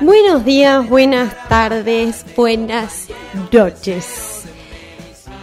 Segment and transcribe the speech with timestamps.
[0.00, 3.08] Buenos días, buenas tardes, buenas
[3.50, 4.44] noches.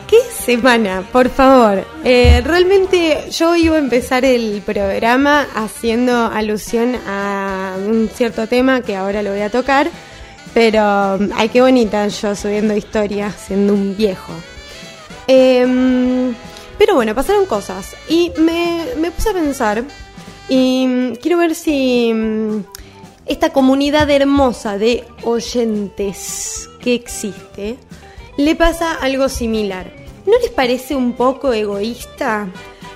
[0.07, 1.05] ¿Qué semana?
[1.12, 1.85] Por favor.
[2.05, 8.96] Eh, realmente yo iba a empezar el programa haciendo alusión a un cierto tema que
[8.96, 9.89] ahora lo voy a tocar,
[10.53, 14.31] pero ay, qué bonita yo subiendo historias siendo un viejo.
[15.28, 16.34] Em,
[16.77, 19.84] pero bueno, pasaron cosas y me, me puse a pensar
[20.48, 22.63] y quiero ver si mm,
[23.25, 27.77] esta comunidad hermosa de oyentes que existe
[28.38, 29.91] le pasa algo similar.
[30.25, 32.48] ¿No les parece un poco egoísta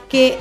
[0.08, 0.38] que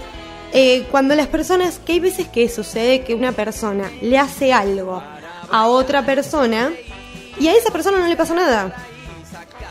[0.53, 5.03] eh, cuando las personas, que hay veces que sucede que una persona le hace algo
[5.51, 6.71] a otra persona
[7.39, 8.75] y a esa persona no le pasa nada?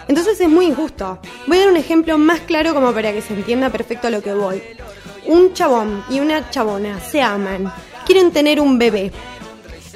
[0.07, 1.19] Entonces es muy injusto.
[1.47, 4.21] Voy a dar un ejemplo más claro como para que se entienda perfecto a lo
[4.21, 4.63] que voy.
[5.25, 7.73] Un chabón y una chabona se aman,
[8.05, 9.11] quieren tener un bebé.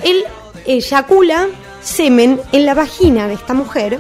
[0.04, 0.24] Él
[0.66, 1.48] eyacula
[1.82, 4.00] semen en la vagina de esta mujer.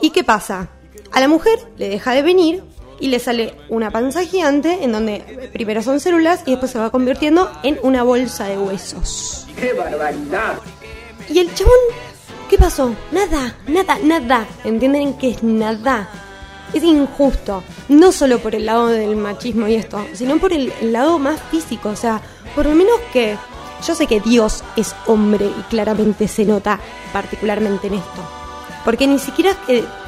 [0.00, 0.68] ¿Y qué pasa?
[1.12, 2.62] A la mujer le deja de venir
[3.00, 6.90] y le sale una panza gigante en donde primero son células y después se va
[6.90, 9.46] convirtiendo en una bolsa de huesos.
[9.58, 10.58] ¡Qué barbaridad!
[11.28, 11.74] ¿Y el chabón?
[12.48, 12.94] ¿Qué pasó?
[13.12, 14.46] Nada, nada, nada.
[14.64, 16.08] ¿Entienden que es nada?
[16.72, 17.62] Es injusto.
[17.88, 21.40] No solo por el lado del machismo y esto, sino por el, el lado más
[21.50, 21.90] físico.
[21.90, 22.22] O sea,
[22.54, 23.36] por lo menos que
[23.86, 26.80] yo sé que Dios es hombre y claramente se nota
[27.12, 28.22] particularmente en esto.
[28.84, 29.56] Porque ni siquiera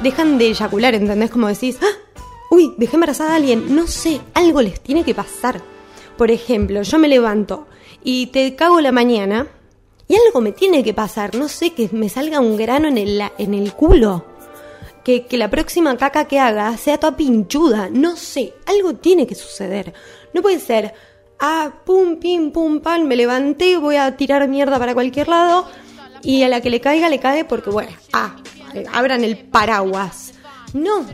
[0.01, 1.29] dejan de eyacular, ¿entendés?
[1.29, 2.11] Como decís, ¡Ah!
[2.51, 3.75] uy, dejé embarazada a alguien.
[3.75, 5.61] No sé, algo les tiene que pasar.
[6.17, 7.67] Por ejemplo, yo me levanto
[8.03, 9.47] y te cago la mañana
[10.07, 11.35] y algo me tiene que pasar.
[11.35, 14.25] No sé, que me salga un grano en el, en el culo.
[15.03, 17.89] Que, que la próxima caca que haga sea toda pinchuda.
[17.91, 19.93] No sé, algo tiene que suceder.
[20.33, 20.93] No puede ser,
[21.41, 25.67] ah, pum, pim, pum, pam, me levanté, voy a tirar mierda para cualquier lado
[26.21, 28.35] y a la que le caiga, le cae porque, bueno, ah,
[28.93, 30.33] abran el paraguas.
[30.73, 31.05] No,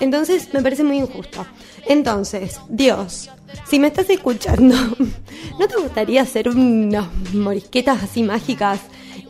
[0.00, 1.46] entonces me parece muy injusto.
[1.86, 3.30] Entonces, Dios,
[3.66, 4.74] si me estás escuchando,
[5.58, 8.80] ¿no te gustaría hacer unas morisquetas así mágicas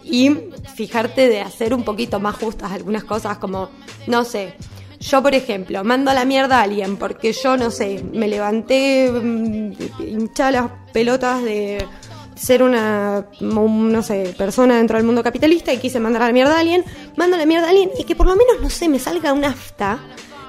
[0.04, 0.30] y
[0.76, 3.70] fijarte de hacer un poquito más justas algunas cosas como,
[4.06, 4.54] no sé,
[5.00, 9.10] yo, por ejemplo, mando a la mierda a alguien porque yo, no sé, me levanté
[9.10, 11.86] mm, hincha las pelotas de
[12.34, 16.56] ser una, no sé, persona dentro del mundo capitalista y quise mandar a la mierda
[16.56, 16.84] a alguien,
[17.16, 19.32] mando a la mierda a alguien y que por lo menos, no sé, me salga
[19.32, 19.98] un afta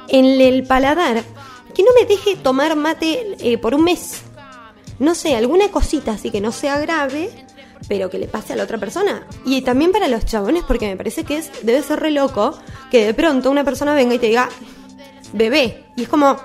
[0.08, 1.24] en el paladar
[1.74, 4.22] que no me deje tomar mate eh, por un mes.
[4.98, 7.45] No sé, alguna cosita así que no sea grave,
[7.88, 9.28] pero que le pase a la otra persona.
[9.46, 12.58] Y también para los chabones, porque me parece que es, debe ser re loco
[12.92, 14.50] que de pronto una persona venga y te diga,
[15.34, 15.86] bebé.
[15.96, 16.38] Y es como,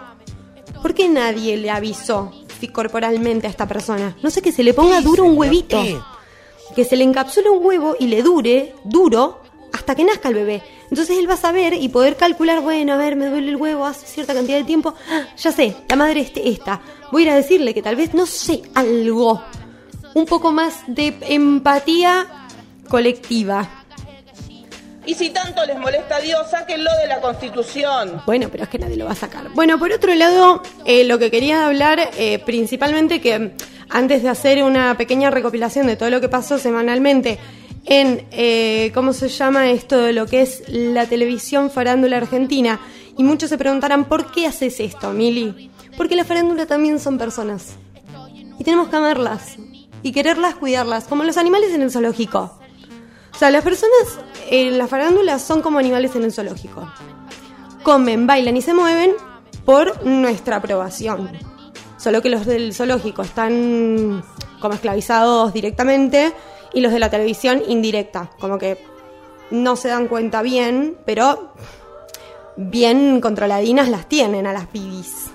[0.83, 2.33] ¿por qué nadie le avisó
[2.73, 4.17] corporalmente a esta persona?
[4.23, 5.83] No sé, que se le ponga duro un huevito.
[6.75, 9.41] Que se le encapsule un huevo y le dure, duro,
[9.73, 10.63] hasta que nazca el bebé.
[10.91, 13.87] Entonces él va a saber y poder calcular, bueno, a ver, me duele el huevo
[13.87, 14.95] hace cierta cantidad de tiempo.
[15.11, 16.81] Ah, ya sé, la madre es esta.
[17.13, 19.43] Voy a ir a decirle que tal vez, no sé, algo.
[20.15, 22.27] Un poco más de empatía
[22.89, 23.69] colectiva.
[25.07, 28.23] Y si tanto les molesta a Dios, sáquenlo de la Constitución.
[28.27, 29.49] Bueno, pero es que nadie lo va a sacar.
[29.55, 33.53] Bueno, por otro lado, eh, lo que quería hablar, eh, principalmente que
[33.89, 37.39] antes de hacer una pequeña recopilación de todo lo que pasó semanalmente
[37.87, 42.79] en, eh, ¿cómo se llama esto de lo que es la televisión farándula argentina?
[43.17, 45.71] Y muchos se preguntarán, ¿por qué haces esto, Mili?
[45.97, 47.75] Porque la farándula también son personas.
[48.59, 49.57] Y tenemos que amarlas.
[50.03, 52.59] Y quererlas, cuidarlas, como los animales en el zoológico.
[53.35, 54.19] O sea, las personas
[54.51, 56.91] en las farándulas son como animales en el zoológico.
[57.83, 59.13] Comen, bailan y se mueven
[59.65, 61.31] por nuestra aprobación.
[61.97, 64.23] Solo que los del zoológico están
[64.61, 66.33] como esclavizados directamente
[66.73, 68.31] y los de la televisión indirecta.
[68.39, 68.79] Como que
[69.51, 71.55] no se dan cuenta bien, pero
[72.57, 75.30] bien controladinas las tienen a las pibis.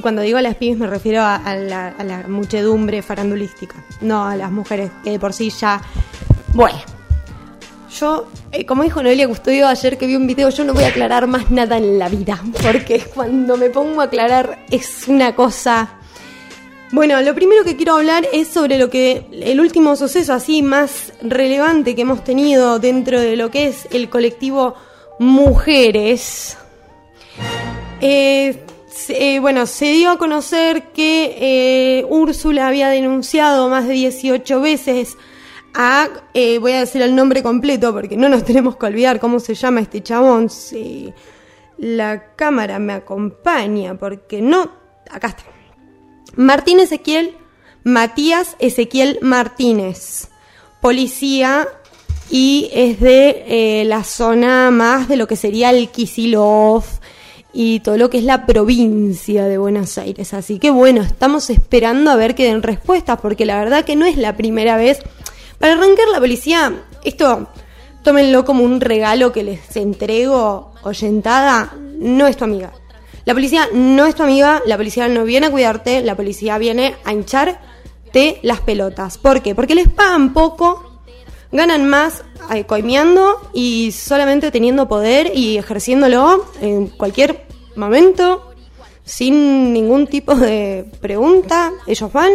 [0.00, 4.90] Cuando digo a las pibis me refiero a, la, muchedumbre farandulística, no a las mujeres
[5.02, 5.80] que de por sí ya...
[6.52, 6.78] Bueno,
[7.98, 10.88] yo, eh, como dijo Noelia Custodio ayer que vi un video, yo no voy a
[10.88, 15.98] aclarar más nada en la vida, porque cuando me pongo a aclarar es una cosa...
[16.92, 21.12] Bueno, lo primero que quiero hablar es sobre lo que el último suceso así más
[21.22, 24.76] relevante que hemos tenido dentro de lo que es el colectivo
[25.18, 26.56] Mujeres.
[28.00, 28.63] Eh,
[29.08, 35.16] eh, bueno, se dio a conocer que eh, Úrsula había denunciado más de 18 veces
[35.74, 39.40] a, eh, voy a decir el nombre completo porque no nos tenemos que olvidar cómo
[39.40, 40.48] se llama este chabón.
[40.48, 41.12] Si
[41.76, 44.70] la cámara me acompaña, porque no,
[45.10, 45.44] acá está.
[46.36, 47.36] Martín Ezequiel,
[47.82, 50.28] Matías Ezequiel Martínez,
[50.80, 51.68] policía
[52.30, 56.84] y es de la zona más de lo que sería el Kisilov
[57.54, 60.34] y todo lo que es la provincia de Buenos Aires.
[60.34, 64.04] Así que bueno, estamos esperando a ver que den respuestas, porque la verdad que no
[64.06, 64.98] es la primera vez.
[65.58, 67.48] Para arrancar la policía, esto
[68.02, 72.72] tómenlo como un regalo que les entrego, oyentada, no es tu amiga.
[73.24, 76.96] La policía no es tu amiga, la policía no viene a cuidarte, la policía viene
[77.04, 79.16] a hincharte las pelotas.
[79.16, 79.54] ¿Por qué?
[79.54, 80.93] Porque les pagan poco,
[81.54, 87.46] ganan más eh, coimeando y solamente teniendo poder y ejerciéndolo en cualquier
[87.76, 88.52] momento,
[89.04, 92.32] sin ningún tipo de pregunta, ellos van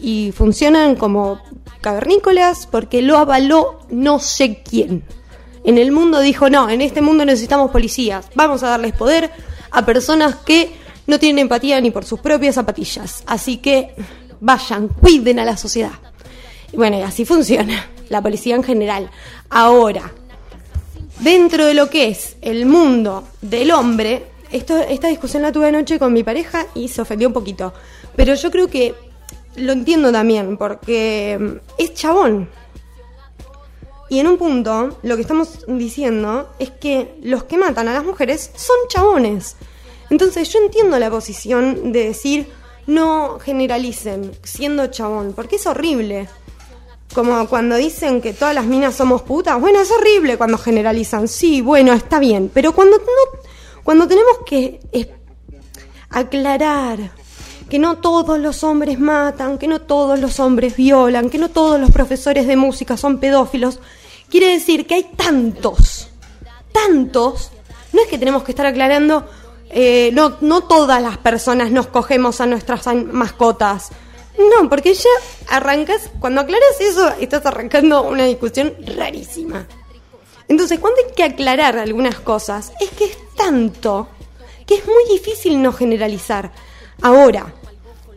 [0.00, 1.40] y funcionan como
[1.80, 5.04] cavernícolas porque lo avaló no sé quién.
[5.64, 9.30] En el mundo dijo, no, en este mundo necesitamos policías, vamos a darles poder
[9.70, 10.74] a personas que
[11.06, 13.22] no tienen empatía ni por sus propias zapatillas.
[13.26, 13.94] Así que
[14.40, 15.92] vayan, cuiden a la sociedad.
[16.72, 19.10] Y bueno, así funciona la policía en general.
[19.50, 20.12] Ahora,
[21.20, 25.98] dentro de lo que es el mundo del hombre, esto, esta discusión la tuve anoche
[25.98, 27.72] con mi pareja y se ofendió un poquito.
[28.14, 28.94] Pero yo creo que
[29.56, 32.48] lo entiendo también, porque mm, es chabón.
[34.08, 38.04] Y en un punto, lo que estamos diciendo es que los que matan a las
[38.04, 39.56] mujeres son chabones.
[40.10, 42.46] Entonces yo entiendo la posición de decir
[42.86, 46.28] no generalicen siendo chabón, porque es horrible.
[47.14, 51.60] Como cuando dicen que todas las minas somos putas, bueno, es horrible cuando generalizan, sí,
[51.60, 53.40] bueno, está bien, pero cuando no,
[53.82, 54.80] cuando tenemos que
[56.08, 57.12] aclarar
[57.68, 61.80] que no todos los hombres matan, que no todos los hombres violan, que no todos
[61.80, 63.80] los profesores de música son pedófilos,
[64.32, 66.08] Quiere decir que hay tantos,
[66.72, 67.50] tantos,
[67.92, 69.28] no es que tenemos que estar aclarando,
[69.68, 73.90] eh, no, no todas las personas nos cogemos a nuestras mascotas.
[74.38, 75.10] No, porque ya
[75.48, 79.66] arrancas, cuando aclaras eso, estás arrancando una discusión rarísima.
[80.48, 84.08] Entonces, cuando hay que aclarar algunas cosas, es que es tanto
[84.66, 86.52] que es muy difícil no generalizar.
[87.02, 87.54] Ahora,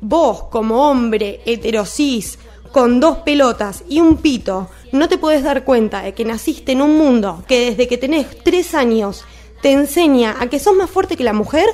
[0.01, 2.37] vos como hombre heterosis,
[2.71, 6.81] con dos pelotas y un pito, no te puedes dar cuenta de que naciste en
[6.81, 9.23] un mundo que desde que tenés tres años
[9.61, 11.65] te enseña a que sos más fuerte que la mujer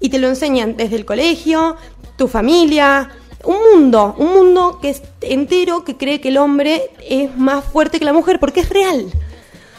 [0.00, 1.76] y te lo enseñan desde el colegio,
[2.16, 3.10] tu familia,
[3.44, 7.98] un mundo, un mundo que es entero que cree que el hombre es más fuerte
[7.98, 9.10] que la mujer porque es real.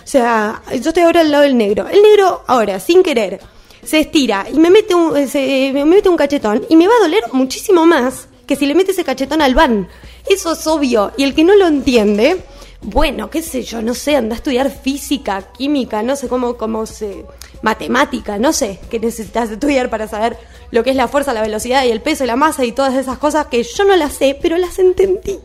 [0.04, 1.88] O sea, yo estoy ahora al lado del negro.
[1.88, 3.40] El negro ahora, sin querer,
[3.84, 7.24] se estira y me mete un, me mete un cachetón y me va a doler
[7.34, 9.88] muchísimo más que si le mete ese cachetón al van.
[10.30, 11.12] Eso es obvio.
[11.18, 12.44] Y el que no lo entiende,
[12.82, 16.86] bueno, qué sé yo, no sé, anda a estudiar física, química, no sé cómo, cómo
[16.86, 17.26] se.
[17.62, 20.38] matemática, no sé qué necesitas estudiar para saber
[20.72, 22.96] lo que es la fuerza, la velocidad y el peso y la masa y todas
[22.96, 25.40] esas cosas que yo no las sé, pero las entendí.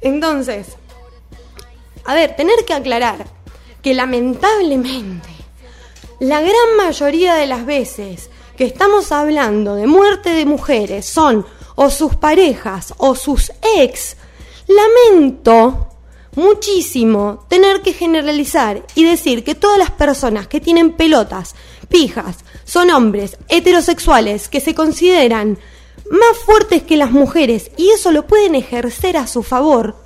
[0.00, 0.68] Entonces,
[2.04, 3.26] a ver, tener que aclarar
[3.82, 5.28] que lamentablemente
[6.18, 11.46] la gran mayoría de las veces que estamos hablando de muerte de mujeres son
[11.76, 14.16] o sus parejas o sus ex,
[14.68, 15.88] lamento
[16.36, 21.54] muchísimo tener que generalizar y decir que todas las personas que tienen pelotas,
[21.90, 25.58] pijas, son hombres heterosexuales que se consideran
[26.10, 29.96] más fuertes que las mujeres y eso lo pueden ejercer a su favor,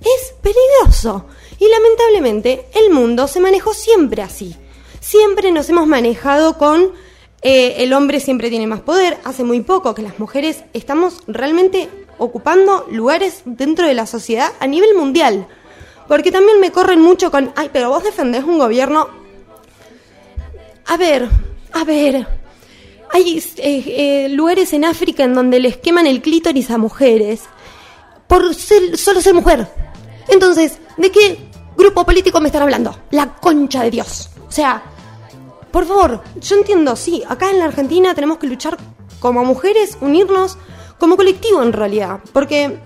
[0.00, 1.26] es peligroso.
[1.58, 4.56] Y lamentablemente el mundo se manejó siempre así.
[5.00, 6.92] Siempre nos hemos manejado con
[7.42, 9.18] eh, el hombre siempre tiene más poder.
[9.24, 14.66] Hace muy poco que las mujeres estamos realmente ocupando lugares dentro de la sociedad a
[14.66, 15.48] nivel mundial.
[16.06, 19.08] Porque también me corren mucho con, ay, pero vos defendés un gobierno.
[20.86, 21.28] A ver,
[21.72, 22.26] a ver.
[23.12, 27.42] Hay eh, eh, lugares en África en donde les queman el clítoris a mujeres
[28.26, 29.68] por solo ser mujer.
[30.28, 31.38] Entonces, ¿de qué
[31.76, 32.96] grupo político me están hablando?
[33.10, 34.30] La concha de Dios.
[34.48, 34.82] O sea,
[35.70, 38.78] por favor, yo entiendo, sí, acá en la Argentina tenemos que luchar
[39.20, 40.56] como mujeres, unirnos
[40.98, 42.78] como colectivo en realidad, porque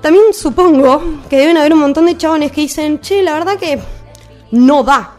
[0.00, 3.80] también supongo que deben haber un montón de chabones que dicen, che, la verdad que
[4.52, 5.17] no da.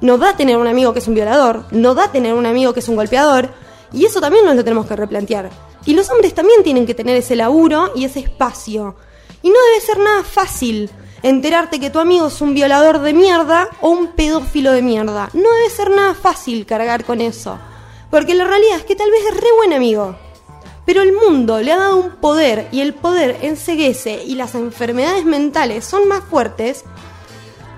[0.00, 2.80] No da tener un amigo que es un violador, no da tener un amigo que
[2.80, 3.50] es un golpeador,
[3.92, 5.50] y eso también nos lo tenemos que replantear.
[5.84, 8.96] Y los hombres también tienen que tener ese laburo y ese espacio.
[9.42, 10.90] Y no debe ser nada fácil
[11.22, 15.30] enterarte que tu amigo es un violador de mierda o un pedófilo de mierda.
[15.32, 17.58] No debe ser nada fácil cargar con eso.
[18.10, 20.16] Porque la realidad es que tal vez es re buen amigo.
[20.86, 25.24] Pero el mundo le ha dado un poder y el poder enseguece y las enfermedades
[25.24, 26.84] mentales son más fuertes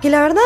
[0.01, 0.41] que la verdad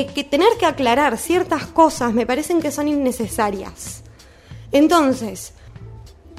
[0.00, 4.02] es que tener que aclarar ciertas cosas me parecen que son innecesarias.
[4.72, 5.54] Entonces,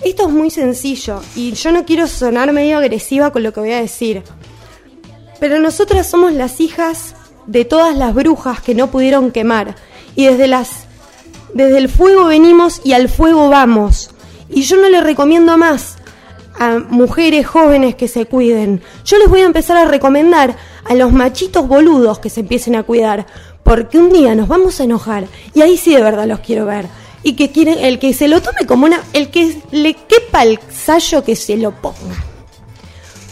[0.04, 3.72] esto es muy sencillo y yo no quiero sonar medio agresiva con lo que voy
[3.72, 4.24] a decir.
[5.40, 7.16] Pero nosotras somos las hijas
[7.48, 9.76] de todas las brujas que no pudieron quemar.
[10.16, 10.88] Y desde las
[11.54, 14.12] desde el fuego venimos y al fuego vamos.
[14.50, 15.98] Y yo no le recomiendo más
[16.60, 18.82] a mujeres jóvenes que se cuiden.
[19.06, 22.84] Yo les voy a empezar a recomendar a los machitos boludos que se empiecen a
[22.84, 23.28] cuidar,
[23.68, 26.88] porque un día nos vamos a enojar y ahí sí de verdad los quiero ver.
[27.22, 30.58] Y que quieren el que se lo tome como una el que le quepa el
[30.70, 32.16] sallo que se lo ponga.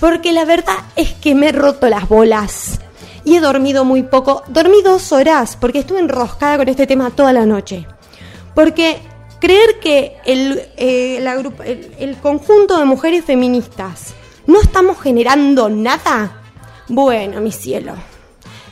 [0.01, 2.81] Porque la verdad es que me he roto las bolas
[3.23, 4.43] y he dormido muy poco.
[4.49, 7.87] Dormí dos horas porque estuve enroscada con este tema toda la noche.
[8.53, 8.97] Porque
[9.39, 14.13] creer que el, eh, el, conjunto de mujeres feministas
[14.47, 16.41] no estamos generando nada,
[16.89, 17.93] bueno, mi cielo,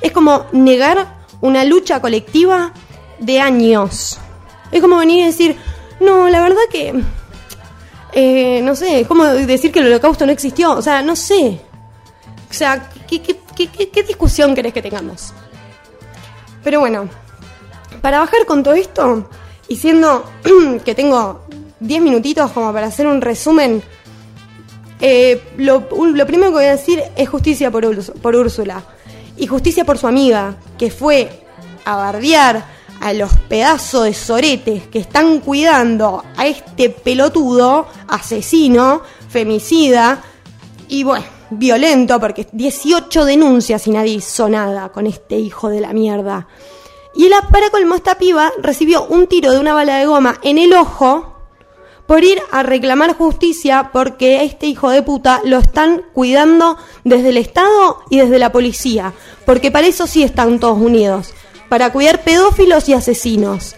[0.02, 2.72] es como negar una lucha colectiva
[3.20, 4.18] de años.
[4.72, 5.58] Es como venir y decir,
[6.00, 6.94] no, la verdad que,
[8.14, 11.60] eh, no sé, es como decir que el holocausto no existió, o sea, no sé.
[12.50, 15.34] O sea, ¿qué, discusión querés que tengamos?
[16.64, 17.10] Pero bueno,
[18.02, 19.30] para bajar con todo esto,
[19.68, 20.24] y siendo
[20.86, 21.42] que tengo
[21.82, 23.84] 10 minutitos como para hacer un resumen,
[25.02, 28.82] eh, lo, primero que voy a decir es justicia por, por Úrsula.
[29.38, 31.46] Y justicia por su amiga, que fue
[31.86, 32.66] a bardear
[33.02, 40.24] a los pedazos de soretes que están cuidando a este pelotudo, asesino, femicida
[40.88, 45.92] y bueno, violento, porque 18 denuncias y nadie hizo nada con este hijo de la
[45.92, 46.48] mierda.
[47.16, 50.58] Y la para colmo, esta piba recibió un tiro de una bala de goma en
[50.58, 51.33] el ojo
[52.08, 57.38] por ir a reclamar justicia porque este hijo de puta lo están cuidando desde el
[57.38, 59.14] Estado y desde la policía.
[59.46, 61.34] Porque para eso sí están todos unidos.
[61.70, 63.76] Para cuidar pedófilos y asesinos.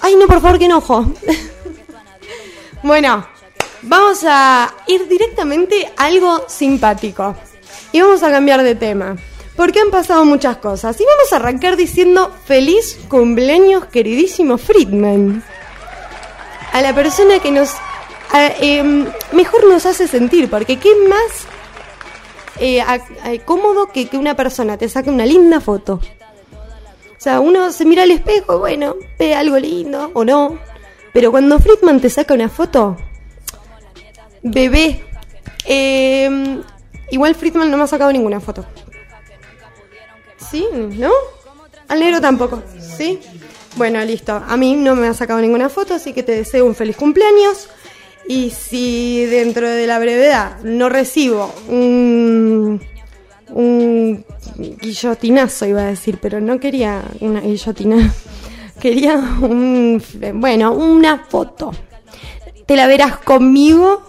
[0.00, 1.06] Ay, no, por favor, que enojo.
[2.82, 3.26] bueno,
[3.82, 7.34] vamos a ir directamente a algo simpático.
[7.92, 9.16] Y vamos a cambiar de tema
[9.56, 11.00] porque han pasado muchas cosas.
[11.00, 15.42] Y vamos a arrancar diciendo feliz cumpleaños, queridísimo Friedman.
[16.72, 17.70] A la persona que nos
[18.60, 21.46] em, mejor nos hace sentir, porque qué más
[22.58, 22.82] eh,
[23.44, 26.00] cómodo que que una persona te saque una linda foto.
[27.16, 30.58] O sea, uno se mira al espejo, bueno, ve algo lindo o no.
[31.12, 32.96] Pero cuando Friedman te saca una foto,
[34.42, 35.02] bebé.
[35.64, 36.62] Em,
[37.10, 38.64] igual Friedman no me ha sacado ninguna foto.
[40.50, 40.66] ¿Sí?
[40.72, 41.10] ¿No?
[41.88, 42.62] Al negro tampoco.
[42.78, 43.20] ¿Sí?
[43.76, 44.42] Bueno, listo.
[44.46, 47.68] A mí no me ha sacado ninguna foto, así que te deseo un feliz cumpleaños.
[48.26, 52.80] Y si dentro de la brevedad no recibo un,
[53.50, 54.24] un
[54.56, 58.12] guillotinazo, iba a decir, pero no quería una guillotina.
[58.80, 60.02] Quería un,
[60.34, 61.72] bueno, una foto.
[62.66, 64.02] Te la verás conmigo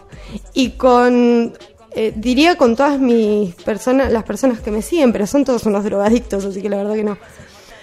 [0.53, 1.53] y con
[1.91, 5.83] eh, diría con todas mis personas, las personas que me siguen, pero son todos unos
[5.85, 7.17] drogadictos, así que la verdad que no.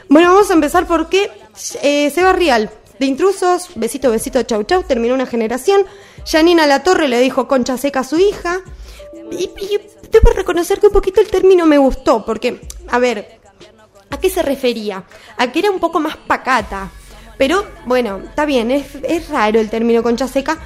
[0.08, 1.30] Bueno, vamos a empezar porque
[1.82, 5.84] eh, Seba Rial, de intrusos, besito, besito, chau, chau, terminó una generación.
[6.26, 8.60] Janina La Torre le dijo concha seca a su hija.
[9.30, 9.80] Y, y
[10.10, 13.40] debo reconocer que un poquito el término me gustó, porque, a ver,
[14.10, 15.04] ¿a qué se refería?
[15.36, 16.90] A que era un poco más pacata.
[17.36, 20.58] Pero, bueno, está bien, es, es raro el término concha seca,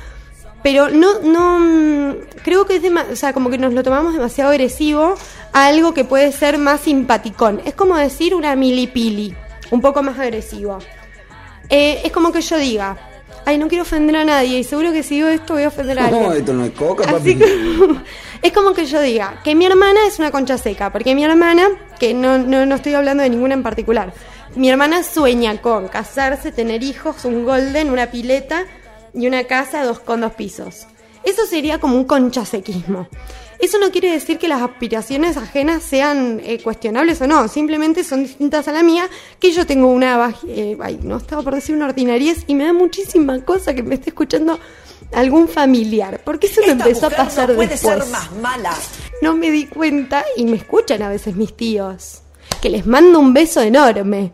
[0.63, 5.15] pero no, no, creo que es o sea, como que nos lo tomamos demasiado agresivo
[5.53, 7.63] a algo que puede ser más simpaticón.
[7.65, 9.35] Es como decir una milipili,
[9.71, 10.79] un poco más agresivo.
[11.69, 12.97] Eh, es como que yo diga,
[13.45, 15.99] ay, no quiero ofender a nadie y seguro que si digo esto voy a ofender
[15.99, 16.23] a alguien.
[16.23, 17.39] No, esto no es coca, papi.
[18.43, 21.69] es como que yo diga que mi hermana es una concha seca, porque mi hermana,
[21.99, 24.13] que no, no, no estoy hablando de ninguna en particular,
[24.55, 28.65] mi hermana sueña con casarse, tener hijos, un golden, una pileta
[29.15, 30.87] y una casa dos con dos pisos.
[31.25, 33.09] Eso sería como un conchasequismo.
[33.59, 38.23] Eso no quiere decir que las aspiraciones ajenas sean eh, cuestionables o no, simplemente son
[38.23, 39.09] distintas a la mía,
[39.41, 40.33] que yo tengo una...
[40.47, 43.97] Eh, ay, no estaba por decir una ordinariez y me da muchísima cosa que me
[43.97, 44.61] esté escuchando
[45.13, 48.75] algún familiar, porque eso me empezó a pasar no puede ser más mala.
[49.23, 52.23] No me di cuenta y me escuchan a veces mis tíos,
[52.61, 54.33] que les mando un beso enorme.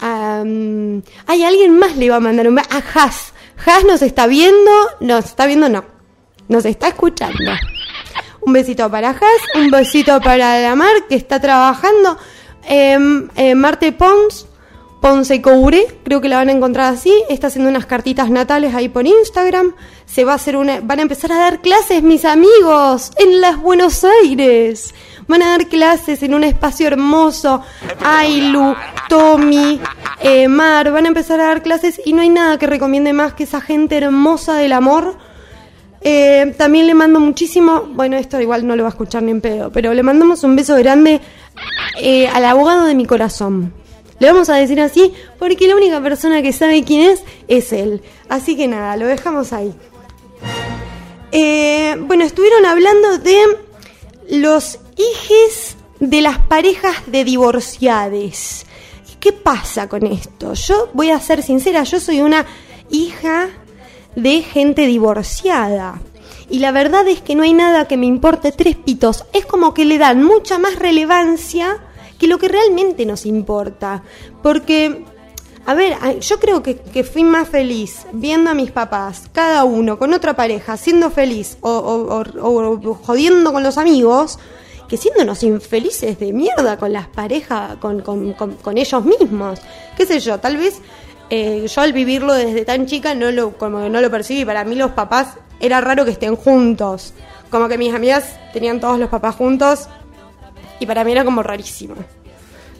[0.00, 3.32] hay alguien más le iba a mandar un beso a Has
[3.66, 5.84] Has nos está viendo, nos está viendo, no,
[6.48, 7.52] nos está escuchando.
[8.40, 9.20] Un besito para Has,
[9.56, 12.18] un besito para la Mar que está trabajando.
[12.64, 14.46] Em, eh, Marte Pons,
[15.00, 18.88] Ponce Couré, creo que la van a encontrar así, está haciendo unas cartitas natales ahí
[18.88, 19.74] por Instagram.
[20.06, 23.58] Se va a hacer una, van a empezar a dar clases mis amigos en las
[23.58, 24.94] Buenos Aires
[25.28, 27.62] van a dar clases en un espacio hermoso.
[28.02, 28.74] Ailu,
[29.08, 29.80] Tommy,
[30.20, 33.34] eh, Mar, van a empezar a dar clases y no hay nada que recomiende más
[33.34, 35.16] que esa gente hermosa del amor
[36.00, 39.40] Eh, también le mando muchísimo, bueno, esto igual no lo va a escuchar ni en
[39.40, 41.20] pedo, pero le mandamos un beso grande
[42.00, 43.72] eh, al abogado de mi corazón.
[44.20, 48.02] Le vamos a decir así porque la única persona que sabe quién es es él.
[48.28, 49.72] Así que nada, lo dejamos ahí.
[51.30, 53.38] Eh, bueno, estuvieron hablando de
[54.30, 58.66] los hijes de las parejas de divorciades.
[59.20, 60.54] ¿Qué pasa con esto?
[60.54, 62.46] Yo voy a ser sincera, yo soy una
[62.90, 63.50] hija
[64.18, 66.00] de gente divorciada.
[66.50, 69.24] Y la verdad es que no hay nada que me importe tres pitos.
[69.32, 71.78] Es como que le dan mucha más relevancia
[72.18, 74.02] que lo que realmente nos importa.
[74.42, 75.04] Porque,
[75.66, 80.14] a ver, yo creo que, fui más feliz viendo a mis papás, cada uno con
[80.14, 84.38] otra pareja, siendo feliz o, o jodiendo con los amigos,
[84.88, 89.60] que siéndonos infelices de mierda con las parejas, con, con, con, ellos mismos.
[89.96, 90.40] ¿Qué sé yo?
[90.40, 90.80] Tal vez
[91.30, 94.44] eh, yo al vivirlo desde tan chica no lo, como no lo percibí.
[94.44, 97.12] Para mí los papás era raro que estén juntos.
[97.50, 99.88] Como que mis amigas tenían todos los papás juntos
[100.80, 101.94] y para mí era como rarísimo.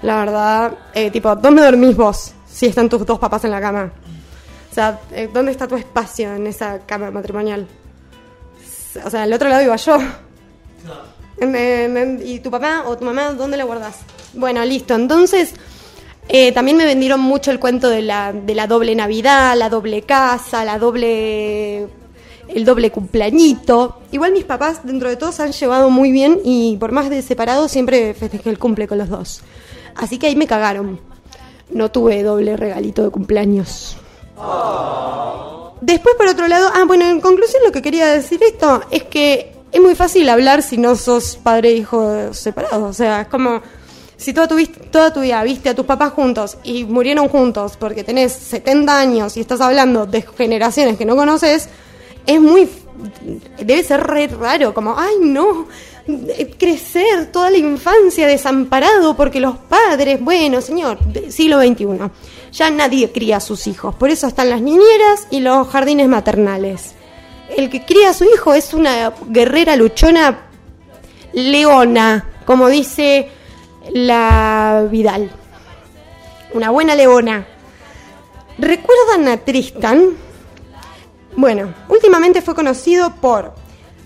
[0.02, 3.90] La verdad, eh, tipo, ¿dónde dormís vos si están tus dos papás en la cama?
[4.70, 7.66] O sea, eh, ¿dónde está tu espacio en esa cama matrimonial?
[9.04, 9.98] O sea, al otro lado iba yo.
[12.24, 13.96] ¿Y tu papá o tu mamá dónde la guardas?
[14.34, 14.94] Bueno, listo.
[14.94, 15.54] Entonces,
[16.28, 20.02] eh, también me vendieron mucho el cuento de la, de la doble Navidad, la doble
[20.02, 21.88] casa, la doble
[22.48, 24.00] el doble cumpleañito.
[24.10, 27.22] Igual mis papás, dentro de todo, se han llevado muy bien y por más de
[27.22, 29.42] separado siempre festejé el cumple con los dos.
[29.94, 31.00] Así que ahí me cagaron.
[31.70, 33.96] No tuve doble regalito de cumpleaños.
[35.80, 39.54] Después, por otro lado, ah, bueno, en conclusión lo que quería decir esto es que
[39.70, 42.82] es muy fácil hablar si no sos padre e hijo separados.
[42.82, 43.60] O sea, es como
[44.18, 49.00] si toda tu, vida viste a tus papás juntos y murieron juntos porque tenés 70
[49.00, 51.70] años y estás hablando de generaciones que no conoces,
[52.26, 52.68] es muy.
[53.58, 55.68] debe ser raro, como, ay no,
[56.58, 60.98] crecer toda la infancia desamparado porque los padres, bueno, señor,
[61.30, 61.86] siglo XXI,
[62.52, 66.98] ya nadie cría a sus hijos, por eso están las niñeras y los jardines maternales
[67.56, 70.46] el que cría a su hijo es una guerrera luchona
[71.32, 73.30] leona, como dice
[73.92, 75.30] la Vidal.
[76.52, 77.46] Una buena leona.
[78.58, 80.16] ¿Recuerdan a Tristan?
[81.36, 83.54] Bueno, últimamente fue conocido por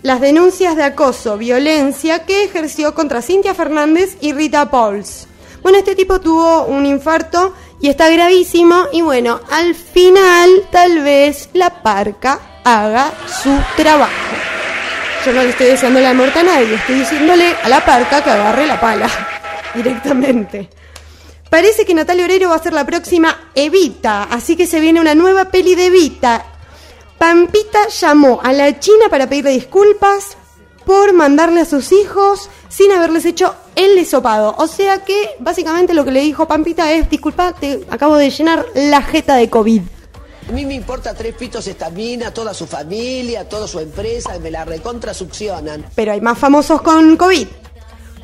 [0.03, 5.29] las denuncias de acoso, violencia que ejerció contra Cintia Fernández y Rita Pauls.
[5.63, 11.49] Bueno, este tipo tuvo un infarto y está gravísimo y bueno, al final tal vez
[11.53, 14.13] la parca haga su trabajo.
[15.25, 18.31] Yo no le estoy deseando la muerte a nadie, estoy diciéndole a la parca que
[18.31, 19.09] agarre la pala
[19.75, 20.69] directamente.
[21.51, 25.15] Parece que Natalia Oreiro va a ser la próxima Evita, así que se viene una
[25.15, 26.47] nueva peli de Evita.
[27.19, 30.37] Pampita llamó a la China para pedirle disculpas
[30.87, 34.55] por mandarle a sus hijos sin haberles hecho el desopado.
[34.59, 38.65] O sea que básicamente lo que le dijo Pampita es, disculpa, te acabo de llenar
[38.75, 39.83] la jeta de COVID.
[40.49, 44.51] A mí me importa tres pitos esta mina, toda su familia, toda su empresa, me
[44.51, 45.87] la recontrasuccionan.
[45.95, 47.47] Pero hay más famosos con COVID.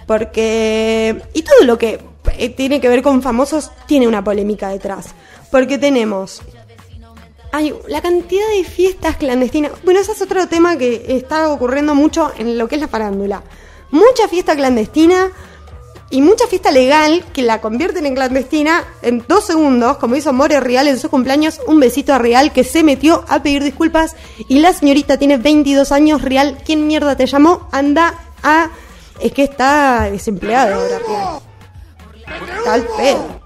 [0.09, 1.23] Porque.
[1.35, 2.01] Y todo lo que
[2.39, 5.15] eh, tiene que ver con famosos tiene una polémica detrás.
[5.53, 6.41] Porque tenemos.
[7.53, 9.73] Hay la cantidad de fiestas clandestinas.
[9.85, 13.43] Bueno, ese es otro tema que está ocurriendo mucho en lo que es la farándula.
[13.91, 15.31] Mucha fiesta clandestina
[16.11, 20.61] y mucha fiesta legal que la convierten en clandestina en dos segundos, como hizo More
[20.61, 24.17] Real en su cumpleaños, un besito a Real que se metió a pedir disculpas
[24.49, 27.69] y la señorita tiene 22 años, Real, ¿quién mierda te llamó?
[27.73, 28.71] Anda a...
[29.21, 31.01] Es que está desempleado ahora.
[32.65, 33.41] Tal pedo.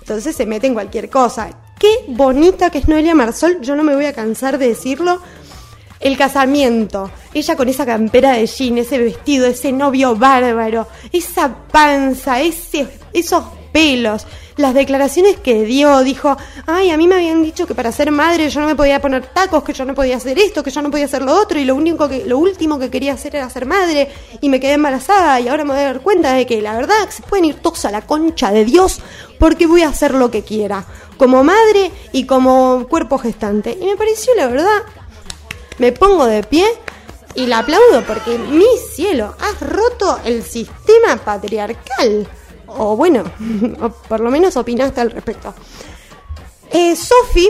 [0.00, 1.50] Entonces se mete en cualquier cosa.
[1.78, 5.20] Qué bonita que es Noelia Marsol, yo no me voy a cansar de decirlo
[6.00, 12.40] el casamiento, ella con esa campera de jean, ese vestido, ese novio bárbaro, esa panza,
[12.40, 17.74] ese, esos pelos, las declaraciones que dio, dijo, ay, a mí me habían dicho que
[17.74, 20.62] para ser madre yo no me podía poner tacos, que yo no podía hacer esto,
[20.62, 23.14] que yo no podía hacer lo otro, y lo único que, lo último que quería
[23.14, 26.34] hacer era ser madre, y me quedé embarazada, y ahora me voy a dar cuenta
[26.34, 29.00] de que la verdad se pueden ir todos a la concha de Dios,
[29.38, 30.84] porque voy a hacer lo que quiera,
[31.16, 33.76] como madre y como cuerpo gestante.
[33.80, 34.82] Y me pareció la verdad
[35.80, 36.66] me pongo de pie
[37.34, 42.28] y la aplaudo porque mi cielo, has roto el sistema patriarcal.
[42.78, 43.24] O bueno,
[44.08, 45.52] por lo menos opinaste al respecto.
[46.70, 47.48] Eh, Sofi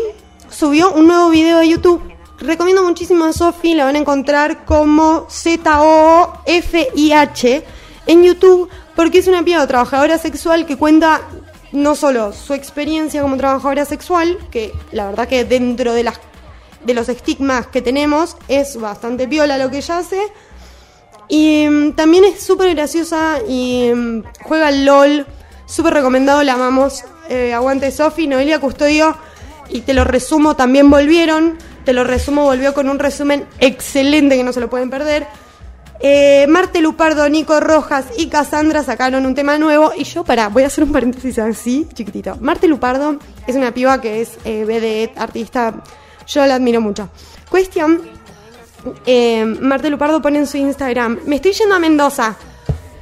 [0.49, 2.03] subió un nuevo video a YouTube.
[2.39, 6.45] Recomiendo muchísimo a Sofi, la van a encontrar como Z-O-F-I-H
[8.07, 11.21] en YouTube, porque es una piba trabajadora sexual que cuenta
[11.73, 16.19] no solo su experiencia como trabajadora sexual, que la verdad que dentro de las
[16.85, 20.21] de los estigmas que tenemos, es bastante piola lo que ella hace.
[21.31, 25.27] Y mm, también es súper graciosa y mm, juega al LOL,
[25.65, 27.05] súper recomendado, la amamos.
[27.29, 29.17] Eh, aguante Sofi, Noelia Custodio,
[29.69, 31.57] y te lo resumo, también volvieron.
[31.85, 35.27] Te lo resumo, volvió con un resumen excelente que no se lo pueden perder.
[36.03, 39.93] Eh, Marte Lupardo, Nico Rojas y Cassandra sacaron un tema nuevo.
[39.97, 42.37] Y yo, para, voy a hacer un paréntesis así, chiquitito.
[42.41, 45.75] Marte Lupardo es una piba que es eh, artista.
[46.27, 47.09] Yo la admiro mucho.
[47.49, 48.03] Cuestión:
[49.07, 52.37] eh, Marte Lupardo pone en su Instagram: Me estoy yendo a Mendoza.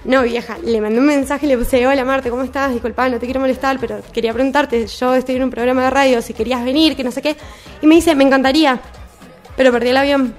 [0.05, 2.73] No, vieja, le mandé un mensaje y le puse: Hola Marte, ¿cómo estás?
[2.73, 4.87] Disculpa, no te quiero molestar, pero quería preguntarte.
[4.87, 7.37] Yo estoy en un programa de radio, si querías venir, que no sé qué.
[7.83, 8.81] Y me dice: Me encantaría,
[9.57, 10.35] pero perdí el avión.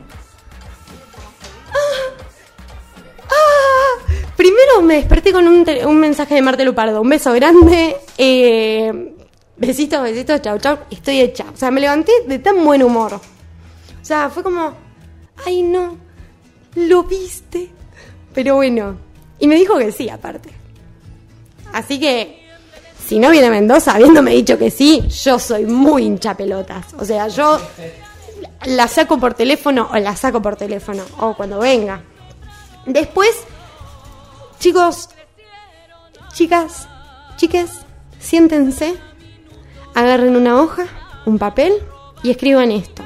[3.32, 4.04] Ah,
[4.36, 7.02] primero me desperté con un mensaje de Marte Lupardo.
[7.02, 7.96] Un beso grande.
[8.18, 9.14] Eh,
[9.56, 10.80] besitos, besitos, chau, chau.
[10.90, 11.46] Estoy hecha.
[11.54, 13.14] O sea, me levanté de tan buen humor.
[13.14, 13.22] O
[14.02, 14.74] sea, fue como,
[15.46, 15.98] ay no,
[16.76, 17.70] lo viste.
[18.34, 18.98] Pero bueno.
[19.40, 20.50] Y me dijo que sí, aparte.
[21.74, 22.46] Así que,
[23.06, 26.94] si no viene Mendoza, habiéndome dicho que sí, yo soy muy hincha pelotas.
[26.98, 27.60] O sea, yo
[28.66, 31.04] la saco por teléfono o la saco por teléfono.
[31.20, 32.02] O cuando venga.
[32.86, 33.32] Después,
[34.60, 35.10] chicos,
[36.34, 36.88] chicas,
[37.38, 37.72] chiques,
[38.20, 38.96] siéntense,
[39.96, 40.86] agarren una hoja,
[41.26, 41.74] un papel
[42.24, 43.04] y escriban esto.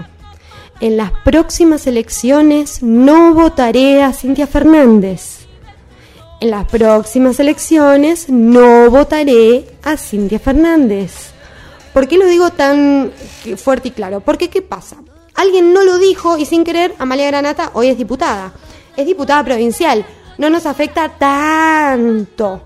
[0.83, 5.47] En las próximas elecciones no votaré a Cintia Fernández.
[6.41, 11.31] En las próximas elecciones no votaré a Cintia Fernández.
[11.93, 13.13] ¿Por qué lo digo tan
[13.55, 14.19] fuerte y claro?
[14.19, 14.97] Porque ¿qué pasa?
[15.35, 18.51] Alguien no lo dijo y sin querer Amalia Granata hoy es diputada.
[18.97, 20.05] Es diputada provincial.
[20.37, 22.61] No nos afecta tanto.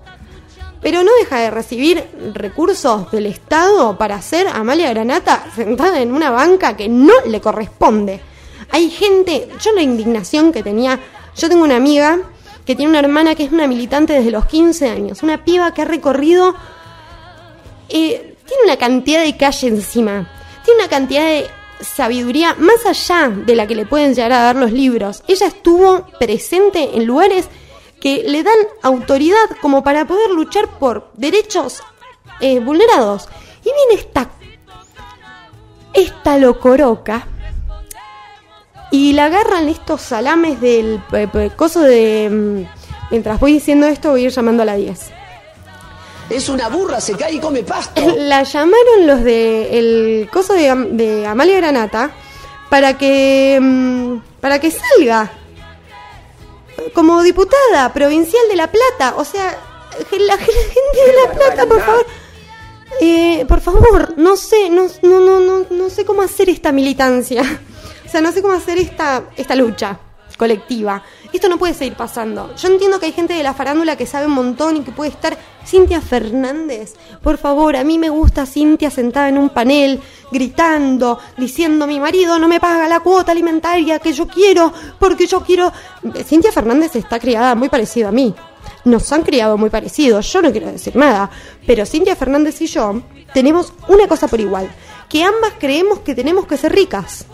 [0.80, 6.30] Pero no deja de recibir recursos del Estado para hacer Amalia Granata sentada en una
[6.30, 8.20] banca que no le corresponde.
[8.70, 11.00] Hay gente, yo la indignación que tenía,
[11.36, 12.18] yo tengo una amiga
[12.64, 15.82] que tiene una hermana que es una militante desde los 15 años, una piba que
[15.82, 16.54] ha recorrido,
[17.88, 20.30] eh, tiene una cantidad de calle encima,
[20.64, 21.46] tiene una cantidad de
[21.80, 25.22] sabiduría más allá de la que le pueden llegar a dar los libros.
[25.26, 27.48] Ella estuvo presente en lugares
[28.00, 31.82] que le dan autoridad como para poder luchar por derechos
[32.40, 33.28] eh, vulnerados.
[33.60, 34.30] Y viene esta,
[35.92, 37.26] esta locoroca
[38.90, 42.28] y la agarran estos salames del eh, eh, coso de...
[42.30, 42.78] mm,
[43.10, 45.10] Mientras voy diciendo esto voy a ir llamando a la 10.
[46.30, 48.02] Es una burra, se cae y come pasto.
[48.18, 52.10] La llamaron los de el coso de, de Amalia Granata
[52.68, 55.30] para que mm, para que salga
[56.94, 59.58] como diputada provincial de La Plata, o sea,
[60.18, 62.06] la gente de La Plata, por favor.
[63.00, 67.42] Eh, por favor, no sé, no, no, no, no, no sé cómo hacer esta militancia.
[68.08, 70.00] O sea, no sé cómo hacer esta, esta lucha
[70.38, 71.02] colectiva.
[71.30, 72.54] Esto no puede seguir pasando.
[72.56, 75.10] Yo entiendo que hay gente de la farándula que sabe un montón y que puede
[75.10, 75.36] estar.
[75.66, 80.00] Cintia Fernández, por favor, a mí me gusta Cintia sentada en un panel,
[80.32, 85.42] gritando, diciendo: Mi marido no me paga la cuota alimentaria que yo quiero, porque yo
[85.42, 85.70] quiero.
[86.24, 88.34] Cintia Fernández está criada muy parecido a mí.
[88.84, 91.28] Nos han criado muy parecidos, yo no quiero decir nada,
[91.66, 93.02] pero Cintia Fernández y yo
[93.34, 94.70] tenemos una cosa por igual,
[95.08, 97.26] que ambas creemos que tenemos que ser ricas.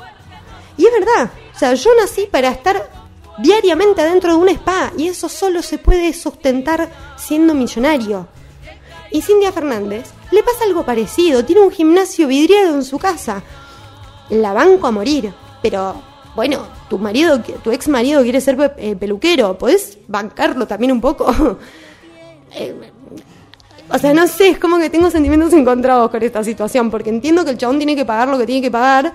[0.77, 2.91] Y es verdad, o sea, yo nací para estar
[3.39, 8.27] diariamente adentro de un spa y eso solo se puede sustentar siendo millonario.
[9.11, 13.43] Y Cintia Fernández le pasa algo parecido, tiene un gimnasio vidriado en su casa.
[14.31, 15.33] La banco a morir,
[15.63, 15.95] pero
[16.35, 21.33] bueno, tu marido, tu ex marido quiere ser eh, peluquero, ¿podés bancarlo también un poco?
[22.57, 22.73] Eh,
[23.91, 27.45] o sea, no sé, es como que tengo sentimientos encontrados con esta situación, porque entiendo
[27.45, 29.13] que el chabón tiene que pagar lo que tiene que pagar,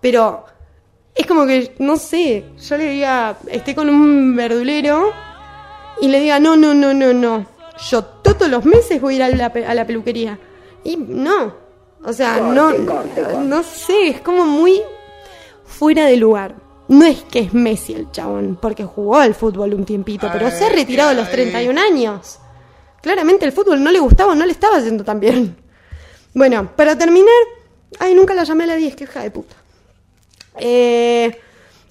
[0.00, 0.46] pero
[1.18, 5.12] es como que, no sé, yo le diga, esté con un verdulero
[6.00, 7.46] y le diga, no, no, no, no, no,
[7.90, 10.38] yo todos los meses voy a ir a la, pe- a la peluquería.
[10.84, 11.54] Y no,
[12.04, 12.70] o sea, no,
[13.40, 14.80] no sé, es como muy
[15.64, 16.54] fuera de lugar.
[16.88, 20.64] No es que es Messi el chabón, porque jugó al fútbol un tiempito, pero se
[20.64, 22.38] ha retirado a los 31 años.
[23.02, 25.54] Claramente el fútbol no le gustaba, no le estaba haciendo tan bien.
[26.32, 27.28] Bueno, para terminar,
[27.98, 29.54] ay, nunca la llamé a la 10, que hija de puta.
[30.60, 31.40] Eh,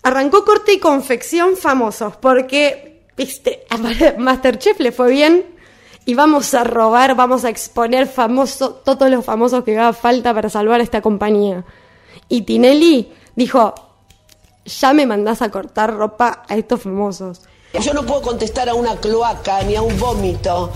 [0.03, 3.77] arrancó corte y confección famosos, porque, viste, a
[4.17, 5.45] Masterchef le fue bien
[6.06, 10.49] y vamos a robar, vamos a exponer famoso, todos los famosos que haga falta para
[10.49, 11.65] salvar a esta compañía.
[12.30, 13.73] Y Tinelli dijo,
[14.65, 17.41] ya me mandás a cortar ropa a estos famosos.
[17.82, 20.71] Yo no puedo contestar a una cloaca ni a un vómito.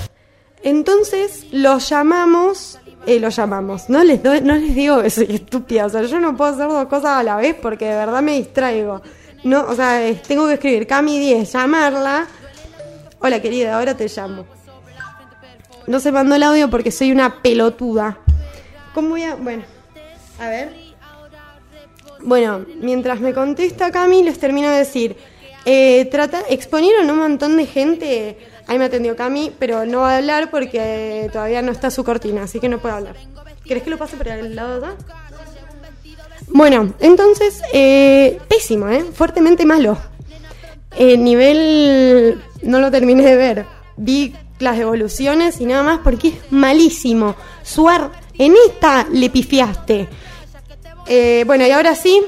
[0.63, 3.89] Entonces los llamamos, eh, los llamamos.
[3.89, 6.67] No les doy, no les digo que soy estúpida, o sea, yo no puedo hacer
[6.67, 9.01] dos cosas a la vez porque de verdad me distraigo.
[9.43, 12.27] No, o sea, tengo que escribir Cami 10, llamarla.
[13.19, 14.45] Hola querida, ahora te llamo.
[15.87, 18.19] No se mandó el audio porque soy una pelotuda.
[18.93, 19.35] ¿Cómo voy a.?
[19.35, 19.63] Bueno,
[20.39, 20.73] a ver.
[22.23, 25.17] Bueno, mientras me contesta Cami, les termino de decir.
[25.65, 28.37] Eh, trata, exponieron un montón de gente.
[28.67, 32.43] Ahí me atendió Cami, pero no va a hablar porque todavía no está su cortina,
[32.43, 33.15] así que no puede hablar.
[33.65, 34.95] ¿Querés que lo pase por el lado de acá?
[36.47, 39.05] Bueno, entonces, eh, pésimo, ¿eh?
[39.13, 39.97] Fuertemente malo.
[40.97, 43.65] El nivel no lo terminé de ver.
[43.95, 47.35] Vi las evoluciones y nada más porque es malísimo.
[47.63, 50.09] Suar, en esta le pifiaste.
[51.07, 52.21] Eh, bueno, y ahora sí,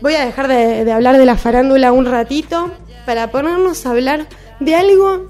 [0.00, 2.70] voy a dejar de, de hablar de la farándula un ratito
[3.04, 4.26] para ponernos a hablar
[4.60, 5.28] de algo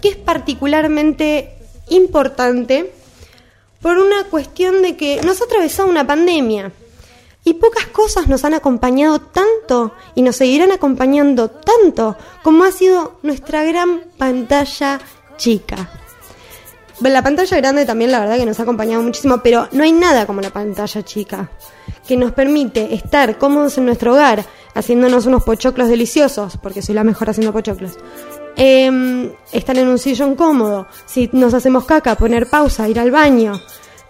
[0.00, 1.54] que es particularmente
[1.88, 2.92] importante
[3.80, 6.72] por una cuestión de que nos ha atravesado una pandemia.
[7.44, 13.18] Y pocas cosas nos han acompañado tanto y nos seguirán acompañando tanto como ha sido
[13.22, 15.00] nuestra gran pantalla
[15.36, 15.88] chica.
[17.00, 20.26] La pantalla grande también la verdad que nos ha acompañado muchísimo, pero no hay nada
[20.26, 21.48] como la pantalla chica,
[22.06, 27.04] que nos permite estar cómodos en nuestro hogar, haciéndonos unos pochoclos deliciosos, porque soy la
[27.04, 27.98] mejor haciendo pochoclos.
[28.56, 33.52] Eh, estar en un sillón cómodo, si nos hacemos caca, poner pausa, ir al baño,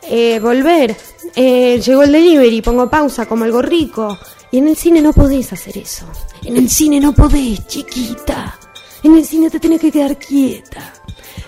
[0.02, 0.96] eh, volver,
[1.36, 4.18] eh, llegó el delivery, pongo pausa, como algo rico.
[4.50, 6.06] Y en el cine no podés hacer eso.
[6.42, 8.58] En el cine no podés, chiquita.
[9.02, 10.97] En el cine te tenés que quedar quieta.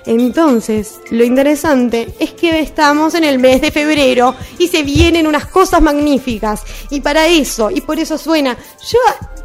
[0.06, 5.46] Entonces, lo interesante es que estamos en el mes de febrero y se vienen unas
[5.46, 6.62] cosas magníficas.
[6.90, 8.56] Y para eso, y por eso suena,
[8.90, 8.98] yo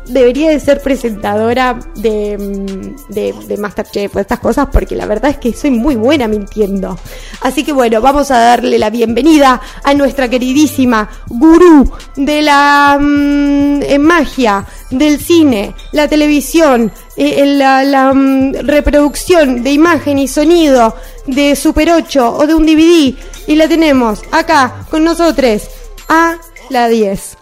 [0.07, 5.31] debería de ser presentadora de, mm, de, de Masterchef o estas cosas porque la verdad
[5.31, 6.97] es que soy muy buena mintiendo.
[7.41, 13.81] Así que bueno, vamos a darle la bienvenida a nuestra queridísima gurú de la mm,
[13.83, 20.95] eh, magia, del cine, la televisión, eh, la, la, mm, reproducción de imagen y sonido
[21.25, 23.15] de Super 8 o de un DVD.
[23.47, 25.63] Y la tenemos acá con nosotros
[26.09, 26.37] a
[26.69, 27.37] la 10.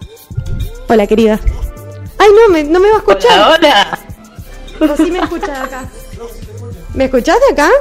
[0.89, 1.39] Hola querida.
[2.17, 3.57] Ay, no, me, no me va a escuchar.
[3.57, 3.99] Hola,
[4.79, 4.93] hola.
[4.93, 5.89] ¿O sí me escuchas acá?
[6.93, 7.71] ¿Me escuchás de acá?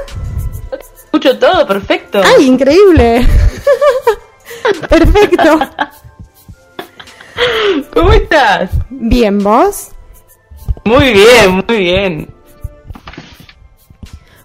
[1.05, 2.21] Escucho todo, perfecto.
[2.23, 3.27] ¡Ay, increíble!
[4.89, 5.59] Perfecto.
[7.93, 8.71] ¿Cómo estás?
[8.89, 9.92] Bien, ¿vos?
[10.85, 12.33] Muy bien, muy bien.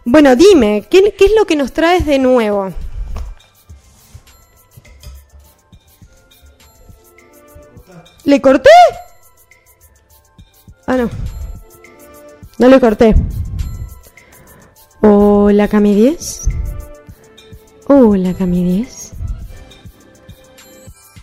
[0.05, 2.73] Bueno, dime, ¿qué, es lo que nos traes de nuevo?
[8.25, 8.71] ¿Le corté?
[10.87, 11.11] Ah, no.
[12.59, 13.15] No le corté.
[15.01, 16.49] Hola, Cami 10.
[17.89, 19.13] Hola, Cami 10.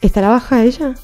[0.01, 0.95] ¿Estará baja ella?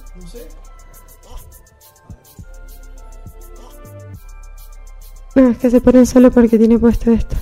[5.36, 7.36] No, es que se ponen solo porque tiene puesto esto.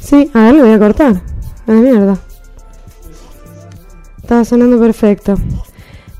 [0.00, 1.22] Sí, a ver, lo voy a cortar.
[1.66, 2.18] A la mierda.
[4.22, 5.36] Estaba sonando perfecto.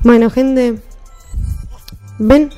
[0.03, 0.79] Bueno, gente.
[2.19, 2.51] Ven,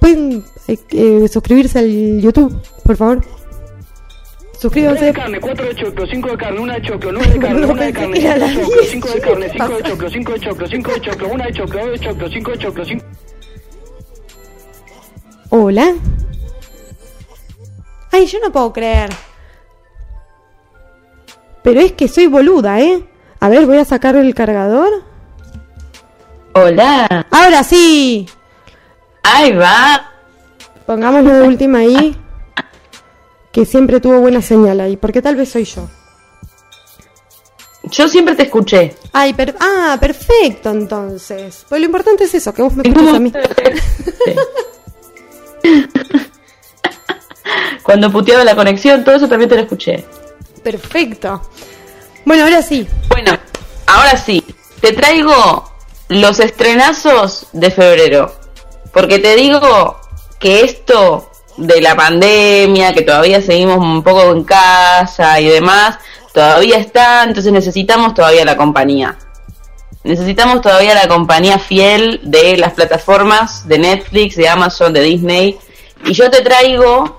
[0.00, 3.24] pueden eh, eh, suscribirse al YouTube, por favor.
[4.58, 5.04] Suscríbanse.
[5.04, 7.72] de carne, 4 de choclo, 5 de carne, 1 de choclo, 9 de carne, No
[7.72, 8.90] 1 de carne, que era 5 de choclo, 10.
[8.90, 11.80] 5 de carne, 5 de choclo, 5 de choclo, 5 de choclo, 1 de choclo,
[11.80, 13.04] 9 de choclo, 5 de choclo, 5
[15.56, 15.94] Hola.
[18.10, 19.08] Ay, yo no puedo creer.
[21.62, 23.04] Pero es que soy boluda, ¿eh?
[23.38, 24.90] A ver, voy a sacar el cargador.
[26.54, 27.26] Hola.
[27.30, 28.28] Ahora sí.
[29.22, 30.10] Ahí va.
[30.86, 32.16] Pongámoslo de última ahí.
[33.52, 34.96] Que siempre tuvo buena señal ahí.
[34.96, 35.88] Porque tal vez soy yo.
[37.84, 38.96] Yo siempre te escuché.
[39.12, 41.64] Ay, per- ah, perfecto entonces.
[41.68, 43.32] Pues lo importante es eso, que vos me un a mí.
[44.24, 44.32] Sí.
[47.82, 50.04] Cuando puteaba la conexión, todo eso también te lo escuché.
[50.62, 51.42] Perfecto.
[52.24, 52.88] Bueno, ahora sí.
[53.08, 53.32] Bueno,
[53.86, 54.42] ahora sí,
[54.80, 55.70] te traigo
[56.08, 58.34] los estrenazos de febrero.
[58.92, 60.00] Porque te digo
[60.38, 65.98] que esto de la pandemia, que todavía seguimos un poco en casa y demás,
[66.32, 69.16] todavía está, entonces necesitamos todavía la compañía.
[70.04, 75.58] Necesitamos todavía la compañía fiel de las plataformas de Netflix, de Amazon, de Disney.
[76.04, 77.18] Y yo te traigo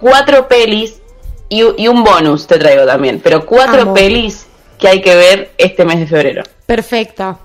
[0.00, 0.96] cuatro pelis
[1.48, 3.20] y, y un bonus te traigo también.
[3.22, 3.94] Pero cuatro Amo.
[3.94, 4.46] pelis
[4.78, 6.42] que hay que ver este mes de febrero.
[6.66, 7.38] Perfecto.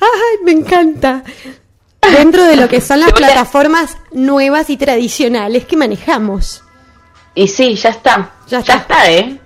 [0.00, 1.22] Ay, me encanta.
[2.00, 6.62] Dentro de lo que son las a- plataformas nuevas y tradicionales que manejamos.
[7.34, 8.30] Y sí, ya está.
[8.48, 8.74] Ya Ya está.
[8.76, 9.38] está, ¿eh?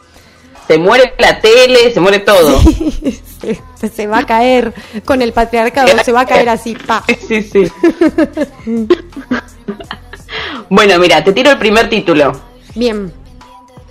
[0.73, 2.59] Se muere la tele, se muere todo.
[3.79, 4.73] se, se va a caer
[5.05, 7.05] con el patriarcado, se va a caer así, pa.
[7.29, 7.71] Sí, sí.
[10.71, 12.33] bueno, mira, te tiro el primer título.
[12.75, 13.13] Bien.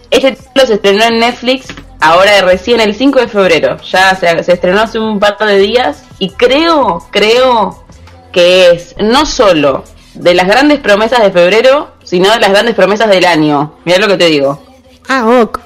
[0.10, 1.68] Este título se estrenó en Netflix
[2.00, 3.78] ahora recién el 5 de febrero.
[3.84, 7.86] Ya se, se estrenó hace un par de días y creo, creo
[8.32, 9.84] que es no solo
[10.16, 13.76] de las grandes promesas de febrero, sino de las grandes promesas del año.
[13.86, 14.71] Mira lo que te digo.
[15.08, 15.60] Ah, ok.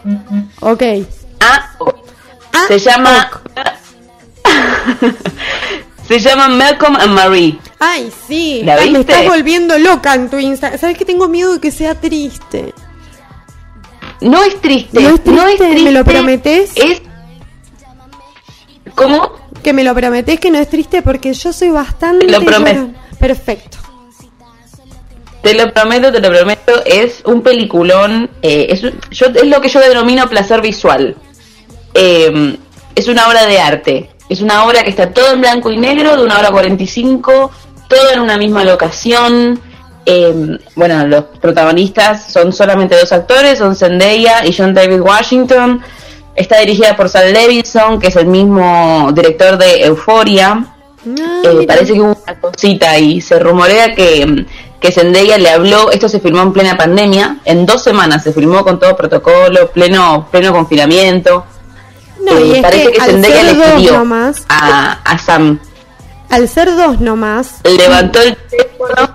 [0.62, 0.84] Ok.
[1.42, 1.72] Ah,
[2.54, 3.30] Ah, se llama
[6.08, 7.60] se llama Malcolm and Marie.
[7.80, 8.62] Ay, sí.
[8.64, 9.14] ¿La Ay, me viste?
[9.14, 10.80] estás volviendo loca en tu Instagram.
[10.80, 12.74] ¿Sabes que tengo miedo de que sea triste?
[14.22, 16.72] No es triste, No es triste, ¿me lo prometés?
[16.76, 17.02] Es
[18.96, 19.32] ¿Cómo?
[19.62, 22.26] Que me lo prometés que no es triste porque yo soy bastante.
[22.26, 22.88] Te lo prometo.
[23.20, 23.78] Perfecto.
[25.46, 28.82] Te lo prometo, te lo prometo, es un peliculón, eh, es,
[29.12, 31.16] yo, es lo que yo denomino placer visual.
[31.94, 32.58] Eh,
[32.96, 36.18] es una obra de arte, es una obra que está todo en blanco y negro,
[36.18, 37.52] de una hora 45,
[37.88, 39.62] todo en una misma locación.
[40.08, 45.80] Eh, bueno, los protagonistas son solamente dos actores, son Zendaya y John David Washington.
[46.36, 50.72] Está dirigida por Sal Levinson, que es el mismo director de Euphoria.
[51.08, 54.48] Ah, Eh, parece que hubo una cosita y se rumorea que,
[54.80, 58.64] que Zendaya le habló, esto se filmó en plena pandemia, en dos semanas se filmó
[58.64, 61.46] con todo protocolo, pleno, pleno confinamiento.
[62.24, 65.60] No, y Eh, es parece que, que Zendaya le pidió nomás, a, a Sam,
[66.30, 69.10] al ser dos nomás, levantó el teléfono,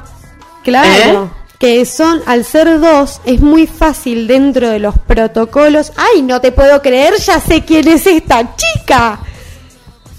[0.63, 1.41] claro, ¿Eh?
[1.59, 5.93] que son, al ser dos, es muy fácil dentro de los protocolos.
[5.97, 7.15] ¡Ay, no te puedo creer!
[7.19, 9.19] Ya sé quién es esta chica.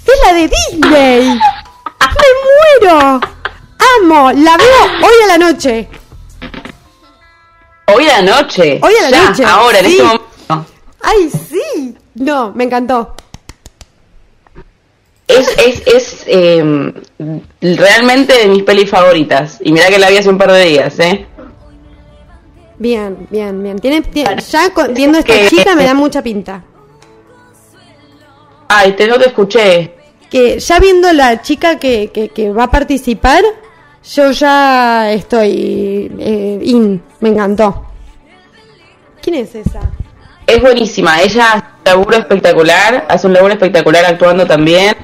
[0.06, 1.30] Es la de Disney.
[1.99, 3.19] ¡Me muero!
[3.99, 4.32] ¡Amo!
[4.32, 5.88] La veo hoy a la noche.
[7.93, 9.91] hoy a la noche, Hoy a la ya, noche, ahora, en sí.
[9.91, 10.25] este momento.
[11.01, 11.97] ¡Ay, sí!
[12.15, 13.15] No, me encantó.
[15.27, 16.93] Es, es, es eh,
[17.62, 20.99] realmente de mis pelis favoritas, y mira que la vi hace un par de días,
[20.99, 21.25] ¿eh?
[22.77, 23.80] Bien, bien, bien.
[23.80, 26.63] Tiene, tiene- ya con- viendo esta Que- chica me da mucha pinta.
[28.67, 29.95] Ay, te, no te escuché.
[30.30, 33.43] Que ya viendo la chica que, que, que va a participar,
[34.03, 37.01] yo ya estoy eh, in.
[37.19, 37.85] Me encantó.
[39.21, 39.79] ¿Quién es esa?
[40.47, 44.95] Es buenísima, ella hace un laburo espectacular, hace un laburo espectacular actuando también.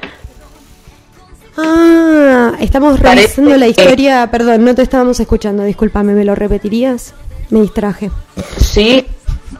[1.56, 4.28] Ah, estamos Parece revisando la que- historia.
[4.30, 5.64] Perdón, no te estábamos escuchando.
[5.64, 7.14] Discúlpame, ¿me lo repetirías?
[7.50, 8.10] Me distraje.
[8.58, 9.06] Sí,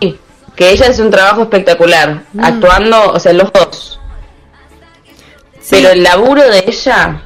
[0.01, 0.18] sí,
[0.55, 3.98] que ella hace un trabajo espectacular, actuando, o sea, los dos.
[5.61, 5.68] Sí.
[5.70, 7.22] Pero el laburo de ella,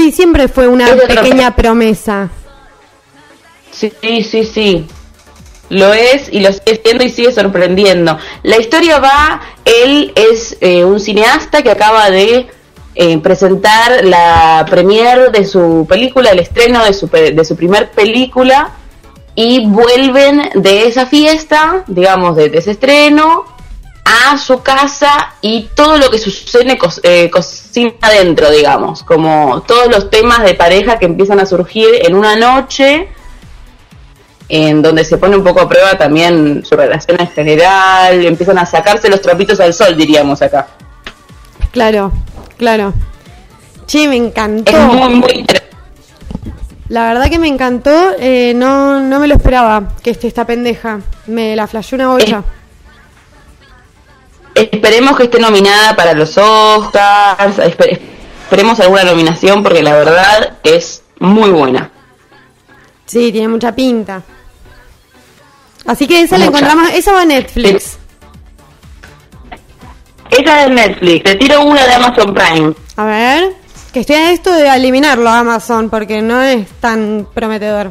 [0.00, 2.30] Sí, siempre fue una otra pequeña promesa.
[3.70, 4.86] sí, sí, sí.
[5.68, 8.16] Lo es y lo sigue siendo y sigue sorprendiendo.
[8.42, 12.48] La historia va, él es eh, un cineasta que acaba de
[12.94, 18.70] eh, presentar la premiere de su película, el estreno de su, de su primer película
[19.34, 23.44] y vuelven de esa fiesta, digamos, de, de ese estreno
[24.32, 29.88] a su casa y todo lo que sucede cos- eh, cocina adentro, digamos, como todos
[29.88, 33.08] los temas de pareja que empiezan a surgir en una noche
[34.48, 38.66] en donde se pone un poco a prueba también su relación en general, empiezan a
[38.66, 40.66] sacarse los trapitos al sol, diríamos acá.
[41.70, 42.10] Claro,
[42.58, 42.92] claro.
[43.86, 44.72] Che, me encantó.
[44.72, 45.46] Es muy, muy.
[46.88, 48.12] La verdad que me encantó.
[48.18, 50.98] eh, no, no me lo esperaba que esté esta pendeja.
[51.28, 52.42] Me la flasheó una bocha.
[54.54, 58.00] Esperemos que esté nominada para los Oscars, espe-
[58.44, 61.90] esperemos alguna nominación porque la verdad es muy buena.
[63.06, 64.22] Sí, tiene mucha pinta.
[65.86, 66.90] Así que esa la encontramos.
[66.92, 67.96] Esa va a Netflix.
[70.30, 72.74] Esa es de Netflix, te tiro una de Amazon Prime.
[72.96, 73.54] A ver.
[73.92, 77.90] Que estoy a esto de eliminarlo a Amazon porque no es tan prometedor.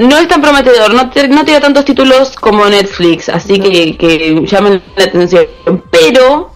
[0.00, 4.46] No es tan prometedor, no, te- no tiene tantos títulos como Netflix, así que, que
[4.46, 5.46] llamen la atención.
[5.90, 6.52] Pero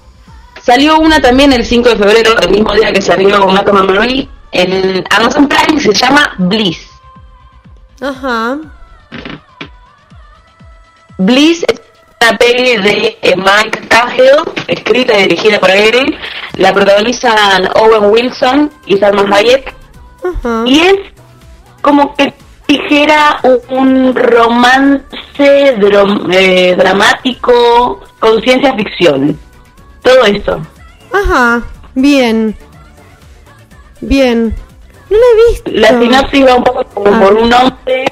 [0.63, 4.29] salió una también el 5 de febrero, el mismo día que salió Malcolm and Marie,
[4.53, 6.89] en Amazon Prime, se llama Bliss.
[8.01, 8.59] Ajá.
[11.19, 11.81] Bliss es
[12.21, 16.17] una peli de eh, Mike Cahill, escrita y dirigida por él.
[16.57, 19.75] La protagonizan Owen Wilson y Salma Hayek.
[20.25, 20.63] Ajá.
[20.67, 20.95] Y es
[21.83, 22.33] como que
[22.69, 29.39] dijera un, romance drom- eh, dramático con ciencia ficción.
[30.03, 30.61] Todo eso.
[31.13, 31.63] Ajá.
[31.95, 32.57] Bien.
[34.01, 34.55] Bien.
[35.11, 35.71] No la he visto.
[35.73, 37.21] La sinopsis va un poco como Ah.
[37.21, 38.05] por un hombre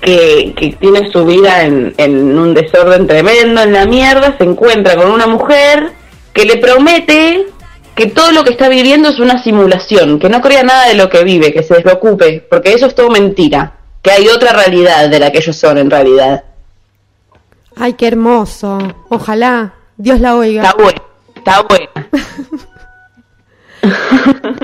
[0.00, 4.96] que, que tiene su vida en, en un desorden tremendo, en la mierda, se encuentra
[4.96, 5.92] con una mujer
[6.32, 7.46] que le promete
[7.94, 11.08] que todo lo que está viviendo es una simulación, que no crea nada de lo
[11.08, 15.20] que vive, que se despreocupe, porque eso es todo mentira, que hay otra realidad de
[15.20, 16.44] la que ellos son en realidad.
[17.76, 18.78] Ay, qué hermoso.
[19.08, 20.62] Ojalá Dios la oiga.
[20.62, 21.02] Está buena,
[21.36, 21.90] está buena.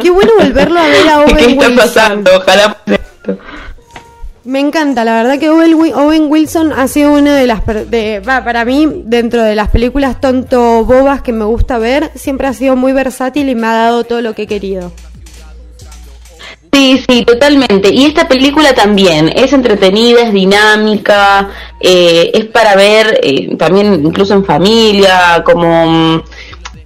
[0.01, 1.77] Qué bueno volverlo a ver a Owen ¿Qué está Wilson.
[1.77, 2.31] pasando?
[2.37, 2.77] Ojalá.
[4.45, 8.23] Me encanta, la verdad que Owen, Wi- Owen Wilson ha sido una de las, de,
[8.25, 12.75] para mí, dentro de las películas tonto bobas que me gusta ver, siempre ha sido
[12.75, 14.93] muy versátil y me ha dado todo lo que he querido.
[16.73, 17.93] Sí, sí, totalmente.
[17.93, 24.33] Y esta película también es entretenida, es dinámica, eh, es para ver eh, también incluso
[24.33, 26.23] en familia, como...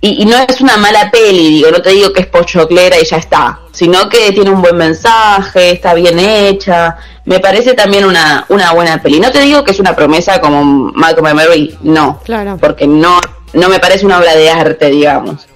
[0.01, 3.07] Y, y no es una mala peli, digo, no te digo que es pochoclera y
[3.07, 6.97] ya está, sino que tiene un buen mensaje, está bien hecha,
[7.27, 9.18] me parece también una, una buena peli.
[9.20, 12.57] No te digo que es una promesa como Malcolm and Mary, no, Claro.
[12.61, 13.18] porque no,
[13.55, 15.47] no me parece una obra de arte, digamos.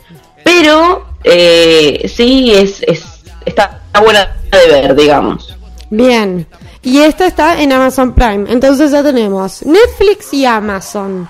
[0.44, 3.04] Pero eh, sí es, es
[3.44, 5.56] está buena de ver, digamos.
[5.90, 6.46] Bien.
[6.82, 8.50] Y esta está en Amazon Prime.
[8.50, 11.28] Entonces ya tenemos Netflix y Amazon.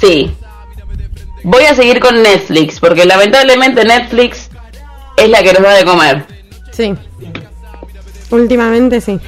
[0.00, 0.34] Sí.
[1.44, 4.48] Voy a seguir con Netflix, porque lamentablemente Netflix
[5.16, 6.24] es la que nos da de comer.
[6.78, 6.94] Sí.
[8.30, 9.18] Últimamente sí.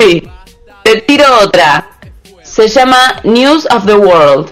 [0.00, 0.28] Sí.
[0.82, 1.88] Te tiro otra.
[2.42, 4.50] Se llama News of the World.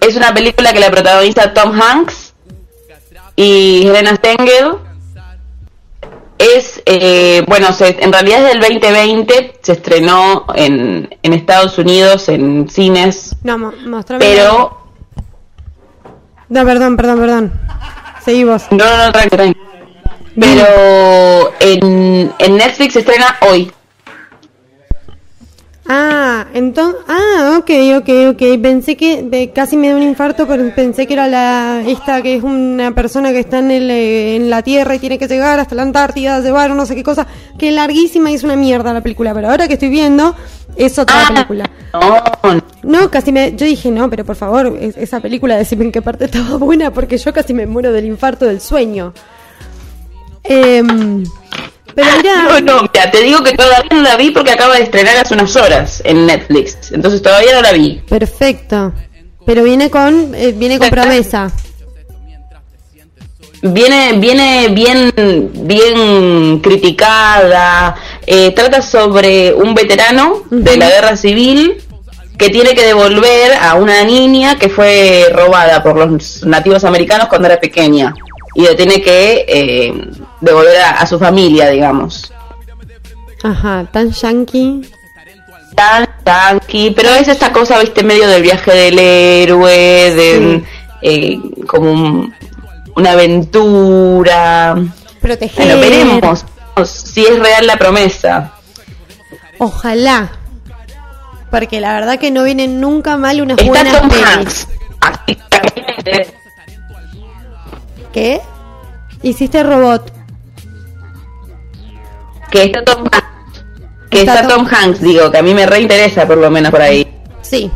[0.00, 2.32] Es una película que la protagoniza Tom Hanks
[3.36, 4.76] y Helena Stengel.
[6.38, 12.30] Es, eh, bueno, se- en realidad es del 2020, se estrenó en, en Estados Unidos
[12.30, 13.74] en cines, No, mo-
[14.18, 14.79] pero...
[16.50, 17.52] No, perdón, perdón, perdón.
[18.24, 18.64] Seguí vos.
[18.70, 19.60] No, no, no, tranqui, tranqui.
[20.38, 23.70] Pero en, en Netflix se estrena hoy.
[25.92, 28.62] Ah, entonces, ah, ok, ok, ok.
[28.62, 32.36] Pensé que de- casi me da un infarto, pero pensé que era la esta que
[32.36, 35.58] es una persona que está en el, eh, en la Tierra y tiene que llegar
[35.58, 37.26] hasta la Antártida, llevar no sé qué cosa,
[37.58, 39.34] que es larguísima y es una mierda la película.
[39.34, 40.36] Pero ahora que estoy viendo
[40.76, 41.68] es otra película.
[41.92, 42.22] No,
[42.82, 46.00] No, casi me, yo dije no, pero por favor, es- esa película decime en qué
[46.02, 49.12] parte estaba buena porque yo casi me muero del infarto del sueño.
[50.44, 51.24] Em,
[51.94, 54.84] pero mira, no, no, mira, te digo que todavía no la vi porque acaba de
[54.84, 56.92] estrenar hace unas horas en Netflix.
[56.92, 58.00] Entonces todavía no la vi.
[58.08, 58.92] perfecto.
[59.44, 61.50] Pero viene con, eh, viene con promesa.
[63.62, 65.12] Viene, viene bien,
[65.66, 67.94] bien criticada.
[68.26, 71.82] eh, trata sobre un veterano de la guerra civil
[72.40, 77.46] que tiene que devolver a una niña que fue robada por los nativos americanos cuando
[77.48, 78.14] era pequeña
[78.54, 79.92] y le tiene que eh,
[80.40, 82.32] devolver a, a su familia, digamos.
[83.42, 84.80] Ajá, tan yankee.
[85.74, 90.62] Tan tranqui, pero es esta cosa, viste, medio del viaje del héroe, de
[91.02, 92.34] eh, como un-
[92.96, 94.76] una aventura.
[95.20, 95.66] Proteger.
[95.76, 96.44] Bueno, veremos
[96.86, 98.52] si es real la promesa.
[99.58, 100.32] Ojalá.
[101.50, 104.24] Porque la verdad que no vienen nunca mal unas Está buenas Tom pelis.
[104.26, 104.68] Hanks.
[108.12, 108.40] ¿Qué?
[109.22, 110.12] Hiciste robot.
[112.50, 113.64] Que está Tom Hanks.
[114.10, 116.70] Que Está está, Tom- Tom Hanks, digo, que a mí me reinteresa por lo menos
[116.72, 117.06] por ahí.
[117.42, 117.70] Sí.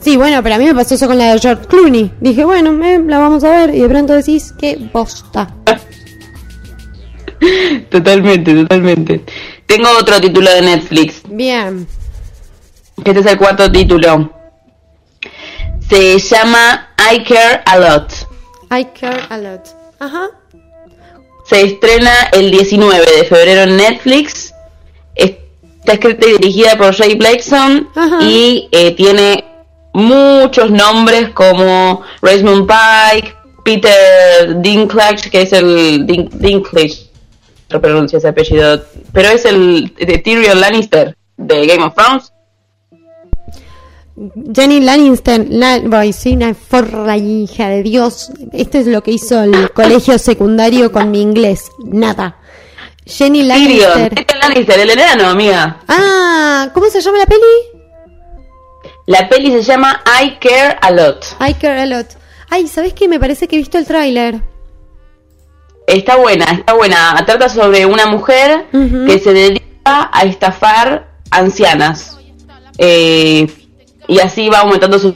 [0.00, 2.12] Sí, bueno, pero a mí me pasó eso con la de George Clooney.
[2.20, 3.74] Dije, bueno, eh, la vamos a ver.
[3.74, 5.48] Y de pronto decís, qué bosta.
[7.90, 9.22] Totalmente, totalmente.
[9.66, 11.20] Tengo otro título de Netflix.
[11.28, 11.86] Bien.
[13.04, 14.32] Este es el cuarto título.
[15.88, 18.12] Se llama I Care a Lot.
[18.76, 19.60] I care a lot.
[20.00, 20.26] Ajá.
[21.44, 24.52] Se estrena el 19 de febrero en Netflix.
[25.14, 28.18] Está escrita y dirigida por Jay Blakeson Ajá.
[28.22, 29.44] y eh, tiene
[29.92, 33.32] muchos nombres como Rosamund Pike,
[33.64, 37.08] Peter Dinklage, que es el Din- Dinklage,
[37.70, 38.82] no pronuncio ese apellido,
[39.12, 42.32] pero es el de Tyrion Lannister de Game of Thrones.
[44.54, 48.32] Jenny Lannister, la, voy, soy una forra hija de Dios.
[48.52, 51.70] Esto es lo que hizo el colegio secundario con mi inglés.
[51.84, 52.36] Nada.
[53.04, 54.14] Jenny Lannister.
[54.14, 55.82] Tyrion Lannister, el enano, amiga.
[55.86, 57.42] Ah, ¿cómo se llama la peli?
[59.06, 61.24] La peli se llama I Care a Lot.
[61.46, 62.06] I care a lot.
[62.48, 63.08] Ay, ¿sabes qué?
[63.08, 64.40] Me parece que he visto el tráiler.
[65.86, 67.22] Está buena, está buena.
[67.24, 72.18] Trata sobre una mujer que se dedica a estafar ancianas.
[72.78, 73.46] Eh,
[74.08, 75.14] y así va aumentando su...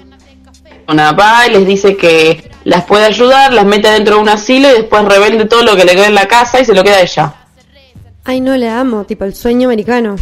[0.88, 4.68] Una va y les dice que las puede ayudar, las mete dentro de un asilo
[4.68, 6.96] y después revende todo lo que le queda en la casa y se lo queda
[6.96, 7.34] a ella.
[8.24, 10.16] Ay, no le amo, tipo el sueño americano.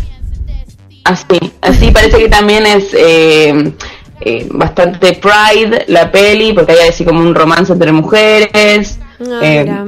[1.05, 3.73] Así, así parece que también es eh,
[4.21, 8.99] eh, bastante Pride la peli, porque hay así como un romance entre mujeres.
[9.43, 9.87] Eh, mira.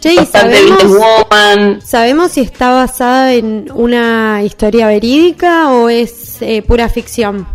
[0.00, 1.80] Che, ¿y bastante sabemos, Woman.
[1.82, 7.46] ¿sabemos si está basada en una historia verídica o es eh, pura ficción?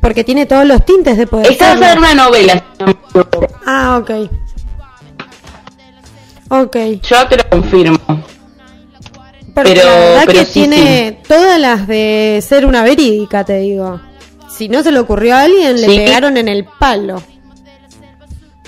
[0.00, 2.06] Porque tiene todos los tintes de poder Está basada en serlo.
[2.06, 2.64] una novela.
[3.66, 4.10] Ah, ok.
[6.48, 6.76] Ok.
[7.02, 7.98] Yo te lo confirmo.
[9.54, 13.58] Porque Pero- la verdad pero que sí, tiene todas las de ser una verídica, te
[13.58, 14.00] digo.
[14.54, 15.96] Si no se le ocurrió a alguien, le Sí.
[15.96, 17.22] pegaron en el palo.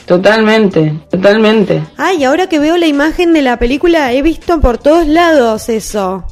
[0.06, 1.82] Totalmente, totalmente.
[1.98, 6.24] Ay, ahora que veo la imagen de la película, he visto por todos lados eso.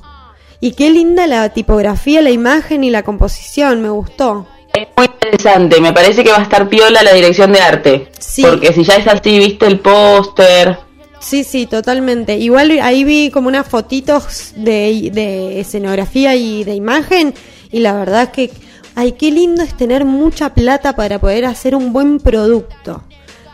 [0.61, 4.47] Y qué linda la tipografía, la imagen y la composición, me gustó.
[4.77, 8.09] Es muy interesante, me parece que va a estar piola la dirección de arte.
[8.19, 8.43] Sí.
[8.43, 10.79] Porque si ya es así, viste el póster.
[11.19, 12.37] Sí, sí, totalmente.
[12.37, 17.35] Igual ahí vi como unas fotitos de, de escenografía y de imagen
[17.73, 18.51] y la verdad es que,
[18.95, 23.03] ay, qué lindo es tener mucha plata para poder hacer un buen producto.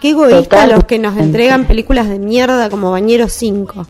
[0.01, 0.75] Qué Totalmente.
[0.75, 3.87] los que nos entregan películas de mierda como Bañeros 5.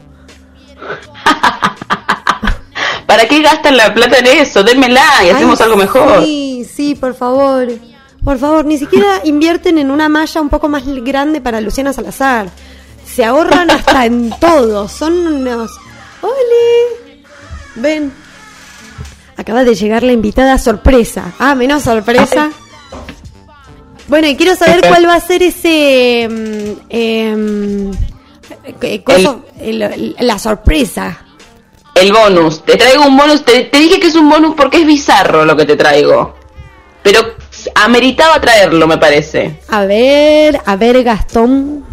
[3.12, 4.62] ¿Para qué gastan la plata en eso?
[4.62, 6.24] Démela y hacemos algo mejor.
[6.24, 7.68] Sí, sí, por favor.
[8.24, 12.48] Por favor, ni siquiera invierten en una malla un poco más grande para Luciana Salazar.
[13.04, 14.88] Se ahorran hasta en todo.
[14.88, 15.72] Son unos...
[16.22, 17.22] ¡Ole!
[17.74, 18.12] Ven.
[19.36, 21.32] Acaba de llegar la invitada sorpresa.
[21.38, 22.50] Ah, menos sorpresa.
[24.08, 26.28] Bueno, y quiero saber cuál va a ser ese...
[26.30, 27.90] mm, em,
[28.80, 31.26] eh, coso- el- la sorpresa.
[31.94, 32.64] El bonus.
[32.64, 33.44] Te traigo un bonus.
[33.44, 36.34] Te, te dije que es un bonus porque es bizarro lo que te traigo.
[37.02, 37.20] Pero
[37.74, 39.60] ameritaba traerlo, me parece.
[39.68, 41.84] A ver, a ver, Gastón.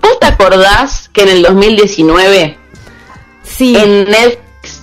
[0.00, 2.56] ¿Vos te acordás que en el 2019
[3.42, 4.82] Sí, en Netflix,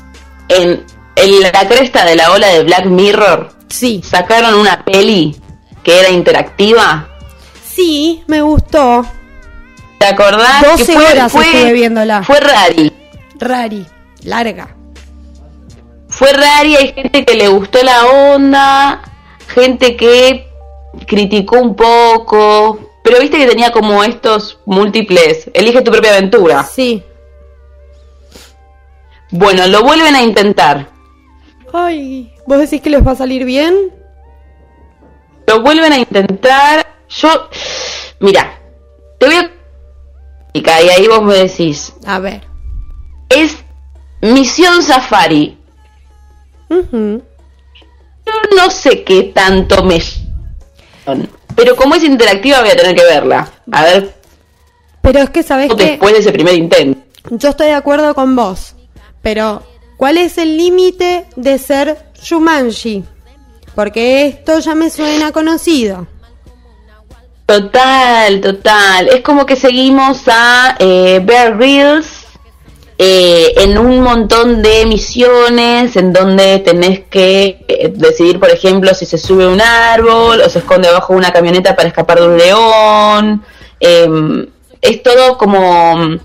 [0.50, 0.86] en,
[1.16, 4.02] en la cresta de la ola de Black Mirror, sí.
[4.08, 5.36] sacaron una peli
[5.84, 7.08] que era interactiva?
[7.66, 9.06] Sí, me gustó.
[10.00, 10.64] ¿Te acordás?
[10.64, 12.24] 12 que fue, horas fue, estuve viéndola.
[12.24, 12.94] Fue rari.
[13.40, 13.86] Rari,
[14.28, 14.76] larga.
[16.10, 19.02] Fue rari, hay gente que le gustó la onda,
[19.48, 20.48] gente que
[21.06, 26.64] criticó un poco, pero viste que tenía como estos múltiples, elige tu propia aventura.
[26.64, 27.04] Sí.
[29.32, 30.90] Bueno, lo vuelven a intentar.
[31.74, 33.94] Ay, ¿vos decís que les va a salir bien?
[35.46, 36.88] Lo vuelven a intentar.
[37.10, 37.50] Yo,
[38.20, 38.60] mira,
[39.20, 39.52] te voy a
[40.54, 42.42] y ahí vos me decís, A ver.
[43.30, 43.58] es
[44.22, 45.58] Misión Safari.
[46.70, 50.02] Yo no sé qué tanto me...
[51.56, 53.50] Pero como es interactiva voy a tener que verla.
[53.72, 54.14] A ver,
[55.02, 55.92] Pero es que, ¿sabés qué?
[55.92, 57.00] después de ese primer intento.
[57.30, 58.76] Yo estoy de acuerdo con vos.
[59.22, 59.64] Pero,
[59.98, 63.04] ¿cuál es el límite de ser Shumanji?
[63.76, 66.08] Porque esto ya me suena conocido.
[67.46, 69.08] Total, total.
[69.08, 72.17] Es como que seguimos a eh, Bear Grylls
[72.98, 79.06] eh, en un montón de misiones en donde tenés que eh, decidir, por ejemplo, si
[79.06, 82.38] se sube un árbol o se esconde abajo de una camioneta para escapar de un
[82.38, 83.44] león.
[83.80, 84.48] Eh,
[84.82, 86.18] es todo como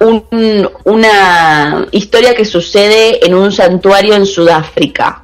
[0.00, 5.22] un- una historia que sucede en un santuario en Sudáfrica.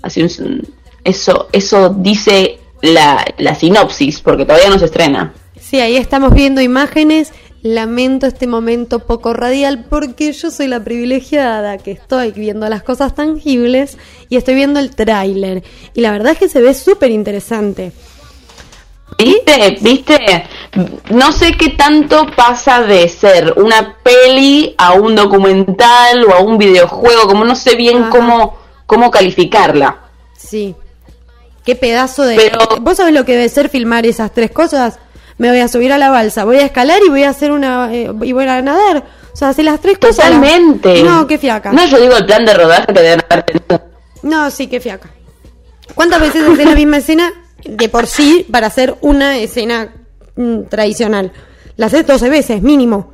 [0.00, 0.24] Así
[1.04, 5.32] eso, eso dice la, la sinopsis, porque todavía no se estrena.
[5.60, 7.32] Sí, ahí estamos viendo imágenes.
[7.62, 13.14] Lamento este momento poco radial porque yo soy la privilegiada que estoy viendo las cosas
[13.14, 13.98] tangibles
[14.28, 15.62] y estoy viendo el tráiler.
[15.94, 17.92] Y la verdad es que se ve súper interesante.
[19.16, 19.76] ¿Viste?
[19.80, 20.18] ¿Viste?
[21.10, 26.58] No sé qué tanto pasa de ser una peli a un documental o a un
[26.58, 28.10] videojuego, como no sé bien Ajá.
[28.10, 30.00] cómo, cómo calificarla.
[30.36, 30.74] Sí.
[31.64, 32.34] Qué pedazo de...
[32.34, 34.98] Pero- ¿Vos sabés lo que debe ser filmar esas tres cosas?
[35.38, 37.92] Me voy a subir a la balsa, voy a escalar y voy a hacer una...
[37.92, 39.04] eh, y voy a nadar.
[39.32, 40.16] O sea, hacer las tres cosas.
[40.16, 41.02] Totalmente.
[41.02, 41.72] No, qué fiaca.
[41.72, 43.82] No, yo digo el plan de rodaje que deben haber tenido.
[44.22, 45.08] No, sí, qué fiaca.
[45.94, 47.32] ¿Cuántas veces haces la misma escena
[47.64, 49.92] de por sí para hacer una escena
[50.36, 51.32] mm, tradicional?
[51.76, 53.12] La haces 12 veces, mínimo.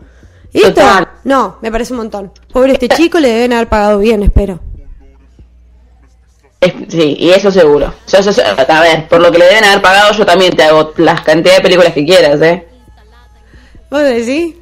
[0.53, 0.71] ¿Esto?
[0.81, 1.09] Total.
[1.25, 2.33] No, me parece un montón.
[2.53, 4.61] Pobre este chico, le deben haber pagado bien, espero.
[6.61, 7.95] Es- sí, y eso seguro.
[8.09, 10.65] Yo- yo- yo- a ver, por lo que le deben haber pagado, yo también te
[10.65, 12.67] hago las cantidades de películas que quieras, ¿eh?
[13.91, 14.55] ¿Vos decís?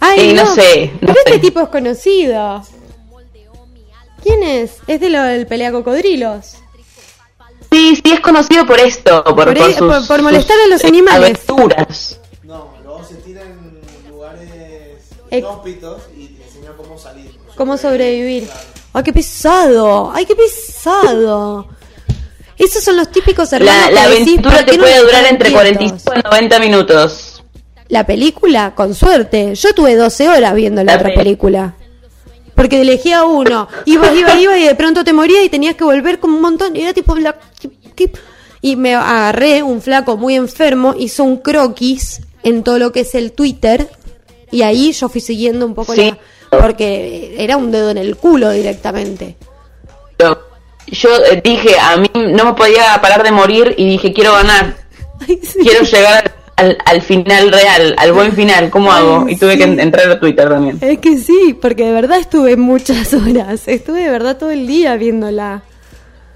[0.00, 2.62] Ay, Sí, no sé, no Pero este tipo es conocido.
[4.22, 4.76] ¿Quién es?
[4.86, 6.56] Es de lo del pelea cocodrilos.
[7.70, 10.68] Sí, sí, es conocido por esto, por, Por por ahí- sus- por- por molestar a
[10.68, 11.40] los eh, animales.
[11.48, 12.20] aventuras.
[12.44, 13.80] No, luego se tira en
[14.10, 14.48] lugares
[15.30, 17.32] inhóspitos y te enseña cómo salir.
[17.56, 18.48] ¿Cómo sobrevivir?
[18.92, 20.12] ¡Ay, qué pesado!
[20.14, 21.66] ¡Ay, qué pesado!
[22.58, 25.00] Esos son los típicos hermanos La, la que decís, aventura ¿por qué te no puede
[25.00, 26.02] durar entre quietos?
[26.02, 27.42] 45 y 90 minutos.
[27.88, 29.54] La película, con suerte.
[29.54, 31.74] Yo tuve 12 horas viendo la, La otra película.
[32.54, 33.68] Porque elegía uno.
[33.86, 36.76] Ibas, ibas, ibas y de pronto te morías y tenías que volver como un montón.
[36.76, 37.16] Y era tipo...
[37.16, 37.36] la-.
[38.60, 43.14] Y me agarré, un flaco muy enfermo, hizo un croquis en todo lo que es
[43.14, 43.88] el Twitter.
[44.50, 46.10] Y ahí yo fui siguiendo un poco Sí.
[46.10, 46.18] la...
[46.60, 49.36] Porque era un dedo en el culo directamente.
[50.86, 54.76] Yo, eh, dije, a mí no me podía parar de morir y dije, quiero ganar.
[55.28, 55.60] Ay, sí.
[55.62, 58.68] Quiero llegar al, al final real, al buen final.
[58.68, 59.28] ¿Cómo Ay, hago?
[59.28, 59.58] Y tuve sí.
[59.58, 60.78] que en- entrar a Twitter también.
[60.80, 63.66] Es que sí, porque de verdad estuve muchas horas.
[63.68, 65.62] Estuve de verdad todo el día viéndola.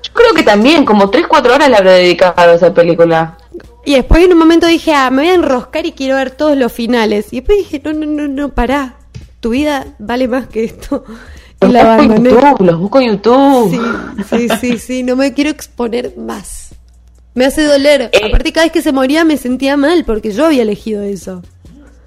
[0.03, 3.37] Yo creo que también, como 3-4 horas le habré dedicado a esa película.
[3.85, 6.57] Y después en un momento dije, ah, me voy a enroscar y quiero ver todos
[6.57, 7.27] los finales.
[7.33, 8.95] Y después dije, no, no, no, no, pará.
[9.47, 11.05] Tu vida vale más que esto.
[11.63, 12.31] Y Los la busco en abandoné.
[12.31, 13.71] YouTube, los busco en YouTube.
[14.29, 16.75] Sí, sí, sí, sí, no me quiero exponer más.
[17.35, 18.11] Me hace doler.
[18.13, 18.27] Eh.
[18.27, 21.43] Aparte, cada vez que se moría me sentía mal porque yo había elegido eso.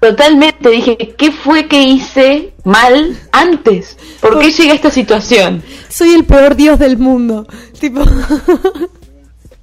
[0.00, 3.96] Totalmente, dije, ¿qué fue que hice mal antes?
[4.20, 5.62] ¿Por qué llegué a esta situación?
[5.88, 7.46] Soy el peor dios del mundo.
[7.80, 8.02] Tipo.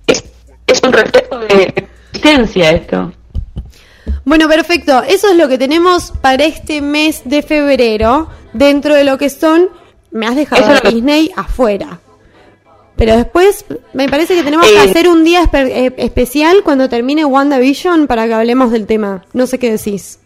[0.07, 0.23] Es,
[0.65, 3.13] es un reflejo de existencia esto.
[4.27, 5.01] Bueno, perfecto.
[5.03, 8.27] Eso es lo que tenemos para este mes de febrero.
[8.51, 9.69] Dentro de lo que son,
[10.11, 12.01] me has dejado Eso es a lo que- Disney afuera.
[12.97, 13.63] Pero después
[13.93, 14.79] me parece que tenemos que Eh.
[14.79, 19.23] hacer un día espe- eh, especial cuando termine WandaVision para que hablemos del tema.
[19.31, 20.19] No sé qué decís.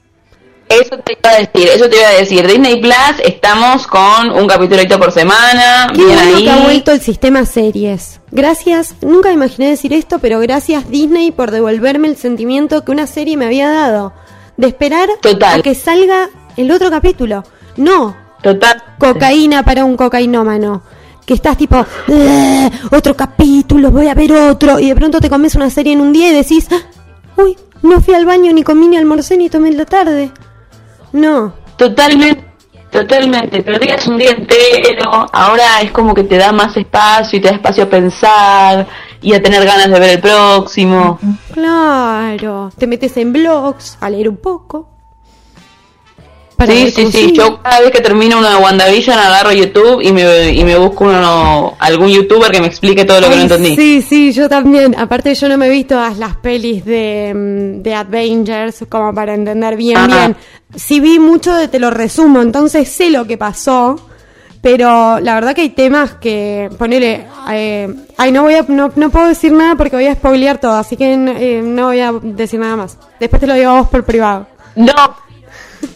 [0.72, 2.48] Eso te iba a decir, eso te iba a decir.
[2.48, 2.96] Disney Plus,
[3.26, 5.88] estamos con un capítulito por semana.
[5.94, 6.44] Qué bien bueno ahí.
[6.44, 8.20] que ha vuelto el sistema series.
[8.32, 13.08] Gracias, nunca me imaginé decir esto, pero gracias Disney por devolverme el sentimiento que una
[13.08, 14.14] serie me había dado.
[14.58, 15.60] De esperar Total.
[15.60, 17.44] a que salga el otro capítulo.
[17.78, 18.82] No, Total.
[19.00, 20.84] cocaína para un cocainómano.
[21.26, 24.80] Que estás tipo, "Eh, otro capítulo, voy a ver otro.
[24.80, 26.82] Y de pronto te comes una serie en un día y decís, "Ah,
[27.38, 30.32] uy, no fui al baño, ni comí, ni almorcé, ni tomé en la tarde.
[31.14, 32.52] No, Totalmente.
[32.92, 37.48] Totalmente, perdías un día entero, ahora es como que te da más espacio y te
[37.48, 38.88] da espacio a pensar
[39.22, 41.18] y a tener ganas de ver el próximo.
[41.54, 42.70] claro.
[42.78, 44.91] Te metes en blogs a leer un poco.
[46.62, 50.12] Para Sí, sí, sí, yo cada vez que termino uno de WandaVision agarro YouTube y
[50.12, 53.76] me, y me busco uno, algún youtuber que me explique todo lo que no entendí.
[53.76, 54.96] Sí, sí, yo también.
[54.96, 59.34] Aparte yo no me he visto todas las pelis de, mm, de Avengers como para
[59.34, 60.06] entender bien, Ah.
[60.06, 60.36] bien.
[60.76, 64.00] Sí vi mucho de Te lo resumo, entonces sé lo que pasó.
[64.62, 69.10] Pero la verdad que hay temas que, ponele, eh, ay, no voy a, no, no
[69.10, 72.60] puedo decir nada porque voy a spoilear todo, así que eh, no voy a decir
[72.60, 73.00] nada más.
[73.20, 74.46] Después te lo digo a vos por privado.
[74.76, 74.94] No,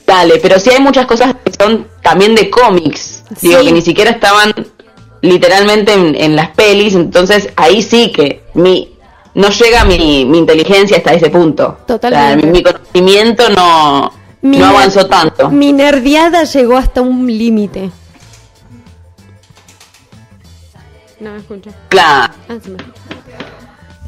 [0.06, 4.12] dale, pero sí hay muchas cosas que son también de cómics, digo, que ni siquiera
[4.12, 4.54] estaban
[5.22, 8.92] literalmente en, en las pelis, entonces ahí sí que mi
[9.34, 11.80] no llega mi, mi inteligencia hasta ese punto.
[11.86, 12.38] Totalmente.
[12.38, 15.50] O sea, mi, mi conocimiento no, Mi no avanzó tanto.
[15.50, 17.92] Mi nerviada llegó hasta un límite.
[21.20, 21.72] No me escucho.
[21.90, 22.34] Claro.
[22.50, 22.78] Ah, sí me-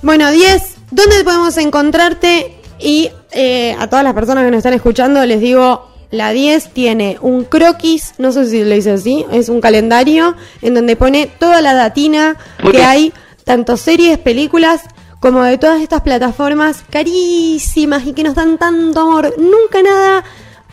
[0.01, 2.61] Bueno, 10, ¿dónde podemos encontrarte?
[2.79, 7.17] Y eh, a todas las personas que nos están escuchando les digo, la 10 tiene
[7.21, 11.61] un croquis, no sé si lo dice así, es un calendario en donde pone toda
[11.61, 12.85] la datina que bien.
[12.85, 13.13] hay,
[13.43, 14.81] tanto series, películas,
[15.19, 19.33] como de todas estas plataformas carísimas y que nos dan tanto amor.
[19.37, 20.23] Nunca nada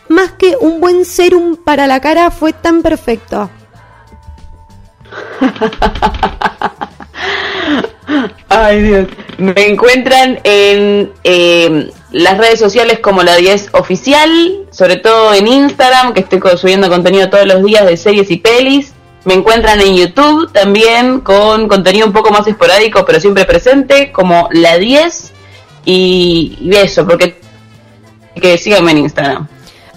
[0.07, 3.49] más que un buen serum para la cara fue tan perfecto.
[8.49, 9.07] Ay, Dios.
[9.37, 14.29] Me encuentran en eh, las redes sociales como la 10 oficial,
[14.71, 18.93] sobre todo en Instagram, que estoy subiendo contenido todos los días de series y pelis.
[19.23, 24.49] Me encuentran en YouTube también con contenido un poco más esporádico, pero siempre presente, como
[24.51, 25.31] la 10.
[25.85, 27.39] Y, y eso, porque
[28.39, 29.47] que síganme en Instagram.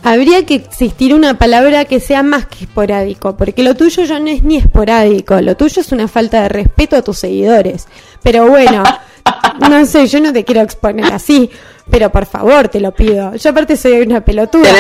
[0.03, 4.29] Habría que existir una palabra que sea más que esporádico, porque lo tuyo ya no
[4.29, 7.87] es ni esporádico, lo tuyo es una falta de respeto a tus seguidores.
[8.23, 8.83] Pero bueno,
[9.69, 11.51] no sé, yo no te quiero exponer así,
[11.91, 13.35] pero por favor te lo pido.
[13.37, 14.71] Yo aparte soy una pelotuda.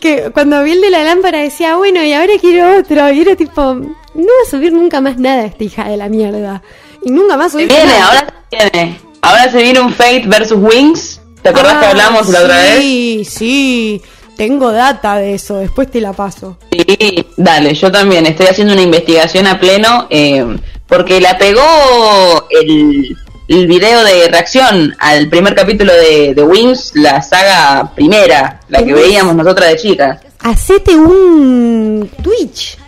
[0.00, 3.36] Que cuando vi el de la lámpara decía, bueno, y ahora quiero otro, y era
[3.36, 6.62] tipo, no va a subir nunca más nada esta hija de la mierda.
[7.04, 8.06] Y nunca más subí Se viene, nada.
[8.08, 9.00] ahora se viene.
[9.22, 11.20] Ahora se viene un Fate versus Wings.
[11.42, 12.78] ¿Te acordás que Ah, hablamos la otra vez?
[12.80, 14.02] Sí, sí,
[14.36, 16.58] tengo data de eso, después te la paso.
[16.70, 20.06] Sí, dale, yo también estoy haciendo una investigación a pleno.
[20.10, 20.56] eh,
[20.86, 23.16] porque la pegó el,
[23.48, 28.92] el video de reacción al primer capítulo de, de Wings, la saga primera, la que
[28.94, 30.20] veíamos nosotras de chicas.
[30.40, 32.78] Hacete un Twitch.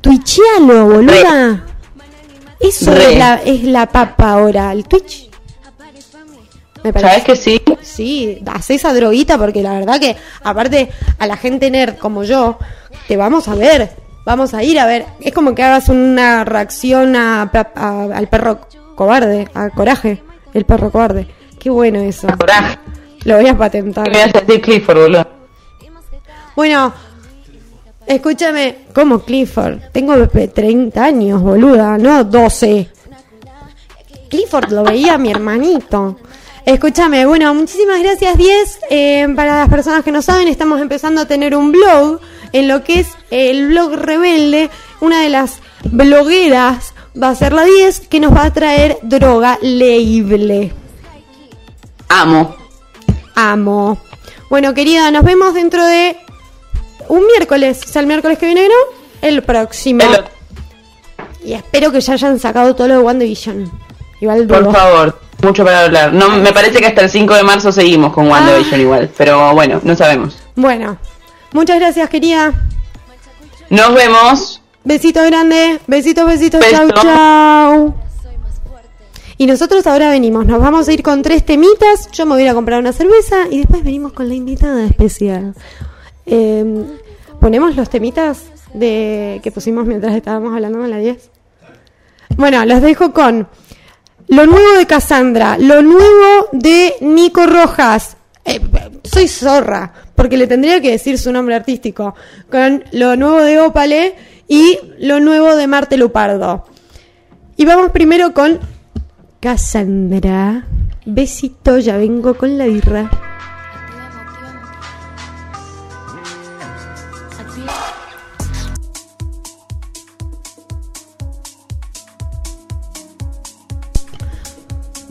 [0.00, 1.66] Twitchealo, boluda.
[2.58, 3.12] Eso Re.
[3.12, 5.29] es la, es la papa ahora, el Twitch.
[6.82, 7.60] Me ¿Sabes que sí?
[7.82, 12.58] Sí, haz esa droguita porque la verdad que, aparte, a la gente nerd como yo,
[13.08, 13.90] te vamos a ver,
[14.24, 15.04] vamos a ir a ver.
[15.20, 18.60] Es como que hagas una reacción a, a- al perro
[18.94, 20.22] cobarde, a Coraje,
[20.54, 21.26] el perro cobarde.
[21.58, 22.28] Qué bueno eso.
[22.38, 22.78] Coraje.
[23.24, 24.04] Lo voy a patentar.
[24.10, 25.26] ¿Qué me a decir Clifford, boludo?
[26.56, 26.92] Bueno,
[28.06, 29.78] escúchame, ¿cómo Clifford?
[29.92, 32.88] Tengo 30 años, boluda, no 12.
[34.28, 36.16] Clifford lo veía mi hermanito.
[36.66, 38.78] Escúchame, bueno, muchísimas gracias 10.
[38.90, 42.20] Eh, para las personas que no saben, estamos empezando a tener un blog
[42.52, 44.70] en lo que es el blog rebelde.
[45.00, 49.58] Una de las blogueras va a ser la 10 que nos va a traer droga
[49.62, 50.72] leíble.
[52.08, 52.54] Amo.
[53.34, 53.98] Amo.
[54.50, 56.16] Bueno, querida, nos vemos dentro de
[57.08, 57.80] un miércoles.
[57.84, 58.74] O sea, el miércoles que viene, ¿no?
[59.22, 60.02] El próximo.
[60.02, 60.24] El-
[61.48, 63.70] Y espero que ya hayan sacado todo lo de WandaVision.
[64.20, 64.72] Igual Por dudo.
[64.72, 66.12] favor, mucho para hablar.
[66.12, 68.82] No, me parece que hasta el 5 de marzo seguimos con WandaVision Ah.
[68.82, 70.36] igual, pero bueno, no sabemos.
[70.56, 70.98] Bueno,
[71.52, 72.52] muchas gracias, querida.
[73.70, 74.62] Nos vemos.
[74.84, 75.78] Besito grande.
[75.86, 76.60] Besitos, besitos.
[76.60, 76.88] Beso.
[76.90, 77.94] Chau, chau.
[79.36, 80.44] Y nosotros ahora venimos.
[80.46, 82.10] Nos vamos a ir con tres temitas.
[82.12, 84.84] Yo me voy a ir a comprar una cerveza y después venimos con la invitada
[84.84, 85.54] especial.
[86.26, 86.84] Eh,
[87.40, 91.30] ¿Ponemos los temitas de que pusimos mientras estábamos hablando con la 10?
[92.36, 93.48] Bueno, los dejo con
[94.30, 98.16] lo nuevo de Cassandra, lo nuevo de Nico Rojas.
[98.44, 98.60] Eh,
[99.02, 102.14] soy zorra, porque le tendría que decir su nombre artístico.
[102.50, 104.14] Con lo nuevo de Opale
[104.46, 106.64] y lo nuevo de Marte Lupardo.
[107.56, 108.60] Y vamos primero con
[109.40, 110.64] Cassandra.
[111.04, 113.29] Besito, ya vengo con la birra.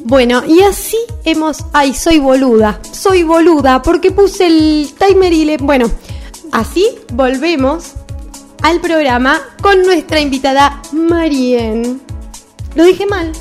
[0.03, 1.57] Bueno, y así hemos...
[1.73, 2.79] Ay, soy boluda.
[2.91, 5.57] Soy boluda porque puse el timer y le...
[5.57, 5.89] Bueno,
[6.51, 7.93] así volvemos
[8.61, 12.01] al programa con nuestra invitada Marien.
[12.75, 13.31] Lo dije mal.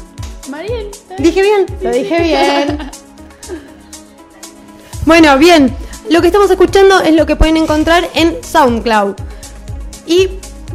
[0.50, 0.88] Marien.
[1.18, 1.66] ¿Dije bien?
[1.80, 2.90] Lo dije bien.
[5.04, 5.74] Bueno, bien.
[6.10, 9.14] Lo que estamos escuchando es lo que pueden encontrar en SoundCloud.
[10.06, 10.26] Y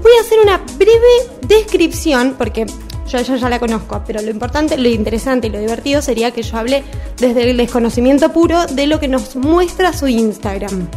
[0.01, 2.65] voy a hacer una breve descripción, porque
[3.13, 6.31] yo a ella ya la conozco, pero lo importante, lo interesante y lo divertido sería
[6.31, 6.83] que yo hable
[7.17, 10.87] desde el desconocimiento puro de lo que nos muestra su Instagram.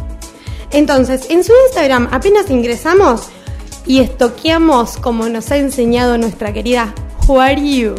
[0.71, 3.27] Entonces, en su Instagram apenas ingresamos
[3.85, 6.93] y estoqueamos como nos ha enseñado nuestra querida
[7.27, 7.95] Who Are You.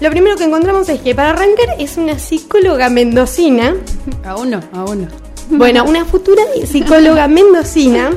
[0.00, 3.76] Lo primero que encontramos es que para arrancar es una psicóloga mendocina,
[4.24, 5.08] A uno, a uno.
[5.50, 8.10] bueno, una futura psicóloga mendocina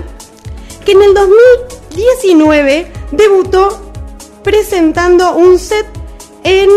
[0.84, 3.85] que en el 2019 debutó
[4.46, 5.88] presentando un set
[6.44, 6.70] en...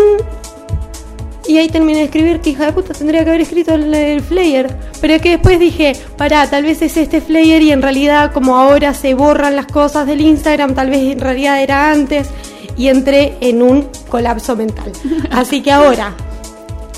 [1.47, 4.21] Y ahí terminé de escribir que hija de puta tendría que haber escrito el, el
[4.21, 4.75] flyer.
[5.01, 8.55] Pero es que después dije, pará, tal vez es este flyer y en realidad como
[8.55, 12.29] ahora se borran las cosas del Instagram, tal vez en realidad era antes.
[12.75, 14.91] Y entré en un colapso mental.
[15.31, 16.13] Así que ahora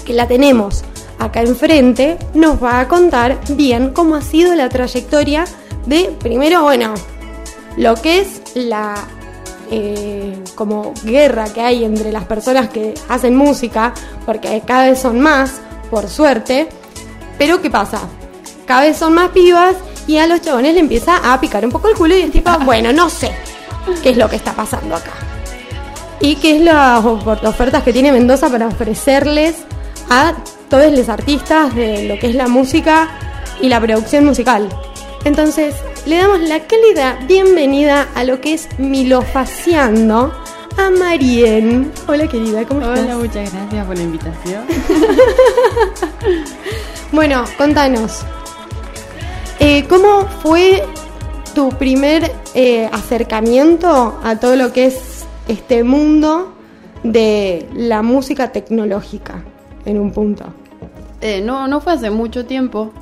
[0.05, 0.83] que la tenemos
[1.19, 5.45] acá enfrente, nos va a contar bien cómo ha sido la trayectoria
[5.85, 6.93] de, primero, bueno,
[7.77, 8.95] lo que es la
[9.71, 13.93] eh, como guerra que hay entre las personas que hacen música,
[14.25, 16.67] porque cada vez son más, por suerte.
[17.37, 17.99] Pero ¿qué pasa?
[18.65, 19.75] Cada vez son más pibas
[20.07, 22.51] y a los chabones le empieza a picar un poco el culo y es tipo,
[22.65, 23.31] bueno, no sé
[24.03, 25.11] qué es lo que está pasando acá.
[26.19, 29.55] Y qué es las of- ofertas que tiene Mendoza para ofrecerles
[30.09, 30.33] a
[30.69, 33.09] todos los artistas de lo que es la música
[33.59, 34.69] y la producción musical.
[35.23, 40.33] Entonces, le damos la cálida bienvenida a lo que es Milofaciando
[40.77, 41.91] a Marien.
[42.07, 42.99] Hola querida, ¿cómo estás?
[42.99, 44.63] Hola, muchas gracias por la invitación.
[47.13, 48.21] Bueno, contanos.
[49.59, 50.81] eh, ¿Cómo fue
[51.53, 56.53] tu primer eh, acercamiento a todo lo que es este mundo
[57.03, 59.43] de la música tecnológica
[59.83, 60.45] en un punto?
[61.19, 62.93] Eh, no, no fue hace mucho tiempo.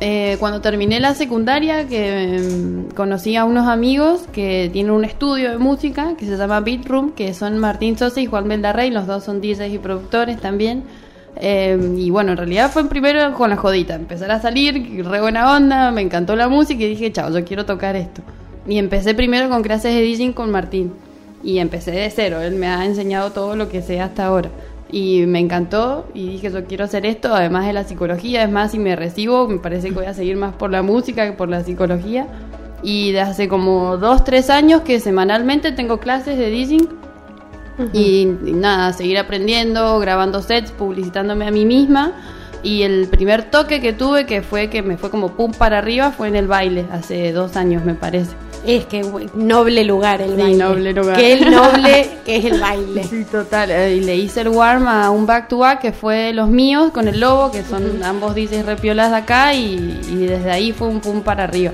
[0.00, 5.50] Eh, cuando terminé la secundaria, que mm, conocí a unos amigos que tienen un estudio
[5.50, 9.08] de música que se llama Beat Room, que son Martín Sosa y Juan Beldarrey, los
[9.08, 10.84] dos son DJs y productores también.
[11.40, 15.56] Eh, y bueno, en realidad fue primero con la jodita, empezar a salir, re buena
[15.56, 18.22] onda, me encantó la música y dije, chao, yo quiero tocar esto.
[18.68, 20.92] Y empecé primero con clases de DJing con Martín.
[21.42, 22.40] y empecé de cero.
[22.40, 24.50] Él me ha enseñado todo lo que sé hasta ahora.
[24.90, 28.42] Y me encantó y dije, yo quiero hacer esto, además de la psicología.
[28.42, 31.26] Es más, si me recibo, me parece que voy a seguir más por la música
[31.26, 32.26] que por la psicología.
[32.82, 36.88] Y de hace como dos, tres años que semanalmente tengo clases de DJing.
[37.92, 42.12] y, y nada, seguir aprendiendo, grabando sets, publicitándome a mí misma.
[42.62, 46.10] Y el primer toque que tuve, que fue que me fue como pum para arriba,
[46.10, 48.32] fue en el baile, hace dos años me parece.
[48.66, 49.02] Es que
[49.34, 50.56] noble lugar el Sí, baile.
[50.64, 51.16] noble lugar.
[51.16, 53.04] Que el noble que es el baile.
[53.04, 53.70] Sí, total.
[53.70, 56.90] eh, Y le hice el warm a un back to back que fue los míos
[56.92, 60.88] con el lobo, que son ambos DJs repiolas de acá, y, y desde ahí fue
[60.88, 61.72] un pum para arriba.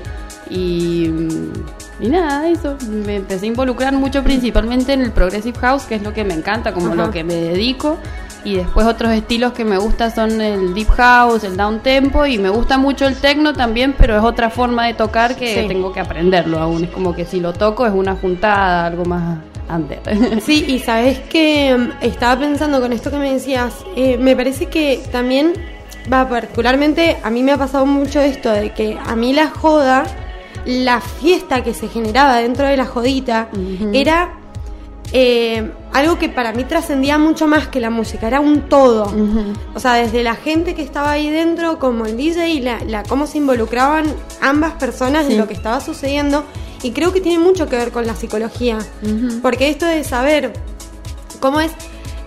[0.49, 1.53] Y, mm,
[2.01, 2.77] y nada, eso.
[3.05, 6.33] Me empecé a involucrar mucho principalmente en el Progressive House, que es lo que me
[6.33, 7.97] encanta, como lo que me dedico.
[8.45, 12.37] Y después otros estilos que me gustan son el Deep House, el Down Tempo, y
[12.37, 15.67] me gusta mucho el Techno también, pero es otra forma de tocar que Sí.
[15.67, 16.83] tengo que aprenderlo aún.
[16.85, 19.99] Es como que si lo toco es una juntada, algo más under.
[20.41, 24.67] Sí, y sabes que mm, estaba pensando con esto que me decías, eh, me parece
[24.67, 25.53] que también,
[26.13, 30.03] va, particularmente a mí me ha pasado mucho esto de que a mí la joda,
[30.67, 33.49] la fiesta que se generaba dentro de la jodita,
[33.91, 34.33] era
[35.17, 39.09] eh, algo que para mí trascendía mucho más que la música, era un todo.
[39.73, 43.03] O sea, desde la gente que estaba ahí dentro, como el DJ y la, la-
[43.03, 44.05] cómo se involucraban
[44.41, 46.43] ambas personas en lo que estaba sucediendo.
[46.83, 48.77] Y creo que tiene mucho que ver con la psicología.
[49.41, 50.51] Porque esto de saber
[51.39, 51.71] cómo es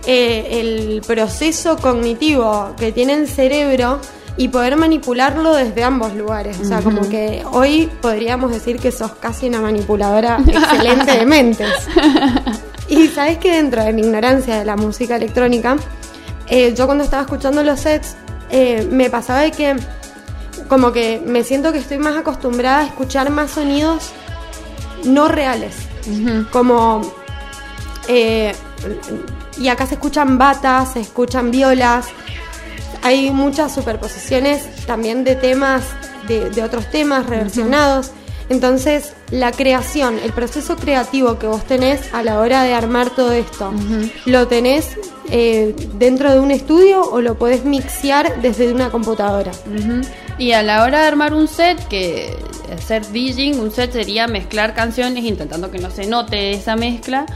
[0.06, 4.00] eh, el proceso cognitivo que tiene el cerebro
[4.38, 6.58] y poder manipularlo desde ambos lugares.
[6.60, 11.68] O sea, como que hoy podríamos decir que sos casi una manipuladora excelente de mentes.
[12.88, 15.76] Y sabes que dentro de mi ignorancia de la música electrónica,
[16.48, 18.16] eh, yo cuando estaba escuchando los sets,
[18.50, 19.76] eh, me pasaba de que
[20.68, 24.10] como que me siento que estoy más acostumbrada a escuchar más sonidos
[25.04, 25.74] no reales.
[26.50, 27.02] Como
[28.08, 28.54] eh,
[29.58, 32.06] y acá se escuchan batas, se escuchan violas,
[33.02, 35.82] hay muchas superposiciones también de temas,
[36.26, 38.12] de, de otros temas reversionados.
[38.48, 43.32] Entonces, la creación, el proceso creativo que vos tenés a la hora de armar todo
[43.32, 43.72] esto,
[44.24, 44.96] ¿lo tenés
[45.30, 49.52] eh, dentro de un estudio o lo podés mixear desde una computadora?
[50.38, 52.36] Y a la hora de armar un set, que
[52.72, 57.26] hacer DJing, un set sería mezclar canciones intentando que no se note esa mezcla.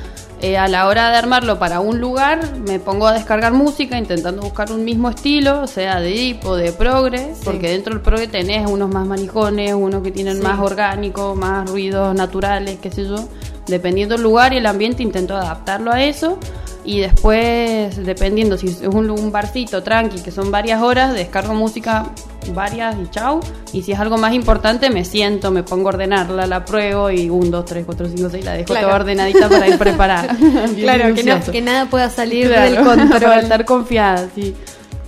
[0.45, 4.43] Eh, a la hora de armarlo para un lugar, me pongo a descargar música intentando
[4.43, 8.69] buscar un mismo estilo, sea de deep o de progre, porque dentro del progre tenés
[8.69, 10.43] unos más manijones, unos que tienen Sí.
[10.43, 13.29] más orgánico, más ruidos naturales, qué sé yo.
[13.69, 16.39] Dependiendo del lugar y el ambiente, intento adaptarlo a eso.
[16.85, 22.11] Y después, dependiendo si es un, un barcito tranqui, que son varias horas, descargo música
[22.53, 23.39] varias y chau.
[23.73, 27.31] Y si es algo más importante, me siento, me pongo a ordenarla, la pruebo y
[27.31, 28.89] un, dos, tres, cuatro, cinco, seis, la dejo Claro.
[28.89, 30.37] toda ordenadita para ir preparada.
[30.77, 33.39] Claro, que, no- que nada pueda salir Claro, del para control.
[33.43, 34.55] estar confiada, sí,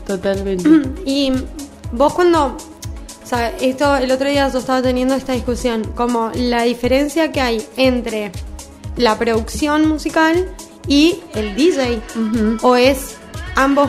[0.07, 0.69] totalmente.
[1.05, 1.33] Y
[1.91, 6.63] vos cuando, o sea, esto el otro día yo estaba teniendo esta discusión, como la
[6.63, 8.31] diferencia que hay entre
[8.97, 10.47] la producción musical
[10.87, 12.01] y el DJ,
[12.63, 13.17] o es
[13.57, 13.89] ambos,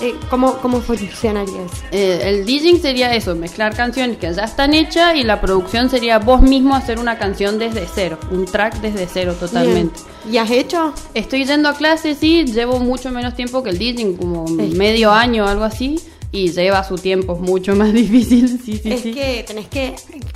[0.00, 1.74] eh, ¿cómo, ¿cómo funcionaría eso?
[1.92, 6.18] Eh, el DJing sería eso, mezclar canciones que ya están hechas y la producción sería
[6.18, 10.00] vos mismo hacer una canción desde cero, un track desde cero totalmente.
[10.24, 10.34] Bien.
[10.34, 10.92] ¿Y has hecho?
[11.14, 14.54] Estoy yendo a clases, sí, llevo mucho menos tiempo que el DJing, como Sí.
[14.76, 16.00] medio año o algo así,
[16.32, 19.12] y lleva su tiempo, es mucho más difícil, sí, sí, es sí.
[19.12, 19.94] que tenés que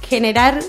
[0.09, 0.61] generar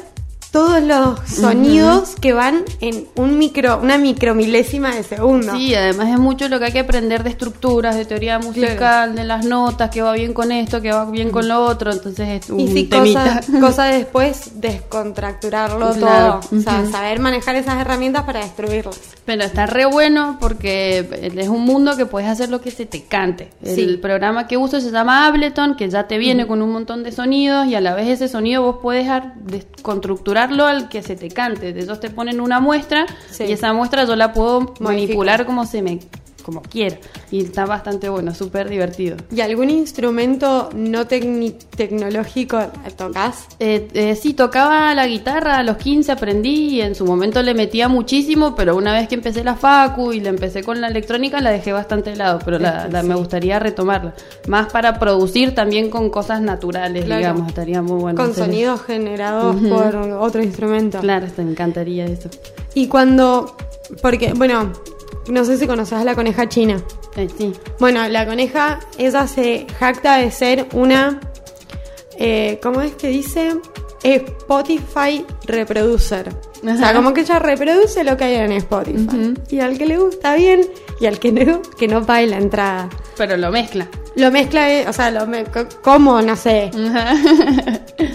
[0.51, 5.53] todos los sonidos que van en un micro, una micromilésima de segundo.
[5.55, 9.23] Sí, además es mucho lo que hay que aprender de estructuras, de teoría musical, de
[9.23, 12.49] las notas, que va bien con esto, que va bien con lo otro, entonces es
[12.49, 13.41] un Y sí, temita.
[13.41, 16.39] cosa, cosa de después descontracturarlo Claro.
[16.49, 16.59] todo.
[16.59, 18.97] O sea, saber manejar esas herramientas para destruirlas.
[19.27, 21.05] Pero está re bueno porque
[21.35, 23.49] es un mundo que puedes hacer lo que se te cante.
[23.61, 27.11] El programa que uso se llama Ableton, que ya te viene con un montón de
[27.11, 31.29] sonidos y a la vez ese sonido vos puedes ar- desconstructurarlo al que se te
[31.29, 31.69] cante.
[31.77, 33.43] Ellos te ponen una muestra Sí.
[33.43, 35.99] y esa muestra yo la puedo manipular como se me
[36.47, 36.97] como quiera.
[37.29, 39.17] Y está bastante bueno, súper divertido.
[39.35, 42.59] ¿Y algún instrumento no tecnológico
[42.95, 43.47] tocas?
[43.59, 47.53] Eh, eh, sí, tocaba la guitarra a los 15, aprendí y en su momento le
[47.53, 51.41] metía muchísimo, pero una vez que empecé la facu y la empecé con la electrónica
[51.41, 54.13] la dejé bastante de lado, pero la, la- me gustaría retomarla.
[54.47, 57.19] Más para producir también con cosas naturales, Claro.
[57.19, 58.17] digamos, estaría muy bueno.
[58.21, 58.45] Con eso.
[58.45, 60.99] sonidos generados por otro instrumento.
[61.01, 62.29] Claro, te encantaría eso.
[62.73, 63.55] Y cuando.
[64.01, 64.71] Porque, bueno,
[65.29, 66.81] no sé si conoces a la coneja china.
[67.15, 67.53] Eh, sí.
[67.79, 71.19] Bueno, la coneja, ella se jacta de ser una.
[72.19, 73.55] Eh, ¿Cómo es que dice?
[74.03, 76.29] Spotify Reproducer.
[76.63, 79.33] O sea, como que ella reproduce lo que hay en Spotify.
[79.49, 80.61] Y al que le gusta bien,
[80.99, 82.89] y al que no, que no pague la entrada.
[83.15, 83.87] Pero lo mezcla.
[84.15, 85.45] Lo mezcla, eh, o sea, lo me-
[85.83, 86.21] ¿cómo?
[86.21, 86.71] No sé.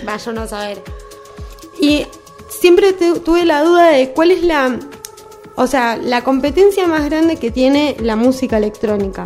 [0.05, 0.83] Vaya uno a saber.
[1.81, 2.07] Y
[2.49, 4.79] siempre tu- tuve la duda de cuál es la.
[5.57, 9.25] O sea, la competencia más grande que tiene la música electrónica.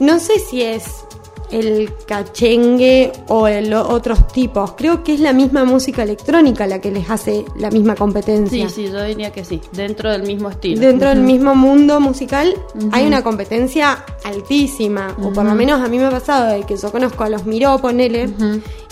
[0.00, 1.04] No sé si es
[1.50, 4.72] el cachengue o el otros tipos.
[4.72, 8.68] Creo que es la misma música electrónica la que les hace la misma competencia.
[8.68, 9.60] Sí, sí, yo diría que sí.
[9.70, 10.80] Dentro del mismo estilo.
[10.80, 12.54] Dentro del mismo mundo musical
[12.90, 16.76] hay una competencia altísima, o por lo menos a mí me ha pasado de que
[16.76, 18.30] yo conozco a los Miró, ponele,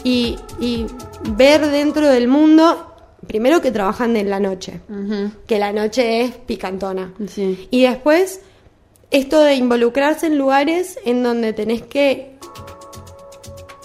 [0.04, 0.36] y
[1.36, 2.91] ver dentro del mundo,
[3.26, 4.80] primero que trabajan en la noche,
[5.46, 7.12] que la noche es picantona.
[7.28, 7.68] Sí.
[7.70, 8.40] Y después,
[9.10, 12.36] esto de involucrarse en lugares en donde tenés que,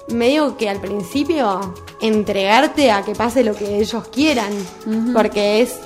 [0.10, 4.52] medio que al principio, entregarte a que pase lo que ellos quieran.
[5.14, 5.80] Porque es.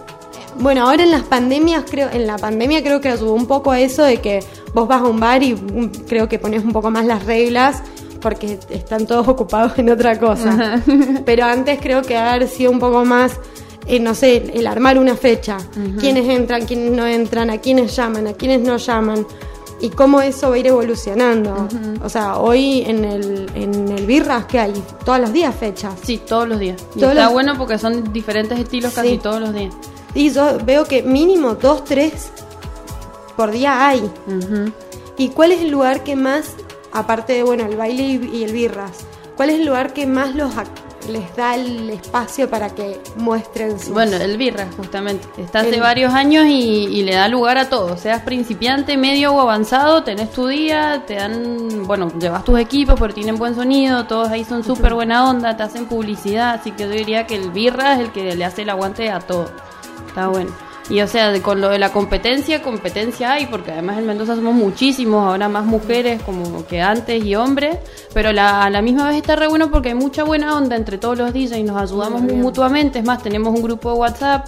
[0.59, 3.79] Bueno, ahora en las pandemias, creo, en la pandemia creo que ayudó un poco a
[3.79, 4.41] eso de que
[4.73, 7.81] vos vas a un bar y mm, creo que pones un poco más las reglas
[8.21, 10.81] porque están todos ocupados en otra cosa.
[11.25, 13.33] Pero antes creo que haber sido un poco más,
[13.87, 15.57] eh, no sé, el armar una fecha.
[15.99, 19.25] Quiénes entran, quiénes no entran, a quiénes llaman, a quiénes no llaman.
[19.83, 21.67] Y cómo eso va a ir evolucionando.
[22.03, 24.73] O sea, hoy en el, en el Birras, que hay?
[25.03, 25.95] Todos los días fechas.
[26.03, 26.79] Sí, todos los días.
[26.95, 29.17] Y Todos está los- bueno porque son diferentes estilos casi Sí.
[29.17, 29.73] todos los días.
[30.13, 32.29] Y yo veo que mínimo dos, tres
[33.35, 34.07] por día hay.
[35.17, 36.51] ¿Y cuál es el lugar que más,
[36.91, 39.05] aparte de, bueno, el baile y, el birras,
[39.37, 40.53] cuál es el lugar que más los
[41.09, 43.89] les da el espacio para que muestren sus...
[43.89, 45.27] Bueno, el Birra, justamente.
[45.41, 47.97] Está hace El- varios años y, y le da lugar a todo.
[47.97, 53.15] Seas principiante, medio o avanzado, tenés tu día, te dan, bueno, llevas tus equipos, pero
[53.15, 56.89] tienen buen sonido, todos ahí son súper buena onda, te hacen publicidad, así que yo
[56.91, 59.49] diría que el Birra es el que le hace el aguante a todo.
[60.07, 60.51] Está bueno.
[60.89, 64.35] Y o sea, de- con lo de la competencia, competencia hay, porque además en Mendoza
[64.35, 67.77] somos muchísimos, ahora más mujeres como que antes y hombres,
[68.13, 70.97] pero la, a la misma vez está re bueno porque hay mucha buena onda entre
[70.97, 74.47] todos los DJs, nos ayudamos Muy mutuamente, es más, tenemos un grupo de WhatsApp,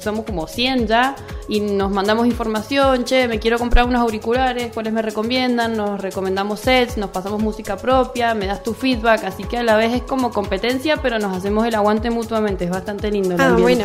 [0.00, 1.14] somos como 100 ya,
[1.46, 6.60] y nos mandamos información, che, me quiero comprar unos auriculares, cuáles me recomiendan, nos recomendamos
[6.60, 10.00] sets, nos pasamos música propia, me das tu feedback, así que a la vez es
[10.02, 13.36] como competencia, pero nos hacemos el aguante mutuamente, es bastante lindo.
[13.38, 13.84] ah, bueno,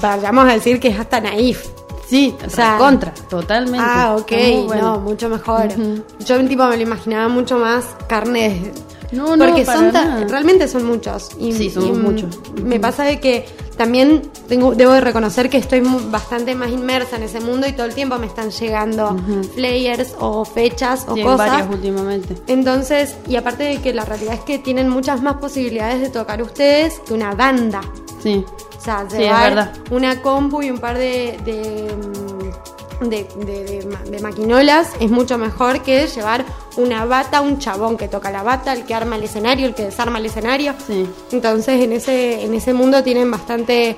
[0.00, 1.66] vayamos a decir que es hasta naif.
[2.06, 3.78] Sí, O sea, contra, totalmente.
[3.86, 4.32] Ah, ok,
[4.66, 4.94] bueno.
[4.94, 5.66] no, mucho mejor.
[5.66, 6.02] Ujú.
[6.24, 8.72] Yo tipo me lo imaginaba mucho más carne
[9.12, 10.24] No, no, porque para son nada.
[10.26, 11.28] realmente son muchos.
[11.38, 12.38] Y, Sí, y, mm, muchos.
[12.64, 13.44] Me pasa de que
[13.76, 17.84] también tengo, debo de reconocer que estoy bastante más inmersa en ese mundo y todo
[17.86, 19.14] el tiempo me están llegando
[19.54, 21.50] flyers o fechas o Sí, cosas.
[21.50, 22.34] varios últimamente.
[22.46, 26.40] Entonces, y aparte de que la realidad es que tienen muchas más posibilidades de tocar
[26.42, 27.82] ustedes que una banda.
[28.22, 28.44] Sí.
[28.88, 34.18] Sea, llevar una compu y un par de, de, mm, de- de- de ma- de
[34.20, 36.44] maquinolas es mucho mejor que llevar
[36.76, 39.84] una bata, un chabón que toca la bata, el que arma el escenario, el que
[39.84, 40.74] desarma el escenario.
[40.86, 41.08] Sí.
[41.32, 43.96] Entonces, en ese, en ese mundo tienen bastante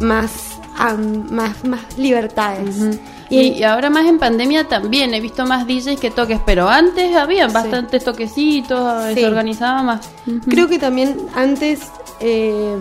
[0.00, 0.30] más,
[0.76, 2.98] am, más, más libertades.
[3.28, 7.14] Y, y ahora más en pandemia también he visto más DJs que toques, pero antes
[7.14, 9.20] había bastantes toquecitos, Sí.
[9.20, 10.08] se organizaba más.
[10.48, 11.80] Creo que también antes,
[12.18, 12.74] eh,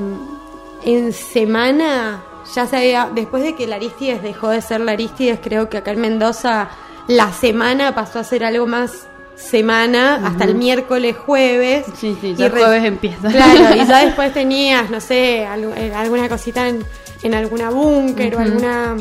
[0.83, 2.23] en semana,
[2.55, 5.77] ya se había, después de que la Aristides dejó de ser la Aristides, creo que
[5.77, 6.69] acá en Mendoza
[7.07, 11.85] la semana pasó a ser algo más semana, hasta el miércoles, jueves.
[11.97, 13.29] Sí, sí, Y ya el re- jueves empieza.
[13.29, 16.83] Claro, y ya después tenías, no sé, eh, alguna cosita en,
[17.23, 18.95] en alguna búnker o alguna...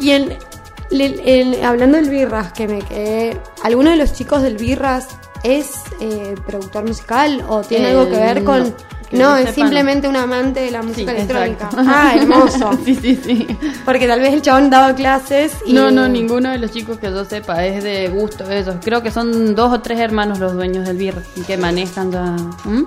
[0.00, 3.40] Y el- hablando del Birras, que me quedé...
[3.64, 5.08] ¿Alguno de los chicos del Birras
[5.42, 8.62] es eh, productor musical o tiene Eh, algo que ver con...?
[8.62, 8.74] no,
[9.12, 11.64] No, es simplemente un amante de la música Sí, electrónica.
[11.66, 11.76] exacto.
[11.88, 12.70] Ah, hermoso.
[12.84, 13.46] sí, sí, sí.
[13.84, 15.72] Porque tal vez el chabón daba clases y...
[15.72, 18.76] No, no, ninguno de los chicos que yo sepa es de gusto ellos.
[18.84, 22.22] Creo que son dos o tres hermanos los dueños del birra y que manejan ya.
[22.64, 22.86] ¿Mm?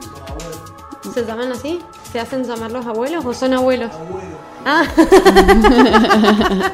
[1.14, 1.80] ¿Se llaman así?
[2.12, 3.90] ¿Se hacen llamar los abuelos o son abuelos?
[4.66, 4.84] Ah.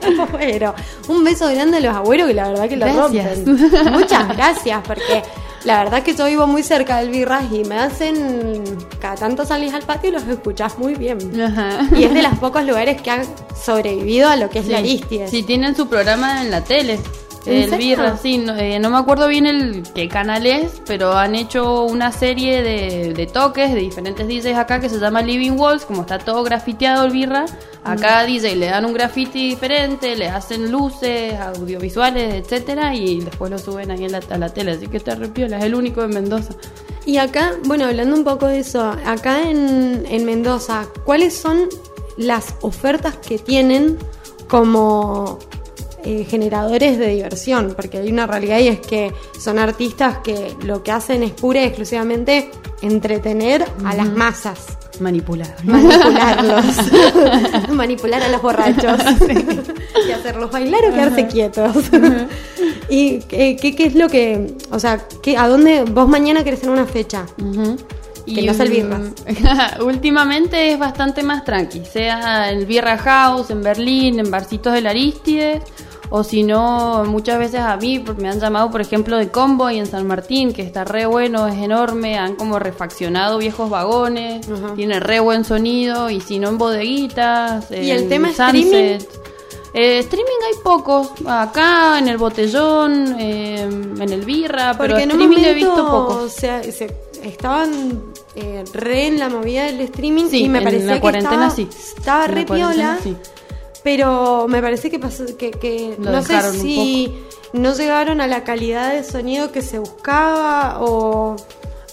[0.20, 0.74] Abuelo.
[1.08, 3.44] Un beso grande a los abuelos que la verdad que lo rompen.
[3.92, 5.22] Muchas gracias, porque
[5.64, 8.64] la verdad que yo vivo muy cerca del Birras y me hacen.
[9.00, 11.18] Cada tanto salís al patio y los escuchás muy bien.
[11.40, 11.80] Ajá.
[11.96, 13.22] Y es de los pocos lugares que han
[13.64, 15.30] sobrevivido a lo que es la Sí, Aristides.
[15.30, 16.98] sí, tienen su programa en la tele.
[17.46, 17.78] ¿En El?
[17.78, 21.84] Birra, sí, no, eh, no me acuerdo bien el qué canal es, pero han hecho
[21.84, 26.02] una serie de, de toques de diferentes DJs acá que se llama Living Walls, como
[26.02, 27.46] está todo grafiteado el Birra,
[27.84, 33.50] a cada DJ le dan un graffiti diferente, le hacen luces, audiovisuales, etcétera, y después
[33.50, 35.74] lo suben ahí en la, a la tele, así que está re piola, es el
[35.74, 36.54] único de Mendoza.
[37.06, 41.68] Y acá, bueno, hablando un poco de eso, acá en, en Mendoza, ¿cuáles son
[42.18, 43.96] las ofertas que tienen
[44.48, 45.38] como
[46.04, 47.74] eh, generadores de diversión?
[47.74, 51.60] Porque hay una realidad y es que son artistas que lo que hacen es pura
[51.60, 52.50] y exclusivamente
[52.82, 54.78] entretener a las masas.
[55.00, 55.54] Manipular.
[55.64, 56.64] Manipularlos.
[57.72, 59.00] Manipular a los borrachos.
[60.08, 61.76] y hacerlos bailar o quedarse quietos.
[62.88, 64.56] ¿Y qué, qué, qué es lo que.?
[64.70, 67.26] O sea, ¿qué, ¿a dónde vos mañana querés tener una fecha?
[68.34, 74.18] Que no sea el últimamente es bastante más tranqui, sea en Birra House, en Berlín,
[74.18, 75.62] en Barcitos del Aristides,
[76.10, 79.86] o si no, muchas veces a mí me han llamado, por ejemplo, de Convoy en
[79.86, 84.46] San Martín, que está re bueno, es enorme, han como refaccionado viejos vagones,
[84.76, 88.44] tiene re buen sonido, y si no en bodeguitas, ¿Y el en tema Sunset.
[88.54, 88.98] streaming?
[89.74, 95.12] Eh, streaming hay pocos, acá en el botellón, eh, en el birra, pero Porque en
[95.12, 96.32] un streaming momento he visto pocos.
[96.32, 98.02] se, se- estaban
[98.34, 101.48] eh, re en la movida del streaming Sí, y me en parecía la que cuarentena
[101.48, 101.68] estaba, sí.
[101.98, 103.16] estaba En re piola, sí.
[103.82, 107.14] Pero me parece que pasó que, que no sé si
[107.52, 111.36] no llegaron a la calidad de sonido que se buscaba o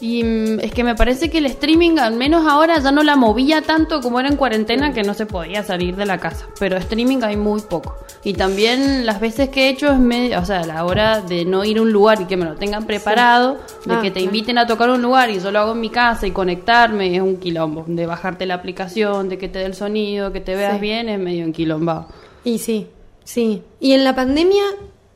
[0.01, 3.15] Y mm, es que me parece que el streaming, al menos ahora, ya no la
[3.15, 6.47] movía tanto como era en cuarentena, que no se podía salir de la casa.
[6.59, 7.95] Pero streaming hay muy poco.
[8.23, 11.45] Y también las veces que he hecho es medio, o sea, a la hora de
[11.45, 14.19] no ir a un lugar y que me lo tengan preparado, de Ah, que te
[14.19, 17.21] inviten a tocar un lugar y yo lo hago en mi casa y conectarme, es
[17.21, 17.85] un quilombo.
[17.87, 20.79] De bajarte la aplicación, de que te dé el sonido, que te veas Sí.
[20.81, 22.07] bien, es medio enquilombado.
[22.43, 22.87] Y sí,
[23.23, 23.61] sí.
[23.79, 24.63] Y en la pandemia,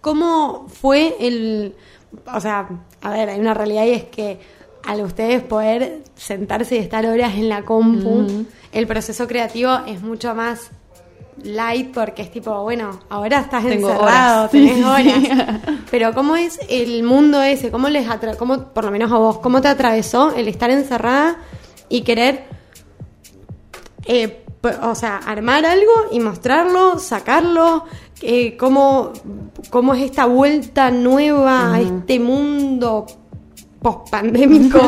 [0.02, 1.74] ¿cómo fue el...
[2.34, 2.68] O sea,
[3.02, 4.40] a ver, hay una realidad y es que
[4.90, 8.26] al ustedes poder sentarse y estar horas en la compu,
[8.72, 10.72] el proceso creativo es mucho más
[11.44, 14.52] light porque es tipo, bueno, ahora estás Tengo encerrado, horas.
[14.52, 15.62] Tenés horas.
[15.92, 17.70] Pero ¿cómo es el mundo ese?
[17.70, 21.38] ¿Cómo les atra cómo, por lo menos a vos, cómo te atravesó el estar encerrada
[21.88, 22.46] y querer
[24.08, 24.44] eh,
[24.82, 27.86] o sea, armar algo y mostrarlo, sacarlo,
[28.24, 29.14] eh, cómo,
[29.70, 33.06] cómo es esta vuelta nueva a este mundo
[33.82, 34.80] pospandémico.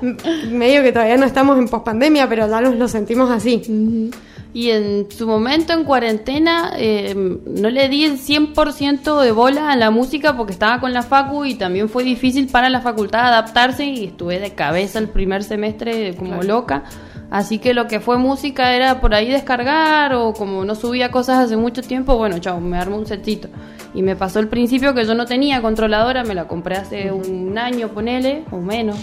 [0.50, 4.10] Medio que todavía no estamos en pospandemia, pero ya nos lo sentimos así.
[4.52, 7.12] Y en su momento en cuarentena eh,
[7.44, 11.44] no le di el 100% de bola a la música porque estaba con la facu
[11.44, 16.14] y también fue difícil para la facultad adaptarse y estuve de cabeza el primer semestre
[16.14, 16.84] como loca.
[17.30, 21.38] Así que lo que fue música era por ahí descargar o como no subía cosas
[21.46, 23.48] hace mucho tiempo, bueno, chao, me armo un setcito.
[23.94, 27.56] Y me pasó el principio que yo no tenía controladora, me la compré hace un
[27.56, 28.98] año, ponele, o menos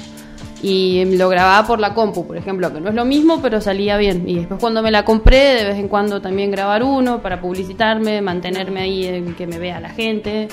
[0.63, 3.97] y lo grababa por la compu, por ejemplo, que no es lo mismo, pero salía
[3.97, 4.29] bien.
[4.29, 8.21] Y después cuando me la compré, de vez en cuando también grabar uno para publicitarme,
[8.21, 10.49] mantenerme ahí, en que me vea la gente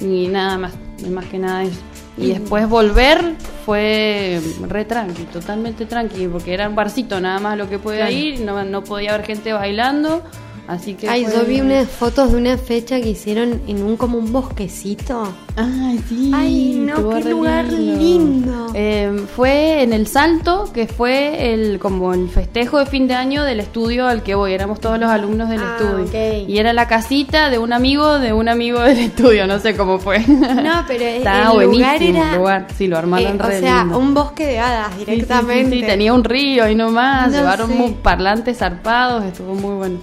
[0.00, 0.72] y nada más,
[1.08, 1.78] más que nada eso.
[2.18, 3.34] Y después volver
[3.64, 8.12] fue re tranqui, totalmente tranqui, porque era un barcito nada más lo que podía Claro.
[8.16, 10.22] ir, no, no podía haber gente bailando,
[10.68, 11.08] así que...
[11.08, 14.32] Ay, fue- yo vi unas fotos de una fecha que hicieron en un como un
[14.32, 15.32] bosquecito.
[15.56, 16.30] Ay, sí.
[16.34, 18.68] Ay, no, qué lugar lindo.
[18.74, 23.44] Eh, fue en el Salto, que fue el como el festejo de fin de año
[23.44, 24.52] del estudio al que voy.
[24.54, 26.44] Éramos todos los alumnos del Ah, estudio.
[26.48, 29.98] Y era la casita de un amigo de un amigo del estudio, no sé cómo
[29.98, 30.20] fue.
[30.20, 32.66] No, pero el Estaba lugar buenísimo era- el lugar.
[32.76, 33.98] Sí, lo armaron Eh, o re sea, lindo.
[33.98, 35.74] un bosque de hadas Sí, sí, directamente.
[35.76, 37.30] Sí, sí, tenía un río y nomás.
[37.30, 39.98] No Llevaron parlantes zarpados, estuvo muy bueno.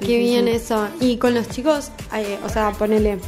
[0.00, 0.50] Sí, Qué bien sí.
[0.52, 0.88] eso.
[1.00, 3.18] Y con los chicos, eh, o sea, ponele.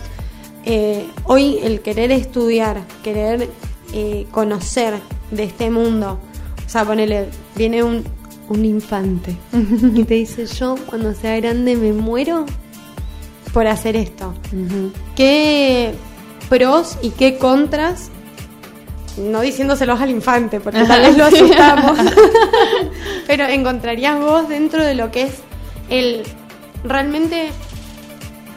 [0.64, 3.48] eh, hoy el querer estudiar, querer
[3.92, 4.94] eh, conocer
[5.30, 6.18] de este mundo.
[6.66, 8.04] O sea, ponele, viene un,
[8.48, 9.36] un infante
[9.94, 12.46] y te dice: Yo cuando sea grande me muero
[13.52, 14.32] por hacer esto.
[15.16, 15.92] ¿Qué
[16.48, 18.10] pros y qué contras?
[19.18, 21.98] No diciéndoselos al infante, porque tal vez lo asustamos.
[23.26, 25.34] Pero encontrarías vos dentro de lo que es
[25.88, 26.22] el
[26.84, 27.50] realmente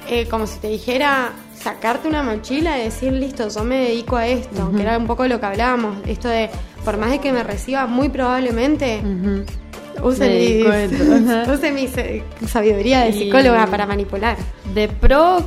[0.10, 4.28] eh, como si te dijera sacarte una mochila y decir listo yo me dedico a
[4.28, 6.50] esto que era un poco lo que hablábamos esto de
[6.84, 9.02] por más de que me reciba muy probablemente
[10.04, 14.36] use, mi, use mi sabiduría de Y- psicóloga para manipular.
[14.74, 15.38] De pro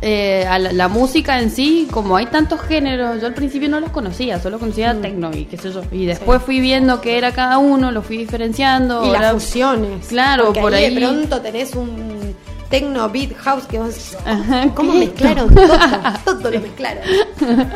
[0.00, 3.80] eh, a la, la música en sí, como hay tantos géneros, yo al principio no
[3.80, 5.00] los conocía, solo conocía Mm.
[5.02, 5.82] techno y qué sé yo.
[5.90, 9.04] Y después fui viendo qué era cada uno, lo fui diferenciando.
[9.06, 12.34] y las fusiones Claro, porque por ahí, ahí- de pronto tenés un
[12.70, 14.98] techno, beat, house, que vos Ajá, ¿cómo ¿qué?
[15.00, 15.78] mezclaron todo?
[16.24, 17.02] Todo lo mezclaron.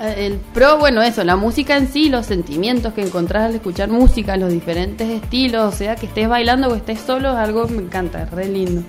[0.00, 4.36] El pro, bueno, eso, la música en sí, los sentimientos que encontrás al escuchar música,
[4.36, 7.82] los diferentes estilos, o sea, que estés bailando o estés solo, es algo que me
[7.82, 8.82] encanta, es re lindo.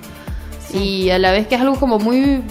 [0.71, 2.43] Y a la vez que es algo como muy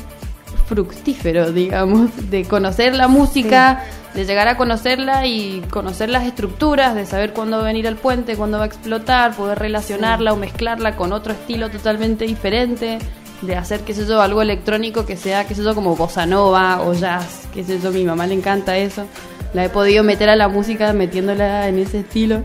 [0.68, 3.84] fructífero, digamos, de conocer la música,
[4.14, 7.96] de llegar a conocerla y conocer las estructuras, de saber cuándo va a venir el
[7.96, 12.98] puente, cuándo va a explotar, poder relacionarla o mezclarla con otro estilo totalmente diferente,
[13.42, 16.82] de hacer, qué sé yo, algo electrónico que sea, qué sé yo, como bossa nova
[16.82, 19.06] o jazz, qué sé yo, mi mamá le encanta eso.
[19.54, 22.42] La he podido meter a la música metiéndola en ese estilo.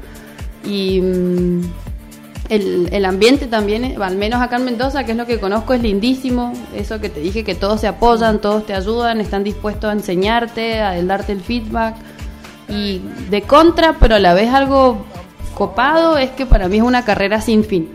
[0.63, 1.61] Y mm,
[2.55, 5.73] el, el ambiente también, eh, al menos acá en Mendoza, que es lo que conozco,
[5.73, 6.53] es lindísimo.
[6.75, 10.81] Eso que te dije, que todos se apoyan, todos te ayudan, están dispuestos a enseñarte,
[10.81, 11.95] a darte el feedback.
[12.69, 15.05] Y de contra, pero a la vez algo
[15.53, 17.89] copado, es que para mí es una carrera sin fin.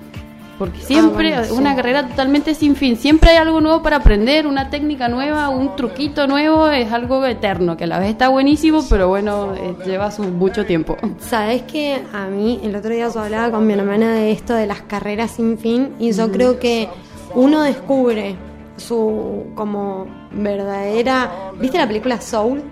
[0.58, 1.52] Porque siempre, bueno, sí.
[1.52, 2.96] una carrera totalmente sin fin.
[2.96, 7.76] Siempre hay algo nuevo para aprender, una técnica nueva, un truquito nuevo, es algo eterno,
[7.76, 10.96] que a la vez está buenísimo, pero bueno, eh, lleva su mucho tiempo.
[11.20, 14.66] Sabes que a mí el otro día yo hablaba con mi hermana de esto de
[14.66, 16.88] las carreras sin fin y yo creo que
[17.34, 18.36] uno descubre
[18.76, 22.62] su como verdadera, ¿viste la película Soul?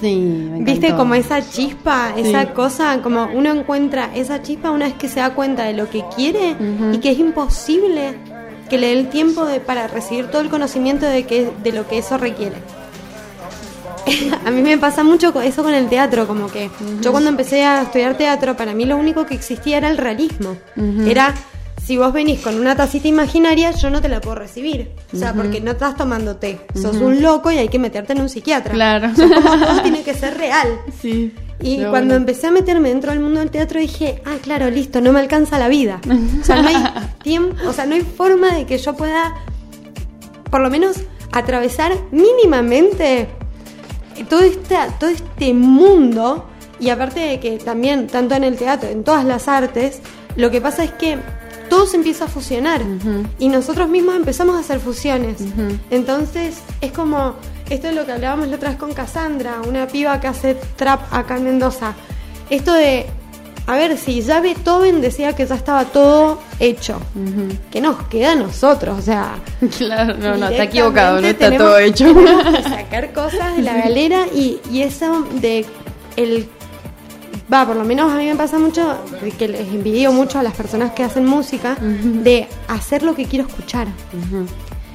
[0.00, 0.16] Sí,
[0.50, 5.08] me ¿Viste como esa chispa, esa cosa, como uno encuentra esa chispa una vez que
[5.08, 6.56] se da cuenta de lo que quiere
[6.92, 8.14] y que es imposible
[8.68, 11.86] que le dé el tiempo de, para recibir todo el conocimiento de, que, de lo
[11.86, 12.56] que eso requiere.
[14.46, 17.82] a mí me pasa mucho eso con el teatro, como que yo cuando empecé a
[17.82, 20.56] estudiar teatro, para mí lo único que existía era el realismo.
[21.06, 21.34] Era,
[21.86, 24.90] si vos venís con una tacita imaginaria, yo no te la puedo recibir.
[25.12, 26.58] O sea, porque no estás tomando té.
[26.74, 28.72] Sos un loco y hay que meterte en un psiquiatra.
[28.72, 29.10] Claro.
[29.12, 30.66] O sea, como todo tiene que ser real.
[31.00, 31.32] Sí.
[31.60, 32.14] Y cuando bueno.
[32.14, 35.60] empecé a meterme dentro del mundo del teatro dije, ah, claro, listo, no me alcanza
[35.60, 36.00] la vida.
[36.40, 36.76] O sea, no hay
[37.22, 39.32] tiempo, o sea, no hay forma de que yo pueda,
[40.50, 40.96] por lo menos,
[41.30, 43.28] atravesar mínimamente
[44.28, 46.48] todo este, todo este mundo.
[46.80, 50.00] Y aparte de que también, tanto en el teatro, en todas las artes,
[50.34, 51.16] lo que pasa es que
[51.68, 52.82] todo se empieza a fusionar.
[53.38, 55.38] Y nosotros mismos empezamos a hacer fusiones.
[55.90, 57.34] Entonces, es como,
[57.70, 61.12] esto es lo que hablábamos la otra vez con Cassandra, una piba que hace trap
[61.12, 61.94] acá en Mendoza.
[62.50, 63.06] Esto de,
[63.66, 67.00] a ver, si ya Beethoven decía que ya estaba todo hecho,
[67.70, 68.98] que nos queda a nosotros?
[68.98, 69.34] O sea,
[69.78, 72.14] Claro, no, no, está equivocado, no está todo hecho.
[72.14, 75.66] que sacar cosas de la galera y, y eso de
[76.16, 76.48] el
[77.52, 78.98] va, por lo menos a mí me pasa mucho
[79.38, 83.46] que les envidio mucho a las personas que hacen música de hacer lo que quiero
[83.46, 83.88] escuchar.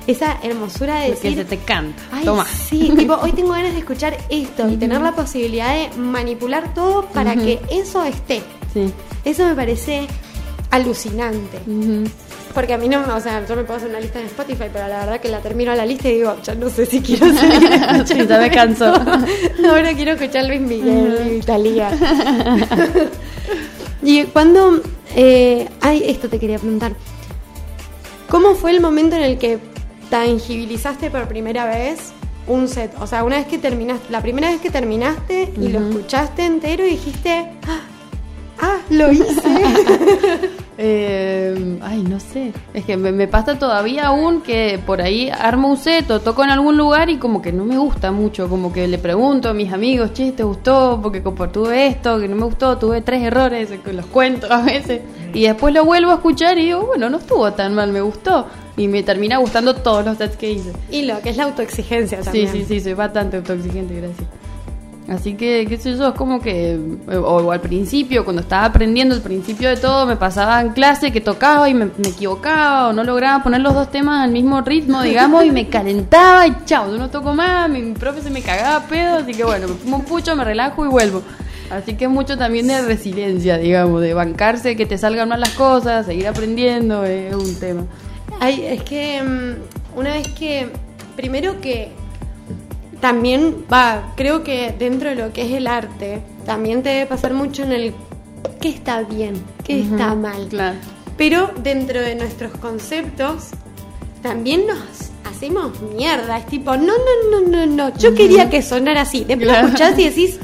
[0.07, 2.02] Esa hermosura de decir se te canta.
[2.11, 2.45] Ay, Toma.
[2.45, 7.06] sí, tipo, hoy tengo ganas de escuchar esto y tener la posibilidad de manipular todo
[7.06, 8.41] para que eso esté.
[8.73, 8.91] Sí.
[9.23, 10.07] Eso me parece
[10.72, 11.60] alucinante.
[12.53, 14.88] Porque a mí no, o sea, yo me puedo hacer una lista en Spotify, pero
[14.88, 17.72] la verdad que la termino la lista y digo, ya no sé si quiero seguir
[17.72, 18.94] escuchando Ya me cansó.
[18.94, 19.69] esto.
[19.69, 21.91] Ahora quiero escuchar Luis Miguel y Talía.
[24.03, 24.82] y cuando,
[25.15, 26.94] eh, ay, esto te quería preguntar.
[28.30, 29.60] ¿Cómo fue el momento en el que
[30.10, 32.11] tangibilizaste por primera vez
[32.48, 32.91] un set?
[32.99, 36.86] O sea, una vez que terminaste, la primera vez que terminaste y lo escuchaste entero
[36.86, 37.82] y dijiste, ah,
[38.61, 39.32] ah, lo hice.
[40.77, 42.53] Eh, ay, no sé.
[42.73, 46.43] Es que me, me pasa todavía aún que por ahí armo un set o toco
[46.43, 48.49] en algún lugar y como que no me gusta mucho.
[48.49, 50.99] Como que le pregunto a mis amigos, che, ¿te gustó?
[51.02, 54.61] Porque como tuve esto, que no me gustó, tuve tres errores, que los cuento a
[54.61, 55.02] veces.
[55.34, 58.48] Y después lo vuelvo a escuchar y digo, bueno, no estuvo tan mal, me gustó.
[58.77, 60.72] Y me termina gustando todos los sets que hice.
[60.89, 62.52] y lo que es la autoexigencia Sí, también.
[62.52, 64.27] sí, sí, soy bastante autoexigente, gracias.
[65.12, 66.80] Así que, qué sé yo, es como que,
[67.10, 71.12] o, o al principio, cuando estaba aprendiendo, al principio de todo, me pasaba en clase
[71.12, 75.02] que tocaba y me, equivocaba o no lograba poner los dos temas al mismo ritmo,
[75.02, 78.42] digamos, y me calentaba y chao, yo no toco más, mi, mi profe se me
[78.42, 81.22] cagaba pedo, así que bueno, me fumo un pucho, me relajo y vuelvo.
[81.70, 85.56] Así que es mucho también de resiliencia, digamos, de bancarse que te salgan mal las
[85.56, 87.84] cosas, seguir aprendiendo, es un tema.
[88.40, 90.70] Ay, es que mm, una vez que,
[91.18, 91.92] primero que
[93.02, 97.34] también va, creo que dentro de lo que es el arte, también te debe pasar
[97.34, 97.94] mucho en el
[98.61, 99.34] qué está bien,
[99.64, 100.48] qué está mal.
[100.49, 100.78] Claro.
[101.18, 103.49] Pero dentro de nuestros conceptos
[104.22, 104.80] también nos
[105.30, 106.38] hacemos mierda.
[106.38, 107.98] Es tipo, no, no, no, no, no.
[107.98, 109.23] Yo quería que sonara así.
[109.26, 109.68] Después Claro.
[109.68, 110.40] escuchás y decís,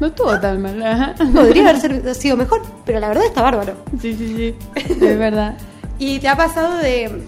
[0.00, 1.14] No estuvo tan mal, ajá.
[1.34, 3.74] podría haber sido mejor, pero la verdad está bárbaro.
[4.00, 4.54] Sí, sí, sí,
[4.88, 5.56] es verdad.
[5.98, 7.22] ¿Y te ha pasado de,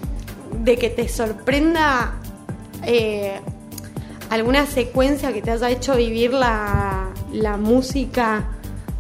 [0.63, 2.15] de que te sorprenda
[2.83, 3.41] eh,
[4.31, 8.45] alguna secuencia que te haya hecho vivir la, la música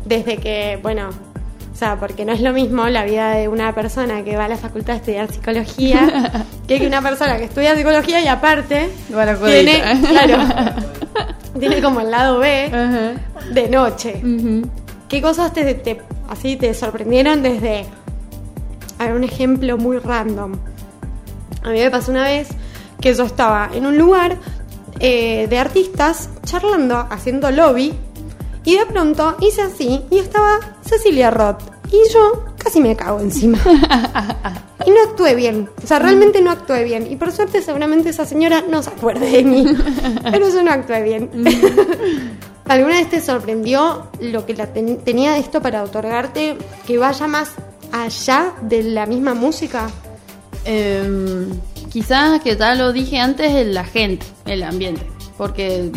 [0.05, 4.23] desde que, bueno, o sea, porque no es lo mismo la vida de una persona
[4.24, 8.28] que va a la facultad a estudiar psicología que una persona que estudia psicología y
[8.28, 10.39] aparte Bueno, tiene, claro,
[11.61, 12.70] tiene como el lado B
[13.53, 14.23] de noche.
[15.09, 17.85] ¿Qué cosas te, te- así te sorprendieron desde
[18.98, 20.53] a ver, un ejemplo muy random?
[21.62, 22.48] A mí me pasó una vez
[23.01, 24.36] que yo estaba en un lugar
[25.01, 27.94] eh, de artistas charlando, haciendo lobby,
[28.64, 31.62] y de pronto hice así y estaba Cecilia Roth.
[31.93, 33.59] Y yo casi me cago encima.
[34.85, 35.68] Y no actué bien.
[35.82, 37.10] O sea, realmente no actué bien.
[37.10, 39.66] Y por suerte, seguramente esa señora no se acuerde de mí.
[40.31, 41.28] Pero yo no actué bien.
[42.68, 46.56] ¿Alguna vez te sorprendió lo que la ten- tenía esto para otorgarte
[46.86, 47.51] que vaya más
[47.90, 49.89] allá de la misma música?
[50.64, 51.48] Em,
[52.01, 55.01] quizás que ya lo dije antes, la gente, el ambiente.
[55.39, 55.90] Porque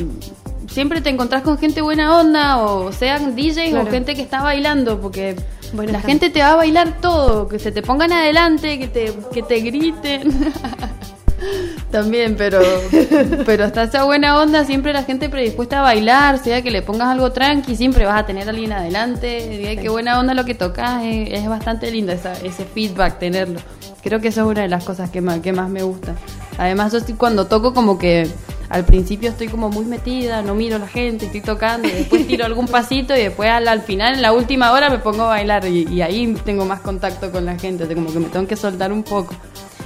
[0.69, 3.85] siempre te encontrás con gente buena onda, o sean DJs Claro.
[3.85, 5.35] o gente que está bailando, porque
[5.73, 8.87] Bueno, la está- gente te va a bailar todo, que se te pongan adelante, que
[8.87, 10.29] te, que te griten.
[11.91, 12.61] También, pero
[13.45, 17.09] pero hasta esa buena onda, siempre la gente predispuesta a bailar, sea que le pongas
[17.09, 19.47] algo tranqui, siempre vas a tener a alguien adelante.
[19.49, 23.59] Diga, qué buena onda lo que tocas, es, es bastante lindo esa- ese feedback tenerlo.
[24.03, 26.15] Creo que eso es una de las cosas que más, que más me gusta.
[26.57, 28.27] Además, yo estoy- cuando toco como que
[28.69, 32.27] al principio estoy como muy metida, no miro a la gente, estoy tocando, y después
[32.27, 35.27] tiro algún pasito y después al, al final, en la última hora, me pongo a
[35.29, 38.55] bailar y, y ahí tengo más contacto con la gente, como que me tengo que
[38.55, 39.33] soltar un poco.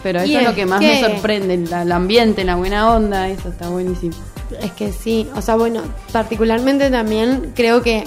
[0.04, 3.30] Pero eso es lo que más que- me sorprende, la- el ambiente, la buena onda,
[3.30, 4.14] eso está buenísimo.
[4.62, 5.82] Es que sí, o sea, bueno,
[6.12, 8.04] particularmente también creo que,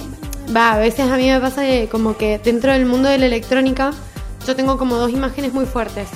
[0.55, 3.27] va, a veces a mí me pasa que como que dentro del mundo de la
[3.27, 3.93] electrónica
[4.47, 6.09] yo tengo como dos imágenes muy fuertes.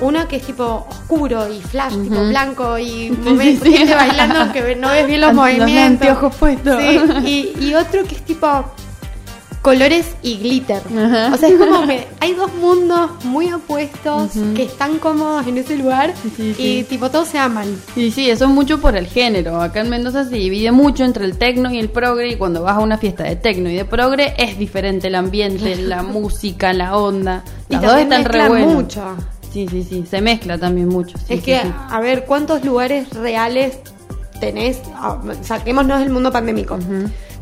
[0.00, 3.76] Una que es tipo oscuro y flash, tipo blanco y Sí, momen- sí, sí.
[3.76, 6.08] gente bailando que no ves bien los Los movimientos.
[6.08, 6.76] anteojos puestos.
[6.82, 8.64] Sí, y, y otro que es tipo
[9.62, 10.82] colores y glitter.
[10.98, 11.30] Ajá.
[11.34, 15.76] O sea, es como que hay dos mundos muy opuestos que están cómodos en ese
[15.76, 17.68] lugar Sí, y tipo todos se aman.
[17.94, 19.60] Y sí, eso es mucho por el género.
[19.62, 22.76] Acá en Mendoza se divide mucho entre el tecno y el progre y cuando vas
[22.76, 26.96] a una fiesta de tecno y de progre es diferente el ambiente, la música, la
[26.96, 27.44] onda.
[27.68, 28.74] Y Las dos también están re buenas.
[28.74, 29.02] mucho.
[29.52, 31.16] Sí, sí, sí, se mezcla también mucho.
[31.18, 33.78] sí, es que, a ver, ¿cuántos lugares reales
[34.40, 34.80] tenés?
[34.94, 36.78] Ah, Saquémonos del mundo pandémico.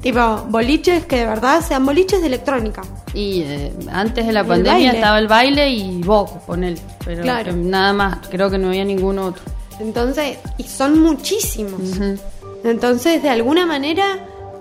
[0.02, 2.82] Tipo, boliches que de verdad sean boliches de electrónica.
[3.12, 4.98] Y eh, antes de la El pandemia baile.
[4.98, 6.78] estaba el baile y vos, con él.
[7.04, 7.54] Pero Claro.
[7.54, 9.42] nada más, creo que no había ningún otro.
[9.78, 11.80] Entonces, y son muchísimos.
[12.64, 14.04] Entonces, de alguna manera,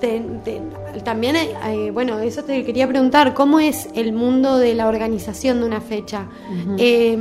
[0.02, 0.62] te- te-
[1.04, 5.66] también, eh, bueno, eso te quería preguntar, ¿cómo es el mundo de la organización de
[5.68, 6.26] una fecha?
[6.78, 7.18] Eh,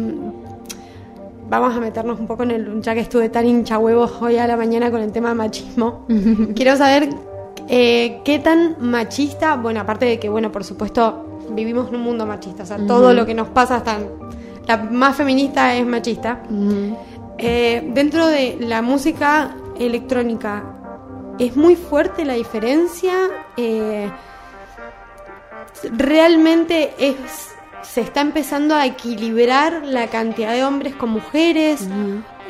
[1.48, 4.46] vamos a meternos un poco en el, ya que estuve tan hincha huevos hoy a
[4.46, 6.06] la mañana con el tema machismo.
[6.54, 7.10] Quiero saber
[7.68, 12.26] eh, qué tan machista, bueno, aparte de que, bueno, por supuesto, vivimos en un mundo
[12.26, 13.98] machista, o sea, todo lo que nos pasa hasta...
[14.66, 16.42] La más feminista es machista.
[17.38, 20.62] Eh, dentro de la música electrónica,
[21.38, 23.14] ¿es muy fuerte la diferencia?
[23.56, 24.10] Eh,
[25.92, 27.16] ¿Realmente es,
[27.82, 31.88] se está empezando a equilibrar la cantidad de hombres con mujeres?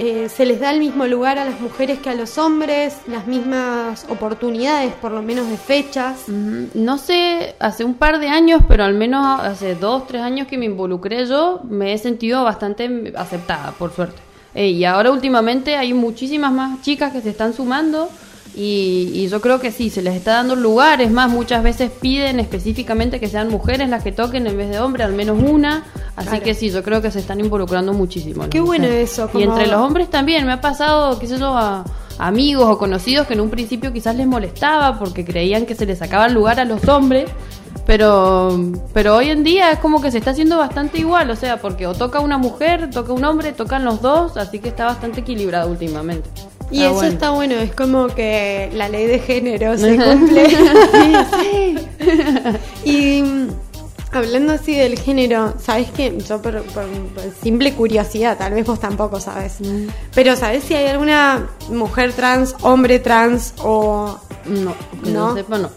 [0.01, 2.99] Eh, ¿Se les da el mismo lugar a las mujeres que a los hombres?
[3.09, 6.29] ¿Las mismas oportunidades, por lo menos de fechas?
[6.29, 10.57] No sé, hace un par de años, pero al menos hace dos, tres años que
[10.57, 14.21] me involucré yo, me he sentido bastante aceptada, por suerte.
[14.55, 18.09] Eh, y ahora últimamente hay muchísimas más chicas que se están sumando
[18.55, 21.01] y, y yo creo que sí, se les está dando lugar.
[21.01, 24.81] Es más, muchas veces piden específicamente que sean mujeres las que toquen en vez de
[24.81, 25.85] hombres, al menos una.
[26.17, 26.45] Así Claro.
[26.45, 28.49] que sí, yo creo que se están involucrando muchísimo.
[28.51, 29.13] Qué bueno mujeres.
[29.13, 31.85] eso, Y entre los hombres también, me ha pasado, qué sé yo, a
[32.19, 35.99] amigos o conocidos que en un principio quizás les molestaba porque creían que se les
[35.99, 37.31] sacaba el lugar a los hombres,
[37.87, 38.59] pero,
[38.93, 41.87] pero hoy en día es como que se está haciendo bastante igual, o sea, porque
[41.87, 45.71] o toca una mujer, toca un hombre, tocan los dos, así que está bastante equilibrado
[45.71, 46.29] últimamente.
[46.71, 47.13] Y Está eso bueno.
[47.13, 50.49] está bueno, es como que la ley de género se cumple.
[52.85, 53.49] Y mm,
[54.13, 56.17] hablando así del género, ¿sabes qué?
[56.27, 59.59] Yo por, por- por simple curiosidad, tal vez vos tampoco sabes.
[60.15, 64.19] Pero ¿sabes si hay alguna mujer trans, hombre trans o...
[64.47, 64.75] No,
[65.05, 65.29] que ¿No?
[65.31, 65.71] no sepa, no.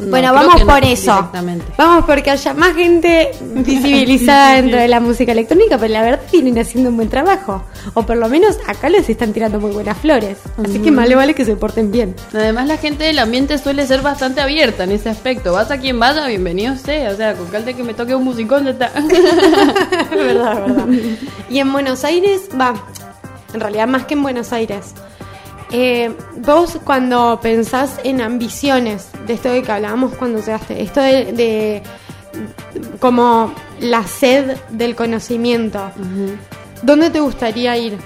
[0.00, 1.30] No, bueno, vamos que no, por eso.
[1.76, 6.58] Vamos porque haya más gente visibilizada dentro de la música electrónica, pero la verdad vienen
[6.58, 7.62] haciendo un buen trabajo.
[7.94, 10.38] O por lo menos acá les están tirando muy buenas flores.
[10.62, 12.14] Así que más le vale que se porten bien.
[12.32, 15.52] Además la gente del ambiente suele ser bastante abierta en ese aspecto.
[15.52, 17.10] Vas a quien vaya, bienvenido sea.
[17.10, 18.90] O sea, con cal de que me toque un musicón ya está.
[20.10, 20.86] verdad, verdad.
[21.48, 22.74] Y en Buenos Aires, va,
[23.52, 24.94] en realidad más que en Buenos Aires.
[25.76, 31.32] Eh, vos cuando pensás en ambiciones, de esto de que hablábamos cuando llegaste, esto de,
[31.32, 31.82] de
[33.00, 35.90] como la sed del conocimiento,
[36.82, 37.98] ¿Dónde te gustaría ir?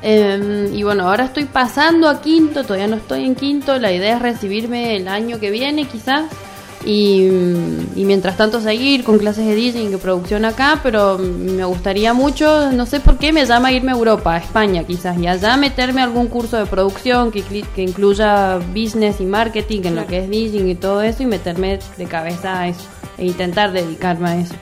[0.00, 4.16] Eh, y bueno, ahora estoy pasando a quinto, todavía no estoy en quinto, la idea
[4.16, 6.26] es recibirme el año que viene quizás.
[6.84, 7.26] Y,
[7.96, 12.70] y mientras tanto seguir con clases de DJ y producción acá, pero me gustaría mucho,
[12.72, 16.00] no sé por qué, me llama irme a Europa, a España quizás, y allá meterme
[16.00, 20.30] a algún curso de producción que, que incluya business y marketing en lo que es
[20.30, 22.84] DJ y todo eso, y meterme de cabeza a eso,
[23.18, 24.54] e intentar dedicarme a eso.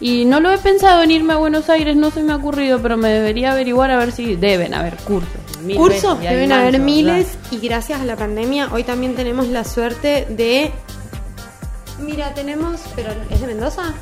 [0.00, 2.80] Y no lo he pensado en irme a Buenos Aires, no se me ha ocurrido,
[2.80, 5.40] pero me debería averiguar a ver si deben haber cursos.
[5.76, 7.52] Cursos deben haber miles ¿verdad?
[7.52, 10.72] y gracias a la pandemia hoy también tenemos la suerte de...
[12.00, 12.80] Mira, tenemos...
[12.96, 13.94] ¿Pero es de Mendoza?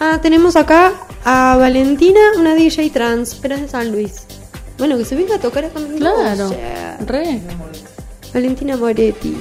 [0.00, 0.92] Ah, tenemos acá
[1.24, 4.26] a Valentina, una DJ trans, pero es de San Luis.
[4.78, 6.54] Bueno, que se venga a tocar acá en Claro,
[7.06, 7.40] re.
[8.34, 9.36] Valentina Moretti.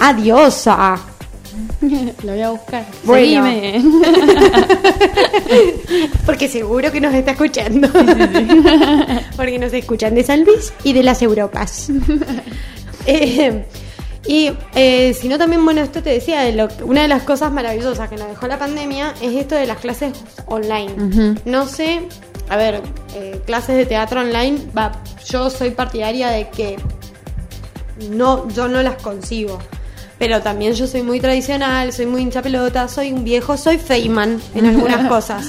[0.00, 0.96] Adiosa.
[2.22, 2.84] Lo voy a buscar.
[3.04, 3.44] Bueno.
[6.26, 7.88] Porque seguro que nos está escuchando.
[9.36, 11.88] Porque nos escuchan de San Luis y de las Europas.
[13.06, 13.64] Eh,
[14.26, 18.08] y eh, si no también, bueno, esto te decía, lo, una de las cosas maravillosas
[18.08, 20.12] que nos dejó la pandemia es esto de las clases
[20.46, 21.36] online.
[21.44, 22.08] No sé,
[22.48, 22.80] a ver,
[23.14, 24.92] eh, clases de teatro online, va,
[25.28, 26.76] yo soy partidaria de que
[28.10, 29.58] no, yo no las consigo.
[30.18, 34.40] Pero también yo soy muy tradicional, soy muy hincha pelota, soy un viejo, soy Feynman
[34.54, 35.48] en algunas cosas.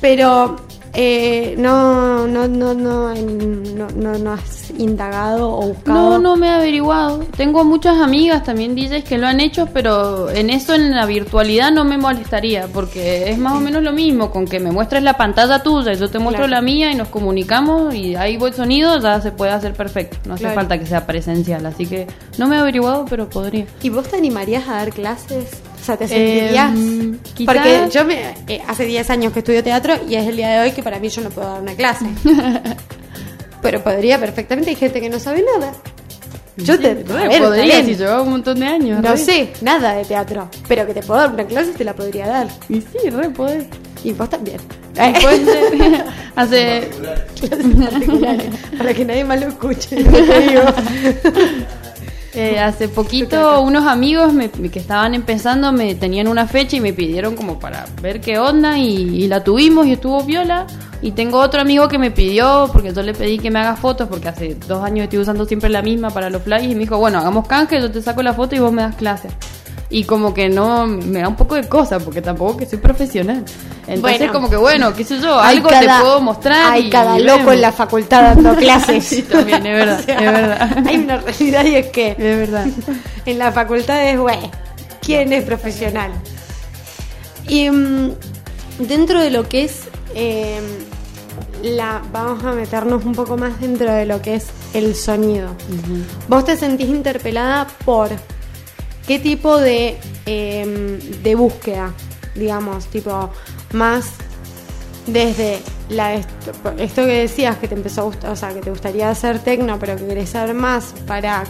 [0.00, 0.56] Pero
[1.00, 5.96] eh, no, no, no, no, no, no, no has indagado o buscado.
[5.96, 7.20] No, no me he averiguado.
[7.36, 11.70] Tengo muchas amigas también DJs que lo han hecho, pero en eso, en la virtualidad,
[11.70, 15.16] no me molestaría, porque es más o menos lo mismo, con que me muestres la
[15.16, 16.50] pantalla tuya y yo te muestro Claro.
[16.56, 20.16] la mía y nos comunicamos y ahí voy sonido, ya se puede hacer perfecto.
[20.26, 20.56] No hace Claro.
[20.56, 22.08] falta que sea presencial, así que
[22.38, 23.66] no me he averiguado, pero podría.
[23.84, 25.48] ¿Y vos te animarías a dar clases?
[25.88, 26.70] Sea, ¿te sentirías?
[26.70, 30.36] Em, quizás- Porque yo me, eh, hace 10 años que estudio teatro y es el
[30.36, 32.04] día de hoy que para mí yo no puedo dar una clase.
[33.62, 35.72] Pero podría perfectamente, hay gente que no sabe nada.
[36.58, 39.00] Yo te Re, a ver, podría, está si llevaba un montón de años.
[39.02, 39.16] No re.
[39.16, 42.48] sé nada de teatro, pero que te puedo dar una clase te la podría dar.
[42.68, 43.64] Y sí, re, podés.
[44.04, 44.58] Y vos también.
[44.94, 46.04] Y puede ser.
[46.36, 46.90] Hace.
[47.40, 48.46] Clases particulares,
[48.76, 49.96] para que nadie más lo escuche.
[49.96, 50.62] digo.
[52.34, 56.92] Eh, hace poquito unos amigos me- que estaban empezando me tenían una fecha y me
[56.92, 58.84] pidieron como para ver qué onda y,
[59.24, 60.66] y la tuvimos y estuvo viola.
[61.00, 64.08] Y tengo otro amigo que me pidió, porque yo le pedí que me haga fotos,
[64.08, 66.98] porque hace dos años estoy usando siempre la misma para los flyers y me dijo,
[66.98, 69.32] bueno, hagamos canje, yo te saco la foto y vos me das clases.
[69.90, 73.42] Y como que no, me da un poco de cosa, porque tampoco que soy profesional.
[73.86, 74.32] Entonces Bueno.
[74.34, 76.72] como que bueno, qué sé yo, algo cada- te puedo mostrar.
[76.74, 77.54] Hay y- cada y loco vemos.
[77.54, 79.02] en la facultad dando clases.
[79.04, 80.78] Sí, también, es verdad, O sea, es verdad.
[80.86, 82.66] Hay una realidad y es que Es verdad.
[83.26, 84.38] en la facultad es, güey,
[85.00, 86.10] ¿quién es profesional?
[87.48, 88.10] Y mm,
[88.80, 89.84] dentro de lo que es
[90.14, 90.60] eh,
[91.62, 92.02] la.
[92.12, 95.48] Vamos a meternos un poco más dentro de lo que es el sonido.
[96.28, 98.10] ¿Vos te sentís interpelada por
[99.08, 101.92] qué tipo de, eh, de búsqueda?
[102.34, 103.30] Digamos, tipo,
[103.72, 104.12] más
[105.06, 106.52] desde la esto,
[107.06, 109.96] que decías que te empezó a gustar, o sea, que te gustaría hacer tecno, pero
[109.96, 111.44] que querés saber más para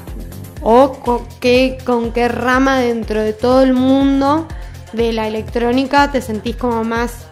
[0.62, 4.46] o qué, con qué rama dentro de todo el mundo
[4.92, 7.27] de la electrónica te sentís como más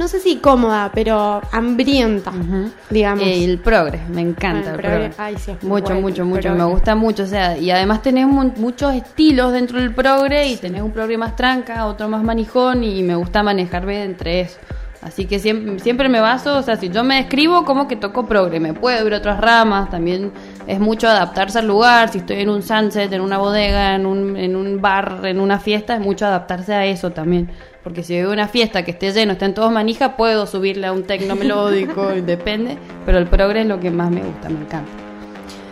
[0.00, 2.70] no sé si cómoda, pero hambrienta, Ujú.
[2.88, 3.22] digamos.
[3.26, 4.96] El progres, me encanta Ah, el el progre.
[5.10, 5.20] progres.
[5.20, 6.58] Ay, sí, mucho, bueno mucho, mucho, progre.
[6.58, 10.56] me gusta mucho, o sea, y además tenés mu- muchos estilos dentro del progre y
[10.56, 14.58] tenés un progre más tranca, otro más manijón y me gusta manejarme entre eso.
[15.02, 18.26] Así que siempre, siempre me baso, o sea, si yo me describo como que toco
[18.26, 20.30] progre, me puedo ir a otras ramas, también
[20.66, 24.36] es mucho adaptarse al lugar, si estoy en un sunset, en una bodega, en un,
[24.36, 27.48] en un bar, en una fiesta, es mucho adaptarse a eso también.
[27.82, 31.04] Porque si veo una fiesta que esté lleno, estén todos manija, puedo subirle a un
[31.04, 32.76] tecno melódico, depende,
[33.06, 34.90] pero el progre es lo que más me gusta, me encanta.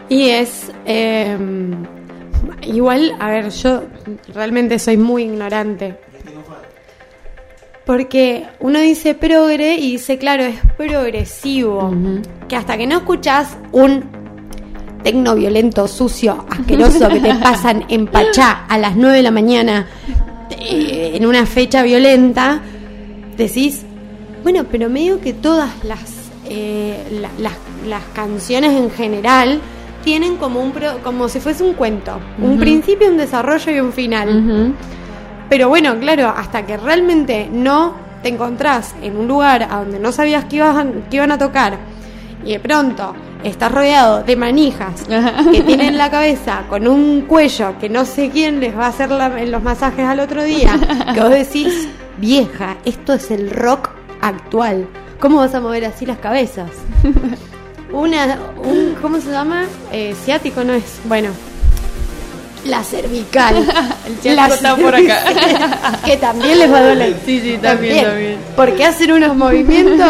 [0.09, 0.73] Y es.
[0.87, 1.37] eh,
[2.63, 3.83] igual, a ver, yo
[4.35, 5.97] realmente soy muy ignorante.
[7.85, 11.91] Porque uno dice progre y dice, claro, es progresivo.
[12.47, 14.05] Que hasta que no escuchas un
[15.03, 19.87] tecno violento, sucio, asqueroso que te pasan en Pachá a las 9 de la mañana
[20.51, 22.61] eh, en una fecha violenta,
[23.37, 23.83] decís,
[24.43, 27.53] bueno, pero medio que todas las, eh, la- las,
[27.87, 29.61] las canciones en general
[30.05, 33.93] tienen como un pro- como si fuese un cuento, un principio, un desarrollo y un
[33.93, 34.29] final.
[35.49, 40.13] Pero bueno, claro, hasta que realmente no te encontrás en un lugar a donde no
[40.13, 41.79] sabías que, ibas a- que iban a tocar
[42.45, 43.15] y de pronto
[43.45, 45.03] estás rodeado de manijas
[45.53, 49.11] que tienen la cabeza con un cuello que no sé quién les va a hacer
[49.11, 50.79] la- los masajes al otro día,
[51.15, 51.89] que vos decís,
[52.19, 53.91] vieja, esto es el rock
[54.21, 54.87] actual.
[55.21, 56.71] ¿cómo vas a mover así las cabezas?
[57.93, 59.65] Una, un, ¿cómo se llama?
[59.93, 61.31] Eh, ciático no es, bueno,
[62.67, 63.57] la cervical.
[64.07, 65.23] El ciático está por acá.
[66.05, 67.17] que también les va a doler.
[67.25, 68.37] Sí, sí, también, también.
[68.55, 70.07] Porque hacen unos movimientos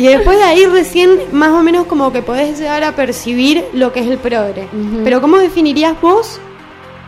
[0.00, 3.92] y después de ahí recién más o menos como que podés llegar a percibir lo
[3.92, 4.66] que es el progre.
[5.04, 6.40] Pero ¿cómo definirías vos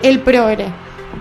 [0.02, 0.66] el progre?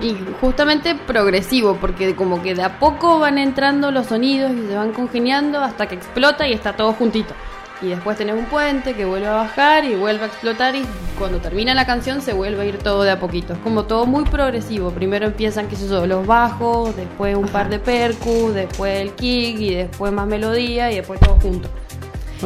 [0.01, 4.75] Y justamente progresivo, porque como que de a poco van entrando los sonidos y se
[4.75, 7.33] van congeniando hasta que explota y está todo juntito.
[7.81, 10.83] Y después tenés un puente que vuelve a bajar y vuelve a explotar y
[11.17, 13.53] cuando termina la canción se vuelve a ir todo de a poquito.
[13.53, 14.91] Es como todo muy progresivo.
[14.91, 19.59] Primero empiezan, qué sé yo, los bajos, después un par de percus, después el kick
[19.59, 21.69] y después más melodía y después todo junto.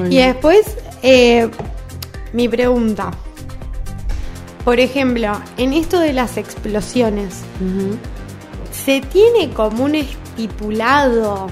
[0.10, 1.50] Y después, eh,
[2.34, 3.12] mi pregunta.
[4.64, 7.44] Por ejemplo, en esto de las explosiones.
[8.86, 11.48] ¿se tiene como un estipulado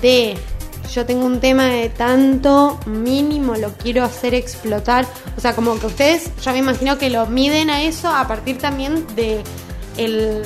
[0.00, 0.36] de
[0.94, 5.06] yo tengo un tema de tanto mínimo lo quiero hacer explotar?
[5.36, 8.58] O sea, como que ustedes, yo me imagino que lo miden a eso a partir
[8.58, 9.42] también de
[9.96, 10.42] el-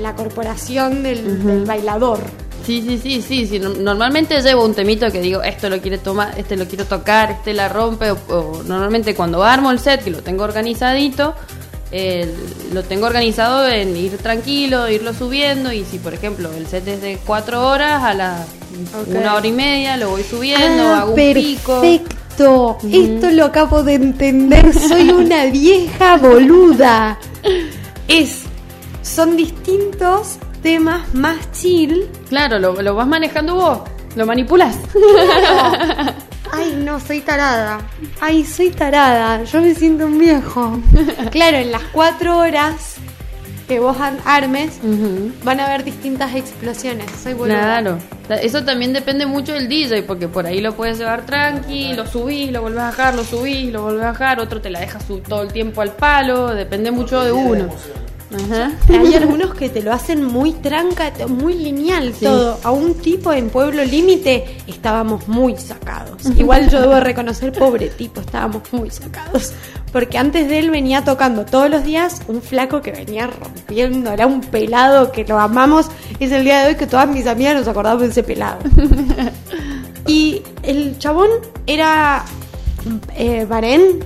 [0.00, 2.20] la corporación del, del bailador.
[2.64, 3.58] Sí, sí, sí, sí, sí.
[3.58, 7.30] no- Normalmente llevo un temito que digo, esto lo quiere tomar, este lo quiero tocar,
[7.32, 8.10] este la rompe.
[8.10, 11.34] O, o normalmente cuando armo el set, que lo tengo organizadito,
[11.90, 12.32] eh,
[12.72, 15.72] lo tengo organizado en ir tranquilo, irlo subiendo.
[15.72, 18.46] Y si, por ejemplo, el set es de cuatro horas, a las
[19.06, 21.80] Una hora y media lo voy subiendo, Ah, hago un pico.
[21.80, 22.78] perfecto.
[22.90, 24.72] Esto lo acabo de entender.
[24.72, 27.18] Soy una vieja boluda.
[28.08, 28.42] Es,
[29.02, 32.08] son distintos temas más chill.
[32.28, 33.78] Claro, lo, lo vas manejando vos,
[34.16, 34.76] lo manipulas.
[36.52, 37.78] Ay, no, soy tarada.
[38.20, 39.44] Ay, soy tarada.
[39.44, 40.80] Yo me siento un viejo.
[41.30, 42.96] Claro, en las cuatro horas
[43.70, 44.80] que vos ar- armes,
[45.44, 47.06] van a haber distintas explosiones.
[47.22, 47.54] Soy boluda.
[47.60, 47.98] Claro,
[48.42, 52.50] eso también depende mucho del DJ, porque por ahí lo puedes llevar tranqui, lo subís,
[52.50, 55.18] lo volvés a bajar, lo subís, lo volvés a bajar, otro te la deja su-
[55.20, 57.68] todo el tiempo al palo, depende mucho de uno.
[58.32, 58.70] Ajá.
[58.88, 62.60] Hay algunos que te lo hacen muy tranca, muy lineal todo.
[62.62, 66.24] A un tipo en Pueblo Límite estábamos muy sacados.
[66.36, 69.52] Igual yo debo reconocer, pobre tipo, estábamos muy sacados.
[69.92, 74.26] Porque antes de él venía tocando todos los días un flaco que venía rompiendo, era
[74.26, 75.86] un pelado que lo amamos.
[76.20, 78.58] Es el día de hoy que todas mis amigas nos acordamos de ese pelado.
[80.06, 81.28] Y el chabón
[81.66, 82.24] era
[83.16, 84.04] eh, Barén,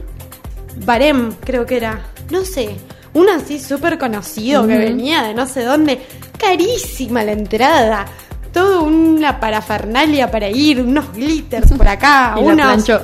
[0.84, 2.00] Barem, creo que era.
[2.30, 2.76] No sé.
[3.14, 6.00] Un así súper conocido que venía de no sé dónde.
[6.38, 8.06] Carísima la entrada.
[8.52, 13.00] Todo una parafernalia para ir, unos glitters por acá, Y planchó.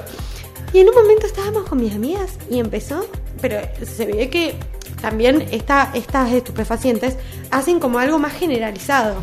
[0.73, 3.05] Y en un momento estábamos con mis amigas y empezó,
[3.41, 4.55] pero se ve que
[5.01, 7.17] también esta, estas estupefacientes
[7.51, 9.17] hacen como algo más generalizado.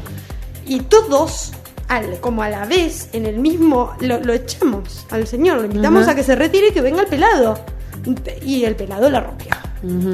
[0.65, 1.52] Y todos,
[1.88, 6.07] al, como a la vez, en el mismo, lo, lo echamos al señor, lo invitamos
[6.07, 7.60] a que se retire y que venga el pelado.
[8.45, 9.52] Y el pelado la rompió.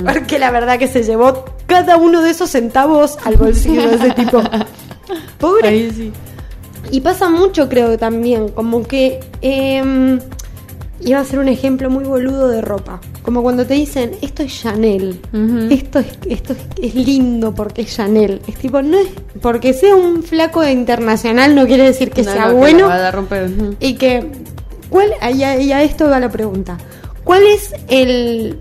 [0.05, 4.11] Porque la verdad que se llevó cada uno de esos centavos al bolsillo de ese
[4.11, 4.43] tipo.
[5.39, 6.13] Pobre Ahí sí.
[6.91, 10.19] y pasa mucho, creo también, como que eh,
[11.05, 12.99] iba a ser un ejemplo muy boludo de ropa.
[13.21, 15.19] Como cuando te dicen, esto es Chanel,
[15.69, 18.41] esto, es, esto es, lindo porque es Chanel.
[18.47, 19.07] Es tipo, no es
[19.41, 22.87] porque sea un flaco de internacional no quiere decir que No, sea no, bueno.
[22.87, 23.49] va a romper.
[23.79, 24.29] Y que,
[24.89, 25.11] ¿cuál?
[25.35, 26.77] Y a, y a esto va la pregunta.
[27.23, 28.59] ¿Cuál es el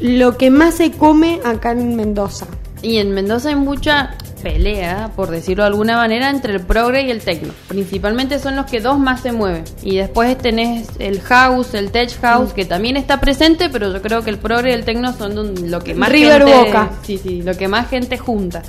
[0.00, 2.46] lo que más se come acá en Mendoza?
[2.82, 7.10] Y en Mendoza hay mucha pelea, por decirlo de alguna manera, entre el progre y
[7.10, 7.52] el techno.
[7.68, 9.64] Principalmente son los que dos más se mueven.
[9.82, 14.22] Y después tenés el house, el tech house, que también está presente, pero yo creo
[14.22, 16.90] que el progre y el techno son lo que más River gente, Boca.
[17.02, 18.62] Sí, sí, lo que más gente junta.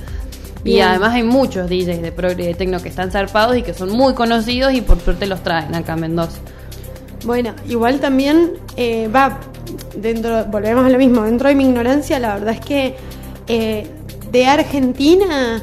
[0.64, 3.74] Y además hay muchos DJs de progre y de techno que están zarpados y que
[3.74, 6.38] son muy conocidos y por suerte los traen acá a Mendoza.
[7.24, 9.40] Bueno, igual también eh, va
[9.96, 12.96] dentro, volvemos a lo mismo, dentro de mi ignorancia, la verdad es que
[13.48, 13.86] eh,
[14.32, 15.62] de Argentina